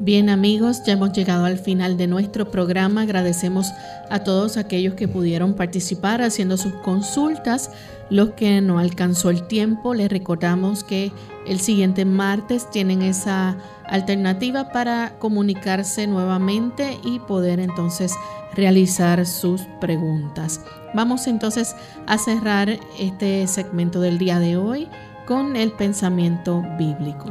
Bien 0.00 0.28
amigos, 0.28 0.82
ya 0.84 0.94
hemos 0.94 1.12
llegado 1.12 1.44
al 1.44 1.56
final 1.56 1.96
de 1.96 2.08
nuestro 2.08 2.50
programa. 2.50 3.02
Agradecemos 3.02 3.70
a 4.10 4.24
todos 4.24 4.56
aquellos 4.56 4.94
que 4.94 5.06
pudieron 5.06 5.54
participar 5.54 6.20
haciendo 6.20 6.56
sus 6.56 6.72
consultas. 6.82 7.70
Los 8.10 8.30
que 8.30 8.60
no 8.60 8.80
alcanzó 8.80 9.30
el 9.30 9.46
tiempo, 9.46 9.94
les 9.94 10.10
recordamos 10.10 10.82
que 10.82 11.12
el 11.46 11.60
siguiente 11.60 12.04
martes 12.04 12.68
tienen 12.72 13.02
esa 13.02 13.56
alternativa 13.86 14.72
para 14.72 15.12
comunicarse 15.20 16.08
nuevamente 16.08 16.98
y 17.04 17.20
poder 17.20 17.60
entonces 17.60 18.14
realizar 18.52 19.24
sus 19.26 19.60
preguntas. 19.80 20.60
Vamos 20.92 21.28
entonces 21.28 21.76
a 22.08 22.18
cerrar 22.18 22.80
este 22.98 23.46
segmento 23.46 24.00
del 24.00 24.18
día 24.18 24.40
de 24.40 24.56
hoy 24.56 24.88
con 25.32 25.56
el 25.56 25.72
pensamiento 25.72 26.62
bíblico. 26.78 27.30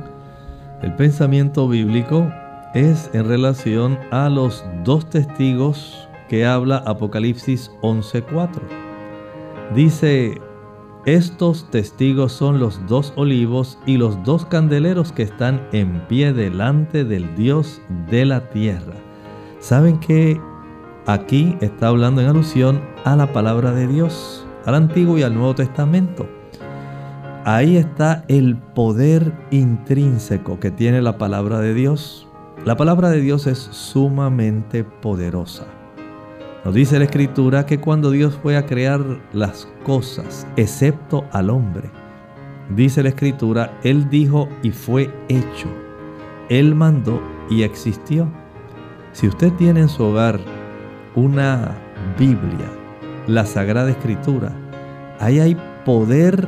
El 0.82 0.96
pensamiento 0.96 1.68
bíblico 1.68 2.34
es 2.74 3.12
en 3.14 3.28
relación 3.28 4.00
a 4.10 4.28
los 4.28 4.66
dos 4.84 5.08
testigos 5.08 6.10
que 6.28 6.44
habla 6.44 6.78
Apocalipsis 6.78 7.70
11:4. 7.84 8.64
Dice, 9.76 10.42
estos 11.06 11.70
testigos 11.70 12.32
son 12.32 12.60
los 12.60 12.84
dos 12.88 13.14
olivos 13.18 13.78
y 13.86 13.98
los 13.98 14.24
dos 14.24 14.48
candeleros 14.48 15.12
que 15.12 15.22
están 15.22 15.62
en 15.72 16.02
pie 16.08 16.34
delante 16.34 17.04
del 17.04 17.36
Dios 17.36 17.84
de 18.10 18.26
la 18.26 18.50
tierra. 18.50 18.96
¿Saben 19.60 20.00
que 20.00 20.42
aquí 21.06 21.56
está 21.62 21.90
hablando 21.90 22.20
en 22.20 22.30
alusión 22.30 22.82
a 23.06 23.16
la 23.16 23.32
palabra 23.32 23.74
de 23.74 23.86
Dios, 23.86 24.44
al 24.66 24.74
Antiguo 24.74 25.20
y 25.20 25.22
al 25.22 25.36
Nuevo 25.36 25.54
Testamento? 25.54 26.41
Ahí 27.44 27.78
está 27.78 28.24
el 28.28 28.58
poder 28.58 29.34
intrínseco 29.52 30.60
que 30.60 30.72
tiene 30.72 31.02
la 31.02 31.18
palabra 31.18 31.60
de 31.60 31.74
Dios 31.74 32.28
la 32.64 32.78
palabra 32.78 33.10
de 33.10 33.20
Dios 33.22 33.48
es 33.48 33.58
sumamente 33.58 34.84
poderosa. 34.84 35.66
Nos 36.64 36.76
dice 36.76 37.00
la 37.00 37.06
escritura 37.06 37.66
que 37.66 37.80
cuando 37.80 38.12
Dios 38.12 38.38
fue 38.40 38.56
a 38.56 38.68
crear 38.68 39.04
las 39.34 39.68
cosas, 39.84 40.46
excepto 40.58 41.26
al 41.32 41.50
hombre, 41.50 41.90
dice 42.70 43.02
la 43.02 43.10
escritura, 43.10 43.80
Él 43.84 44.08
dijo 44.12 44.48
y 44.62 44.70
fue 44.70 45.12
hecho. 45.28 45.70
Él 46.50 46.76
mandó 46.76 47.20
y 47.50 47.64
existió. 47.64 48.28
Si 49.12 49.28
usted 49.28 49.52
tiene 49.54 49.80
en 49.80 49.90
su 49.90 50.04
hogar 50.04 50.40
una 51.16 51.76
Biblia, 52.20 52.70
la 53.26 53.44
Sagrada 53.48 53.90
Escritura, 53.90 54.56
ahí 55.20 55.40
hay 55.40 55.58
poder 55.84 56.48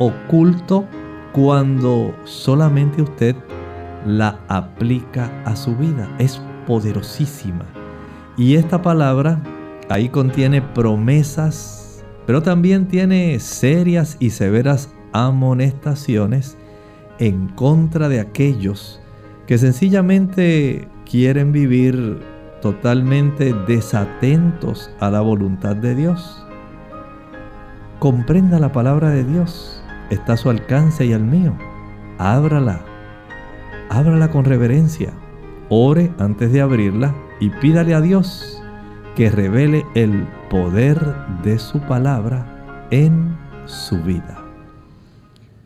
oculto 0.00 0.86
cuando 1.32 2.12
solamente 2.24 3.02
usted 3.02 3.36
la 4.04 4.40
aplica 4.48 5.30
a 5.44 5.54
su 5.54 5.76
vida. 5.76 6.08
Es 6.18 6.42
poderosísima. 6.66 7.64
Y 8.36 8.56
esta 8.56 8.82
palabra 8.82 9.40
ahí 9.88 10.08
contiene 10.08 10.62
promesas, 10.62 12.04
pero 12.26 12.42
también 12.42 12.88
tiene 12.88 13.38
serias 13.38 14.16
y 14.18 14.30
severas 14.30 14.92
amonestaciones 15.12 16.56
en 17.18 17.48
contra 17.48 18.08
de 18.08 18.20
aquellos 18.20 19.00
que 19.46 19.58
sencillamente 19.58 20.88
quieren 21.04 21.52
vivir 21.52 22.20
totalmente 22.62 23.52
desatentos 23.66 24.90
a 25.00 25.10
la 25.10 25.20
voluntad 25.20 25.76
de 25.76 25.94
Dios. 25.94 26.46
Comprenda 27.98 28.58
la 28.58 28.72
palabra 28.72 29.10
de 29.10 29.24
Dios, 29.24 29.79
está 30.10 30.34
a 30.34 30.36
su 30.36 30.50
alcance 30.50 31.06
y 31.06 31.12
al 31.12 31.24
mío. 31.24 31.56
Ábrala, 32.18 32.84
ábrala 33.88 34.30
con 34.30 34.44
reverencia, 34.44 35.12
ore 35.68 36.12
antes 36.18 36.52
de 36.52 36.60
abrirla 36.60 37.14
y 37.40 37.48
pídale 37.48 37.94
a 37.94 38.00
Dios 38.00 38.62
que 39.16 39.30
revele 39.30 39.84
el 39.94 40.26
poder 40.50 40.98
de 41.42 41.58
su 41.58 41.80
palabra 41.80 42.88
en 42.90 43.36
su 43.66 44.02
vida. 44.02 44.40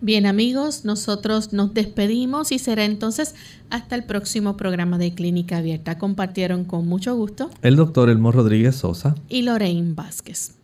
Bien 0.00 0.26
amigos, 0.26 0.84
nosotros 0.84 1.54
nos 1.54 1.72
despedimos 1.72 2.52
y 2.52 2.58
será 2.58 2.84
entonces 2.84 3.34
hasta 3.70 3.94
el 3.94 4.04
próximo 4.04 4.56
programa 4.56 4.98
de 4.98 5.14
Clínica 5.14 5.58
Abierta. 5.58 5.96
Compartieron 5.96 6.64
con 6.64 6.86
mucho 6.86 7.16
gusto 7.16 7.48
el 7.62 7.76
doctor 7.76 8.10
Elmo 8.10 8.30
Rodríguez 8.30 8.76
Sosa 8.76 9.14
y 9.30 9.42
Lorraine 9.42 9.94
Vázquez. 9.94 10.63